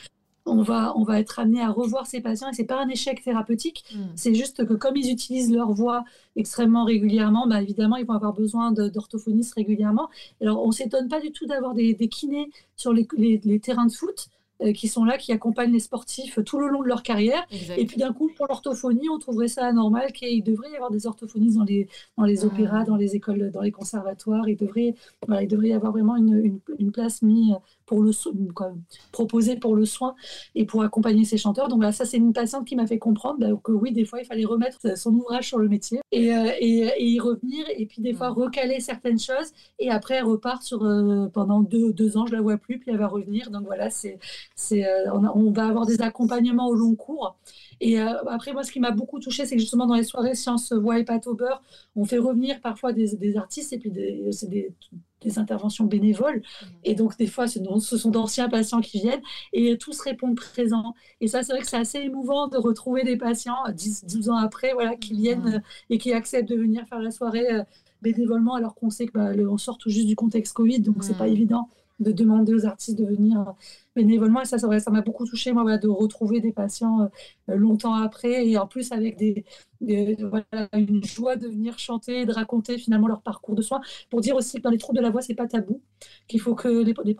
on 0.47 0.63
va, 0.63 0.97
on 0.97 1.05
va 1.05 1.21
être 1.21 1.39
amené 1.39 1.61
à 1.61 1.71
revoir 1.71 2.07
ces 2.07 2.21
patients 2.21 2.49
et 2.51 2.55
c'est 2.55 2.65
pas 2.65 2.81
un 2.81 2.89
échec 2.89 3.23
thérapeutique, 3.23 3.85
hmm. 3.95 3.99
c'est 4.15 4.35
juste 4.35 4.67
que 4.67 4.75
comme 4.75 4.97
ils 4.97 5.11
utilisent 5.11 5.53
leur 5.53 5.73
voix 5.73 6.05
extrêmement 6.37 6.85
régulièrement, 6.85 7.47
bah, 7.47 7.63
évidemment 7.63 7.97
ils 7.97 8.07
vont 8.07 8.15
avoir 8.15 8.33
besoin 8.33 8.73
d'orthophonistes 8.73 9.55
régulièrement. 9.55 10.09
Alors 10.41 10.65
on 10.65 10.73
s'étonne 10.73 11.09
pas 11.09 11.21
du 11.21 11.33
tout 11.33 11.47
d'avoir 11.47 11.75
des, 11.75 11.95
kinés 12.09 12.51
sur 12.77 12.93
les, 12.93 13.61
terrains 13.61 13.87
de 13.87 13.93
foot 13.93 14.29
euh, 14.63 14.73
qui 14.73 14.89
sont 14.89 15.05
là, 15.05 15.19
qui 15.19 15.33
accompagnent 15.33 15.73
les 15.73 15.81
sportifs 15.81 16.39
tout 16.45 16.59
le 16.59 16.69
long 16.69 16.83
de 16.83 16.89
leur 16.89 17.03
carrière. 17.03 17.47
Et 17.77 17.87
puis 17.87 17.97
d'un 17.99 18.13
coup, 18.13 18.31
pour 18.37 18.47
l'orthophonie, 18.47 19.09
on 19.09 19.19
trouverait 19.19 19.49
ça 19.49 19.67
anormal 19.67 20.13
qu'il 20.13 20.43
devrait 20.43 20.71
y 20.71 20.75
avoir 20.75 20.91
des 20.91 21.07
orthophonistes 21.07 21.57
dans 21.57 21.65
les, 21.65 21.89
dans 22.19 22.25
les 22.25 22.45
opéras, 22.45 22.83
hmm. 22.83 22.87
dans 22.87 22.97
les 22.97 23.17
écoles, 23.17 23.51
dans 23.51 23.63
les 23.63 23.73
conservatoires. 23.73 24.49
Il 24.49 24.57
devrait, 24.57 24.95
il 25.41 25.49
devrait 25.49 25.69
y 25.69 25.73
avoir 25.73 25.93
vraiment 25.93 26.17
une, 26.17 26.61
une 26.79 26.93
place 26.93 27.23
mise 27.23 27.55
pour 27.91 28.05
le 28.05 28.13
quoi, 28.53 28.73
proposé 29.11 29.57
pour 29.57 29.75
le 29.75 29.85
soin 29.85 30.15
et 30.55 30.65
pour 30.65 30.85
accompagner 30.85 31.25
ses 31.25 31.39
chanteurs. 31.39 31.67
Donc 31.67 31.83
là, 31.83 31.91
ça 31.91 32.05
c'est 32.05 32.19
une 32.19 32.33
patiente 32.33 32.65
qui 32.65 32.77
m'a 32.77 32.87
fait 32.87 33.01
comprendre 33.01 33.41
bah, 33.41 33.49
que 33.65 33.73
oui, 33.73 33.91
des 33.91 34.05
fois 34.05 34.21
il 34.21 34.25
fallait 34.25 34.45
remettre 34.45 34.97
son 34.97 35.13
ouvrage 35.13 35.49
sur 35.49 35.59
le 35.59 35.69
métier 35.69 36.01
et, 36.13 36.33
euh, 36.33 36.53
et, 36.61 37.05
y 37.05 37.19
revenir 37.19 37.67
et 37.77 37.87
puis 37.87 38.01
des 38.01 38.15
fois 38.15 38.31
mmh. 38.31 38.35
recaler 38.35 38.79
certaines 38.79 39.19
choses 39.19 39.51
et 39.81 39.91
après 39.91 40.15
elle 40.15 40.25
repart 40.25 40.63
sur 40.63 40.85
euh, 40.85 41.27
pendant 41.35 41.63
deux, 41.63 41.93
deux, 41.93 42.17
ans, 42.17 42.27
je 42.27 42.33
la 42.33 42.41
vois 42.41 42.59
plus, 42.59 42.79
puis 42.79 42.93
elle 42.93 42.99
va 42.99 43.09
revenir. 43.09 43.51
Donc 43.51 43.65
voilà, 43.65 43.91
c'est, 43.91 44.21
c'est, 44.55 44.87
euh, 44.87 45.13
on, 45.13 45.25
on, 45.25 45.51
va 45.51 45.67
avoir 45.67 45.85
des 45.85 46.01
accompagnements 46.01 46.69
au 46.69 46.75
long 46.75 46.95
cours. 46.95 47.35
Et 47.81 47.99
après, 47.99 48.53
moi, 48.53 48.63
ce 48.63 48.73
qui 48.73 48.81
m'a 48.81 48.91
beaucoup 48.91 49.21
touché, 49.21 49.47
c'est 49.47 49.57
que 49.57 49.61
justement 49.61 49.87
dans 49.87 49.95
les 49.95 50.05
soirées 50.05 50.35
sciences 50.35 50.73
voix 50.73 50.99
et 50.99 51.05
pâte 51.05 51.27
au 51.27 51.35
beurre, 51.35 51.63
on 51.97 52.05
fait 52.05 52.19
revenir 52.19 52.61
parfois 52.61 52.93
des, 52.93 53.17
des 53.17 53.37
artistes 53.37 53.73
et 53.73 53.79
puis 53.79 53.93
c'est 54.33 54.51
des, 54.51 54.75
des 55.23 55.39
interventions 55.39 55.85
bénévoles. 55.85 56.39
Mmh. 56.39 56.67
Et 56.85 56.95
donc, 56.95 57.17
des 57.17 57.27
fois, 57.27 57.47
ce 57.47 57.97
sont 57.97 58.11
d'anciens 58.11 58.49
patients 58.49 58.81
qui 58.81 59.01
viennent 59.01 59.23
et 59.53 59.77
tous 59.79 60.01
répondent 60.01 60.37
présents. 60.37 60.95
Et 61.21 61.29
ça, 61.29 61.43
c'est 61.43 61.53
vrai 61.53 61.61
que 61.61 61.69
c'est 61.69 61.77
assez 61.77 61.99
émouvant 61.99 62.49
de 62.49 62.57
retrouver 62.57 63.05
des 63.05 63.17
patients 63.17 63.57
10, 63.73 64.05
12 64.07 64.31
ans 64.31 64.37
après 64.37 64.73
voilà, 64.73 64.97
qui 64.97 65.15
viennent 65.15 65.57
mmh. 65.57 65.63
et 65.91 65.99
qui 65.99 66.13
acceptent 66.13 66.49
de 66.49 66.57
venir 66.57 66.87
faire 66.89 67.01
la 67.01 67.11
soirée 67.11 67.51
euh, 67.51 67.63
bénévolement 68.03 68.55
alors 68.55 68.75
qu'on 68.75 68.91
sait 68.91 69.07
qu'on 69.07 69.35
bah, 69.35 69.59
sort 69.59 69.77
tout 69.77 69.91
juste 69.91 70.07
du 70.07 70.17
contexte 70.17 70.55
Covid, 70.55 70.81
donc 70.81 71.05
c'est 71.05 71.19
pas 71.19 71.27
mmh. 71.27 71.33
évident 71.33 71.69
de 72.01 72.13
demander 72.13 72.55
aux 72.55 72.67
artistes 72.67 72.99
de 72.99 73.05
venir 73.05 73.41
euh, 73.41 73.53
bénévolement. 73.95 74.41
Et 74.43 74.45
ça, 74.45 74.59
ça 74.59 74.91
m'a 74.91 75.03
beaucoup 75.03 75.27
touché, 75.27 75.53
moi, 75.53 75.79
de 75.79 75.89
retrouver 75.89 76.41
des 76.41 76.53
patients 76.53 77.03
euh, 77.03 77.57
longtemps 77.57 77.95
après 77.95 78.47
et 78.47 78.59
en 78.59 78.67
plus 78.67 78.91
avec 78.93 79.17
des, 79.17 79.45
une 79.83 81.05
joie 81.05 81.37
de 81.37 81.49
venir 81.49 81.79
chanter 81.79 82.27
de 82.27 82.33
raconter 82.33 82.79
finalement 82.79 83.09
leur 83.09 83.23
parcours 83.23 83.55
de 83.55 83.63
soins. 83.63 83.81
Pour 84.09 84.21
dire 84.21 84.37
aussi 84.37 84.59
que 84.59 84.63
dans 84.63 84.71
les 84.71 84.79
troubles 84.79 84.99
de 84.99 85.03
la 85.03 85.11
voix, 85.11 85.23
c'est 85.23 85.35
pas 85.35 85.47
tabou, 85.47 85.83
qu'il 86.29 86.41
faut 86.41 86.55
que 86.55 86.69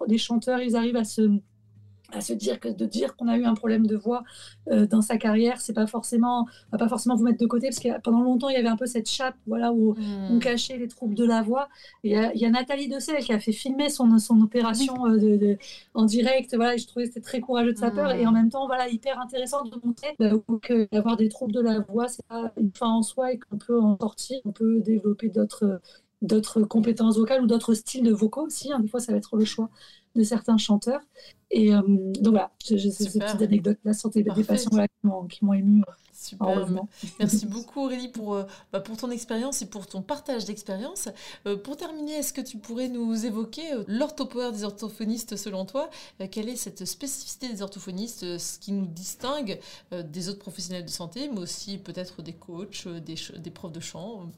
les, 0.09 0.19
chanteurs, 0.19 0.61
ils 0.61 0.77
arrivent 0.77 0.97
à 0.97 1.05
se 1.05 1.23
à 2.13 2.21
se 2.21 2.33
dire 2.33 2.61
que 2.61 2.69
de 2.69 2.87
dire 2.87 3.17
qu'on 3.17 3.29
a 3.29 3.37
eu 3.37 3.45
un 3.45 3.55
problème 3.55 3.87
de 3.87 3.97
voix 3.97 4.23
euh, 4.71 4.87
dans 4.87 5.03
sa 5.03 5.17
carrière, 5.17 5.61
c'est 5.61 5.73
pas 5.73 5.87
forcément, 5.87 6.47
va 6.73 6.79
pas 6.79 6.89
forcément 6.89 7.17
vous 7.17 7.25
mettre 7.25 7.39
de 7.39 7.47
côté 7.47 7.69
parce 7.69 7.81
que 7.81 8.01
pendant 8.01 8.23
longtemps 8.23 8.49
il 8.49 8.55
y 8.55 8.59
avait 8.59 8.69
un 8.69 8.77
peu 8.77 8.87
cette 8.87 9.09
chape, 9.09 9.35
voilà, 9.47 9.73
où 9.73 9.95
on 9.99 10.37
hmm. 10.37 10.39
cachait 10.41 10.77
les 10.77 10.89
troubles 10.89 11.15
de 11.15 11.25
la 11.25 11.43
voix. 11.43 11.69
Il 12.05 12.13
y, 12.13 12.17
a, 12.17 12.33
il 12.35 12.41
y 12.41 12.47
a 12.47 12.51
Nathalie 12.51 12.89
Dessel 12.89 13.23
qui 13.23 13.33
a 13.33 13.39
fait 13.39 13.53
filmer 13.53 13.89
son, 13.89 14.19
son 14.19 14.41
opération 14.41 15.07
euh, 15.07 15.19
de, 15.19 15.59
en 15.95 16.05
direct, 16.05 16.55
voilà, 16.55 16.77
je 16.77 16.87
trouvais 16.87 17.07
que 17.07 17.15
c'était 17.15 17.25
très 17.25 17.41
courageux 17.41 17.73
de 17.73 17.79
sa 17.79 17.91
part 17.91 18.13
et 18.13 18.27
en 18.27 18.31
hmm. 18.31 18.35
même 18.35 18.51
temps, 18.51 18.67
voilà, 18.67 18.89
hyper 18.89 19.21
intéressant 19.21 19.65
de 19.65 19.77
montrer 19.85 20.15
bah, 20.19 20.31
que 20.63 20.89
d'avoir 20.93 21.17
des 21.17 21.29
troubles 21.29 21.53
de 21.53 21.61
la 21.61 21.81
voix, 21.81 22.09
c'est 22.09 22.27
pas 22.27 22.53
une 22.59 22.73
fin 22.73 22.89
en 22.89 23.03
soi 23.03 23.33
et 23.33 23.39
qu'on 23.39 23.59
peut 23.59 23.81
en 23.81 23.97
sortir, 23.99 24.41
on 24.45 24.53
peut 24.53 24.81
développer 24.81 25.29
d'autres 25.29 25.81
d'autres 26.23 26.63
compétences 26.63 27.17
vocales 27.17 27.43
ou 27.43 27.47
d'autres 27.47 27.75
styles 27.75 28.05
de 28.05 28.13
vocaux 28.13 28.47
aussi. 28.47 28.73
Hein. 28.73 28.81
Des 28.81 28.89
fois, 28.89 29.01
ça 29.01 29.13
va 29.13 29.19
être 29.19 29.37
le 29.37 29.45
choix 29.45 29.71
de 30.15 30.23
certains 30.23 30.59
chanteurs. 30.59 31.01
Et 31.51 31.75
euh, 31.75 31.83
donc 32.21 32.33
voilà, 32.33 32.53
j'ai 32.65 32.91
cette 32.91 33.13
petite 33.13 33.43
anecdote 33.43 33.79
la 33.85 33.93
santé 33.93 34.23
des 34.23 34.45
patients 34.45 34.71
qui 35.29 35.45
m'ont 35.45 35.53
ému. 35.53 35.83
Super. 36.13 36.69
Merci 37.19 37.47
beaucoup 37.47 37.81
Aurélie 37.81 38.09
pour, 38.09 38.35
euh, 38.35 38.45
bah, 38.73 38.81
pour 38.81 38.99
ton 38.99 39.11
expérience 39.11 39.63
et 39.63 39.67
pour 39.67 39.87
ton 39.87 40.03
partage 40.03 40.45
d'expérience. 40.45 41.09
Euh, 41.47 41.57
pour 41.57 41.77
terminer, 41.77 42.13
est-ce 42.13 42.33
que 42.33 42.43
tu 42.43 42.59
pourrais 42.59 42.89
nous 42.89 43.25
évoquer 43.25 43.63
l'orthopower 43.89 44.53
des 44.53 44.65
orthophonistes 44.65 45.37
selon 45.37 45.65
toi 45.65 45.89
Quelle 46.31 46.49
est 46.49 46.57
cette 46.57 46.85
spécificité 46.85 47.49
des 47.49 47.63
orthophonistes, 47.63 48.39
ce 48.39 48.59
qui 48.59 48.73
nous 48.73 48.87
distingue 48.87 49.59
des 49.91 50.29
autres 50.29 50.41
professionnels 50.41 50.85
de 50.85 50.91
santé, 50.91 51.31
mais 51.33 51.41
aussi 51.41 51.79
peut-être 51.79 52.23
des 52.23 52.35
coachs, 52.35 52.87
des, 52.87 53.17
des 53.39 53.51
profs 53.51 53.73
de 53.73 53.81
chant 53.81 54.31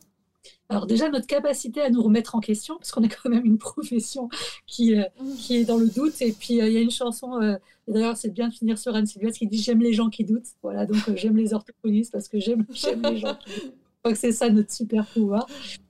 alors 0.69 0.87
déjà, 0.87 1.11
notre 1.11 1.27
capacité 1.27 1.83
à 1.83 1.91
nous 1.91 2.03
remettre 2.03 2.35
en 2.35 2.41
question, 2.41 2.77
parce 2.79 2.93
qu'on 2.93 3.03
est 3.03 3.09
quand 3.09 3.29
même 3.29 3.45
une 3.45 3.59
profession 3.59 4.31
qui, 4.67 4.97
euh, 4.97 5.05
qui 5.37 5.57
est 5.57 5.65
dans 5.65 5.77
le 5.77 5.87
doute. 5.87 6.23
Et 6.23 6.33
puis, 6.33 6.61
euh, 6.61 6.67
il 6.67 6.73
y 6.73 6.77
a 6.79 6.81
une 6.81 6.91
chanson, 6.91 7.41
euh, 7.43 7.57
d'ailleurs, 7.89 8.17
c'est 8.17 8.31
bien 8.31 8.49
de 8.49 8.55
finir 8.55 8.79
sur 8.79 8.95
Anne 8.95 9.05
Sylvestre, 9.05 9.39
qui 9.39 9.47
dit 9.47 9.59
«J'aime 9.63 9.81
les 9.81 9.93
gens 9.93 10.09
qui 10.09 10.25
doutent». 10.25 10.49
Voilà, 10.63 10.87
donc 10.87 10.99
j'aime 11.15 11.37
les 11.37 11.53
orthophonistes 11.53 12.13
parce 12.13 12.29
que 12.29 12.41
j'aime 12.41 12.65
les 12.71 13.19
gens 13.19 13.35
qui 13.35 13.61
doutent. 13.61 13.75
Je 14.05 14.09
crois 14.09 14.13
que 14.15 14.19
c'est 14.19 14.33
ça 14.33 14.49
notre 14.49 14.73
super 14.73 15.07
pouvoir. 15.07 15.47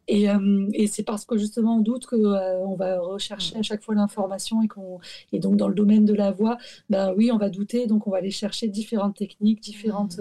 Et, 0.06 0.26
et 0.74 0.86
c'est 0.86 1.02
parce 1.02 1.24
que 1.24 1.38
justement 1.38 1.76
on 1.76 1.80
doute 1.80 2.04
qu'on 2.04 2.26
on 2.26 2.74
va 2.74 3.00
rechercher 3.00 3.56
à 3.56 3.62
chaque 3.62 3.82
fois 3.82 3.94
l'information 3.94 4.60
et, 4.60 4.68
qu'on, 4.68 4.98
et 5.32 5.38
donc 5.38 5.56
dans 5.56 5.68
le 5.68 5.74
domaine 5.74 6.04
de 6.04 6.12
la 6.12 6.30
voix, 6.30 6.58
ben 6.90 7.14
oui, 7.16 7.30
on 7.32 7.38
va 7.38 7.48
douter, 7.48 7.86
donc 7.86 8.06
on 8.06 8.10
va 8.10 8.18
aller 8.18 8.30
chercher 8.30 8.68
différentes 8.68 9.16
techniques, 9.16 9.60
différentes 9.62 10.20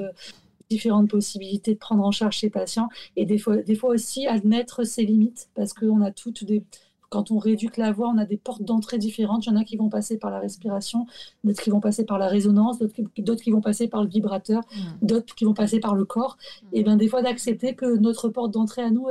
différentes 0.71 1.09
possibilités 1.09 1.73
de 1.73 1.79
prendre 1.79 2.03
en 2.03 2.11
charge 2.11 2.39
ces 2.39 2.49
patients 2.49 2.89
et 3.15 3.25
des 3.25 3.37
fois, 3.37 3.57
des 3.57 3.75
fois 3.75 3.89
aussi 3.89 4.25
admettre 4.25 4.85
ses 4.85 5.03
limites 5.03 5.49
parce 5.53 5.73
qu'on 5.73 6.01
a 6.01 6.11
toutes 6.11 6.45
des, 6.45 6.63
quand 7.09 7.29
on 7.29 7.37
rééduque 7.37 7.75
la 7.75 7.91
voix, 7.91 8.07
on 8.07 8.17
a 8.17 8.25
des 8.25 8.37
portes 8.37 8.63
d'entrée 8.63 8.97
différentes. 8.97 9.45
Il 9.45 9.49
y 9.49 9.51
en 9.51 9.57
a 9.57 9.65
qui 9.65 9.75
vont 9.75 9.89
passer 9.89 10.17
par 10.17 10.31
la 10.31 10.39
respiration, 10.39 11.07
d'autres 11.43 11.61
qui 11.61 11.69
vont 11.69 11.81
passer 11.81 12.05
par 12.05 12.17
la 12.17 12.27
résonance, 12.27 12.79
d'autres 12.79 13.43
qui, 13.43 13.51
vont 13.51 13.59
passer 13.59 13.89
par 13.89 14.01
le 14.01 14.07
vibrateur, 14.07 14.61
mmh. 14.61 15.05
d'autres 15.05 15.35
qui 15.35 15.43
vont 15.43 15.53
passer 15.53 15.81
par 15.81 15.93
le 15.93 16.05
corps. 16.05 16.37
Mmh. 16.37 16.67
Et 16.71 16.83
bien 16.83 16.95
des 16.95 17.09
fois 17.09 17.21
d'accepter 17.21 17.75
que 17.75 17.97
notre 17.97 18.29
porte 18.29 18.51
d'entrée 18.51 18.81
à 18.81 18.91
nous, 18.91 19.07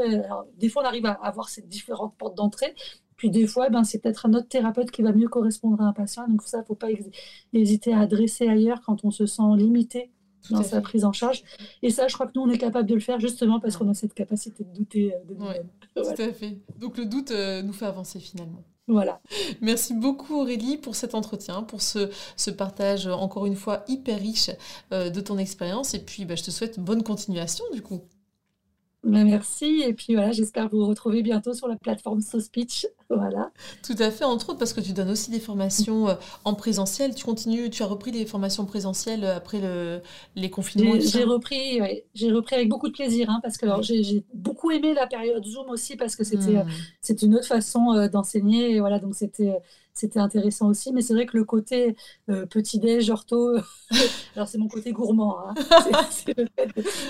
des 0.59 0.71
fois 0.71 0.83
on 0.83 0.87
arrive 0.87 1.05
à 1.05 1.13
avoir 1.13 1.51
ces 1.51 1.61
différentes 1.61 2.15
portes 2.17 2.37
d'entrée, 2.37 2.75
puis 3.21 3.29
des 3.29 3.47
fois, 3.47 3.69
ben, 3.69 3.85
c'est 3.85 3.99
peut-être 3.99 4.25
un 4.25 4.33
autre 4.33 4.49
thérapeute 4.49 4.91
qui 4.91 5.03
va 5.03 5.13
mieux 5.13 5.29
correspondre 5.29 5.79
à 5.83 5.85
un 5.85 5.93
patient. 5.93 6.27
Donc 6.27 6.41
ça, 6.43 6.57
il 6.57 6.61
ne 6.63 6.65
faut 6.65 6.75
pas 6.75 6.89
hésiter 7.53 7.93
à 7.93 8.01
adresser 8.01 8.49
ailleurs 8.49 8.81
quand 8.81 9.05
on 9.05 9.11
se 9.11 9.27
sent 9.27 9.43
limité 9.57 10.11
dans 10.51 10.63
sa 10.63 10.81
prise 10.81 11.05
en 11.05 11.13
charge. 11.13 11.43
Et 11.83 11.91
ça, 11.91 12.09
je 12.09 12.15
crois 12.15 12.27
que 12.27 12.33
nous, 12.35 12.43
on 12.43 12.51
est 12.51 12.59
capable 12.59 12.89
de 12.89 12.95
le 12.95 13.01
faire 13.01 13.21
justement 13.21 13.61
parce 13.61 13.77
qu'on 13.77 13.89
a 13.89 13.95
cette 13.95 14.15
capacité 14.15 14.65
de 14.65 14.73
douter 14.73 15.15
euh, 15.15 15.19
de 15.29 15.35
nous-mêmes. 15.35 15.69
Tout 15.95 16.03
à 16.03 16.33
fait. 16.33 16.59
Donc 16.79 16.97
le 16.97 17.05
doute 17.05 17.31
euh, 17.31 17.63
nous 17.63 17.73
fait 17.73 17.87
avancer 17.87 18.21
finalement. 18.21 18.65
Voilà. 18.87 19.21
Merci 19.61 19.95
beaucoup 19.95 20.41
Aurélie 20.41 20.77
pour 20.77 20.97
cet 20.97 21.15
entretien, 21.15 21.63
pour 21.63 21.83
ce, 21.83 22.11
ce 22.37 22.51
partage 22.51 23.07
encore 23.07 23.47
une 23.47 23.57
fois 23.57 23.85
hyper 23.89 24.19
riche 24.19 24.51
euh, 24.93 25.11
de 25.11 25.21
ton 25.21 25.39
expérience. 25.39 25.95
Et 25.95 26.01
puis 26.01 26.25
bah, 26.25 26.35
je 26.35 26.43
te 26.43 26.51
souhaite 26.51 26.81
bonne 26.81 27.03
continuation 27.03 27.65
du 27.73 27.83
coup. 27.83 28.01
Ben, 29.03 29.25
merci. 29.25 29.83
Et 29.87 29.95
puis 29.95 30.15
voilà, 30.15 30.31
j'espère 30.31 30.69
vous 30.69 30.87
retrouver 30.87 31.23
bientôt 31.23 31.55
sur 31.55 31.69
la 31.69 31.77
plateforme 31.77 32.21
SoSpeech. 32.21 32.87
Voilà. 33.13 33.51
Tout 33.83 33.97
à 33.99 34.13
fait, 34.13 34.23
entre 34.23 34.51
autres 34.51 34.61
parce 34.61 34.73
que 34.73 34.81
tu 34.81 34.93
donnes 34.93 35.11
aussi 35.11 35.33
des 35.33 35.41
formations 35.41 36.09
euh, 36.09 36.15
en 36.45 36.55
présentiel. 36.55 37.13
Tu 37.13 37.25
continues, 37.25 37.69
tu 37.69 37.83
as 37.83 37.87
repris 37.87 38.13
les 38.13 38.25
formations 38.25 38.67
présentielles 38.67 39.25
euh, 39.25 39.37
après 39.37 39.61
le, 39.61 40.01
les 40.37 40.49
confinements. 40.49 40.95
J'ai 41.01 41.25
repris, 41.25 41.81
j'ai 42.15 42.31
repris 42.31 42.55
avec 42.55 42.69
beaucoup 42.69 42.87
de 42.87 42.93
plaisir 42.93 43.29
hein, 43.29 43.41
parce 43.43 43.57
que 43.57 43.67
j'ai 43.83 44.23
beaucoup 44.33 44.71
aimé 44.71 44.95
la 44.95 45.09
période 45.09 45.45
Zoom 45.45 45.71
aussi 45.71 45.97
parce 45.97 46.15
que 46.15 46.23
c'était 46.23 46.63
hmm. 46.63 46.69
c'est 47.01 47.23
une 47.23 47.35
autre 47.35 47.49
façon 47.49 48.07
d'enseigner. 48.07 48.79
Voilà, 48.79 49.01
donc 49.01 49.17
c'était 49.17 49.57
c'était 50.01 50.19
intéressant 50.19 50.69
aussi. 50.69 50.93
Mais 50.93 51.03
c'est 51.03 51.15
vrai 51.15 51.27
que 51.27 51.37
le 51.37 51.45
côté 51.45 51.97
euh, 52.29 52.47
petit-déj, 52.47 53.11
ortho, 53.11 53.57
alors 54.37 54.49
c'est 54.49 54.59
mon 54.59 54.69
côté 54.69 54.93
gourmand. 54.93 55.39
Hein. 55.41 55.55
c'est 56.11 56.37
le 56.37 56.47
fait 56.57 56.67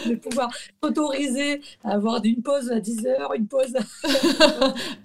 de, 0.09 0.14
pouvoir 0.16 0.51
autoriser 0.82 1.61
à 1.84 1.93
avoir 1.93 2.24
une 2.24 2.43
pause 2.43 2.70
à 2.70 2.80
10 2.80 3.07
heures, 3.07 3.34
une 3.34 3.47
pause 3.47 3.74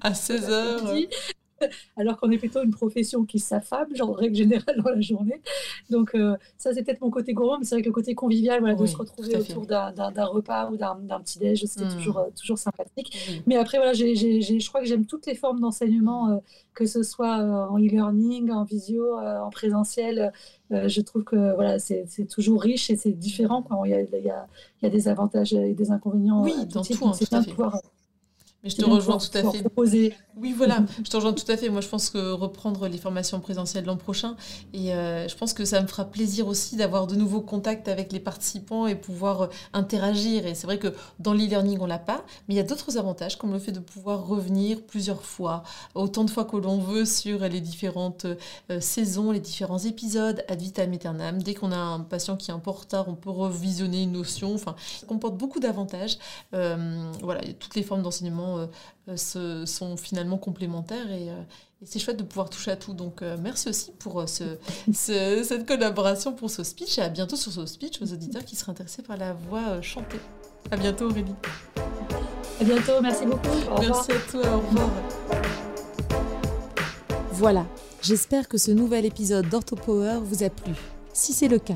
à 0.01 0.13
16 0.13 0.49
heures. 0.49 0.95
alors 1.97 2.17
qu'on 2.17 2.29
est 2.31 2.37
plutôt 2.37 2.63
une 2.63 2.71
profession 2.71 3.25
qui 3.25 3.39
s'affable, 3.39 3.95
genre 3.95 4.09
en 4.09 4.13
règle 4.13 4.35
générale 4.35 4.81
dans 4.83 4.89
la 4.89 5.01
journée. 5.01 5.41
Donc 5.89 6.15
euh, 6.15 6.35
ça, 6.57 6.73
c'est 6.73 6.83
peut-être 6.83 7.01
mon 7.01 7.09
côté 7.09 7.33
gourmand, 7.33 7.59
mais 7.59 7.65
c'est 7.65 7.75
vrai 7.75 7.81
que 7.81 7.87
le 7.87 7.93
côté 7.93 8.15
convivial, 8.15 8.59
voilà, 8.59 8.75
de 8.75 8.85
se 8.85 8.97
retrouver 8.97 9.35
autour 9.37 9.65
d'un 9.65 10.25
repas 10.25 10.69
ou 10.69 10.77
d'un 10.77 11.19
petit 11.21 11.39
déj, 11.39 11.63
c'était 11.65 11.85
mmh. 11.85 11.97
toujours, 11.97 12.19
euh, 12.19 12.29
toujours 12.35 12.57
sympathique. 12.57 13.43
Mais 13.45 13.57
après, 13.57 13.77
voilà, 13.77 13.93
je 13.93 14.67
crois 14.67 14.81
que 14.81 14.87
j'aime 14.87 15.05
toutes 15.05 15.25
les 15.25 15.35
formes 15.35 15.59
d'enseignement, 15.59 16.29
euh, 16.29 16.37
que 16.73 16.85
ce 16.85 17.03
soit 17.03 17.37
en 17.37 17.77
e-learning, 17.77 18.51
en 18.51 18.63
visio, 18.63 19.17
en 19.17 19.49
présentiel. 19.49 20.33
je 20.71 21.01
trouve 21.01 21.23
que 21.23 21.55
voilà, 21.55 21.79
c'est 21.79 22.05
toujours 22.29 22.61
riche 22.61 22.89
et 22.89 22.97
c'est 22.97 23.13
différent. 23.13 23.65
Il, 23.85 23.91
y 23.91 23.93
a, 23.93 24.01
y 24.01 24.29
a, 24.29 24.47
y 24.81 24.85
a 24.85 24.89
des 24.89 25.07
avantages 25.07 25.53
et 25.53 25.73
des 25.73 25.91
inconvénients. 25.91 26.43
Oui, 26.43 26.53
dans 26.67 26.83
tout, 26.83 27.05
hein, 27.05 27.39
de 27.41 27.49
pouvoir 27.49 27.79
mais 28.65 28.71
je 28.71 28.77
te 28.77 28.85
rejoins 28.85 29.19
tout 29.19 29.37
à 29.37 29.51
fait. 29.51 29.63
Oui, 30.37 30.53
voilà, 30.57 30.79
je 31.03 31.09
te 31.09 31.15
rejoins 31.15 31.33
tout 31.33 31.49
à 31.49 31.55
fait. 31.55 31.69
Moi, 31.69 31.81
je 31.81 31.87
pense 31.87 32.09
que 32.09 32.31
reprendre 32.31 32.87
les 32.87 32.97
formations 32.97 33.39
présentielles 33.39 33.85
l'an 33.85 33.95
prochain, 33.95 34.35
et 34.73 34.93
euh, 34.93 35.27
je 35.27 35.35
pense 35.35 35.53
que 35.53 35.63
ça 35.65 35.81
me 35.81 35.87
fera 35.87 36.05
plaisir 36.05 36.47
aussi 36.47 36.75
d'avoir 36.75 37.05
de 37.05 37.15
nouveaux 37.15 37.41
contacts 37.41 37.87
avec 37.87 38.11
les 38.11 38.19
participants 38.19 38.87
et 38.87 38.95
pouvoir 38.95 39.43
euh, 39.43 39.47
interagir. 39.73 40.47
Et 40.47 40.55
c'est 40.55 40.65
vrai 40.65 40.79
que 40.79 40.93
dans 41.19 41.33
l'e-learning, 41.33 41.77
on 41.79 41.85
l'a 41.85 41.99
pas, 41.99 42.25
mais 42.47 42.55
il 42.55 42.57
y 42.57 42.59
a 42.59 42.63
d'autres 42.63 42.97
avantages, 42.97 43.37
comme 43.37 43.53
le 43.53 43.59
fait 43.59 43.71
de 43.71 43.79
pouvoir 43.79 44.25
revenir 44.25 44.81
plusieurs 44.81 45.23
fois, 45.23 45.61
autant 45.93 46.23
de 46.23 46.31
fois 46.31 46.43
que 46.43 46.57
l'on 46.57 46.79
veut, 46.79 47.05
sur 47.05 47.41
les 47.41 47.61
différentes 47.61 48.25
euh, 48.25 48.79
saisons, 48.79 49.31
les 49.31 49.39
différents 49.39 49.79
épisodes, 49.79 50.43
ad 50.49 50.59
vitam 50.59 50.91
aeternam. 50.91 51.41
Dès 51.41 51.53
qu'on 51.53 51.71
a 51.71 51.77
un 51.77 51.99
patient 51.99 52.35
qui 52.35 52.49
est 52.49 52.53
un 52.53 52.59
peu 52.59 52.71
en 52.71 52.73
retard, 52.73 53.07
on 53.07 53.15
peut 53.15 53.29
revisionner 53.29 54.01
une 54.01 54.13
notion. 54.13 54.55
Enfin, 54.55 54.75
ça 54.99 55.05
comporte 55.05 55.37
beaucoup 55.37 55.59
d'avantages. 55.59 56.17
voilà, 56.51 57.41
toutes 57.59 57.75
les 57.75 57.83
formes 57.83 58.01
d'enseignement 58.01 58.54
euh, 58.57 59.65
sont 59.65 59.97
finalement 59.97 60.37
complémentaires 60.37 61.11
et, 61.11 61.29
euh, 61.29 61.41
et 61.81 61.85
c'est 61.85 61.99
chouette 61.99 62.17
de 62.17 62.23
pouvoir 62.23 62.49
toucher 62.49 62.71
à 62.71 62.75
tout. 62.75 62.93
Donc 62.93 63.21
euh, 63.21 63.37
merci 63.41 63.69
aussi 63.69 63.91
pour 63.99 64.23
ce, 64.27 64.57
cette 64.93 65.65
collaboration 65.67 66.33
pour 66.33 66.49
ce 66.49 66.63
speech 66.63 66.97
et 66.97 67.01
à 67.01 67.09
bientôt 67.09 67.35
sur 67.35 67.51
ce 67.51 67.65
speech 67.65 68.01
aux 68.01 68.13
auditeurs 68.13 68.43
qui 68.43 68.55
seraient 68.55 68.71
intéressés 68.71 69.03
par 69.03 69.17
la 69.17 69.33
voix 69.33 69.81
chantée. 69.81 70.19
À 70.71 70.77
bientôt 70.77 71.09
Aurélie. 71.09 71.35
À 72.59 72.63
bientôt, 72.63 73.01
merci 73.01 73.25
beaucoup. 73.25 73.49
merci 73.79 74.11
à 74.11 74.31
toi, 74.31 74.55
au 74.55 74.59
revoir. 74.59 74.89
Voilà, 77.31 77.65
j'espère 78.01 78.47
que 78.47 78.57
ce 78.57 78.71
nouvel 78.71 79.05
épisode 79.05 79.49
d'OrthoPower 79.49 80.19
vous 80.23 80.43
a 80.43 80.49
plu. 80.49 80.73
Si 81.13 81.33
c'est 81.33 81.49
le 81.49 81.59
cas, 81.59 81.75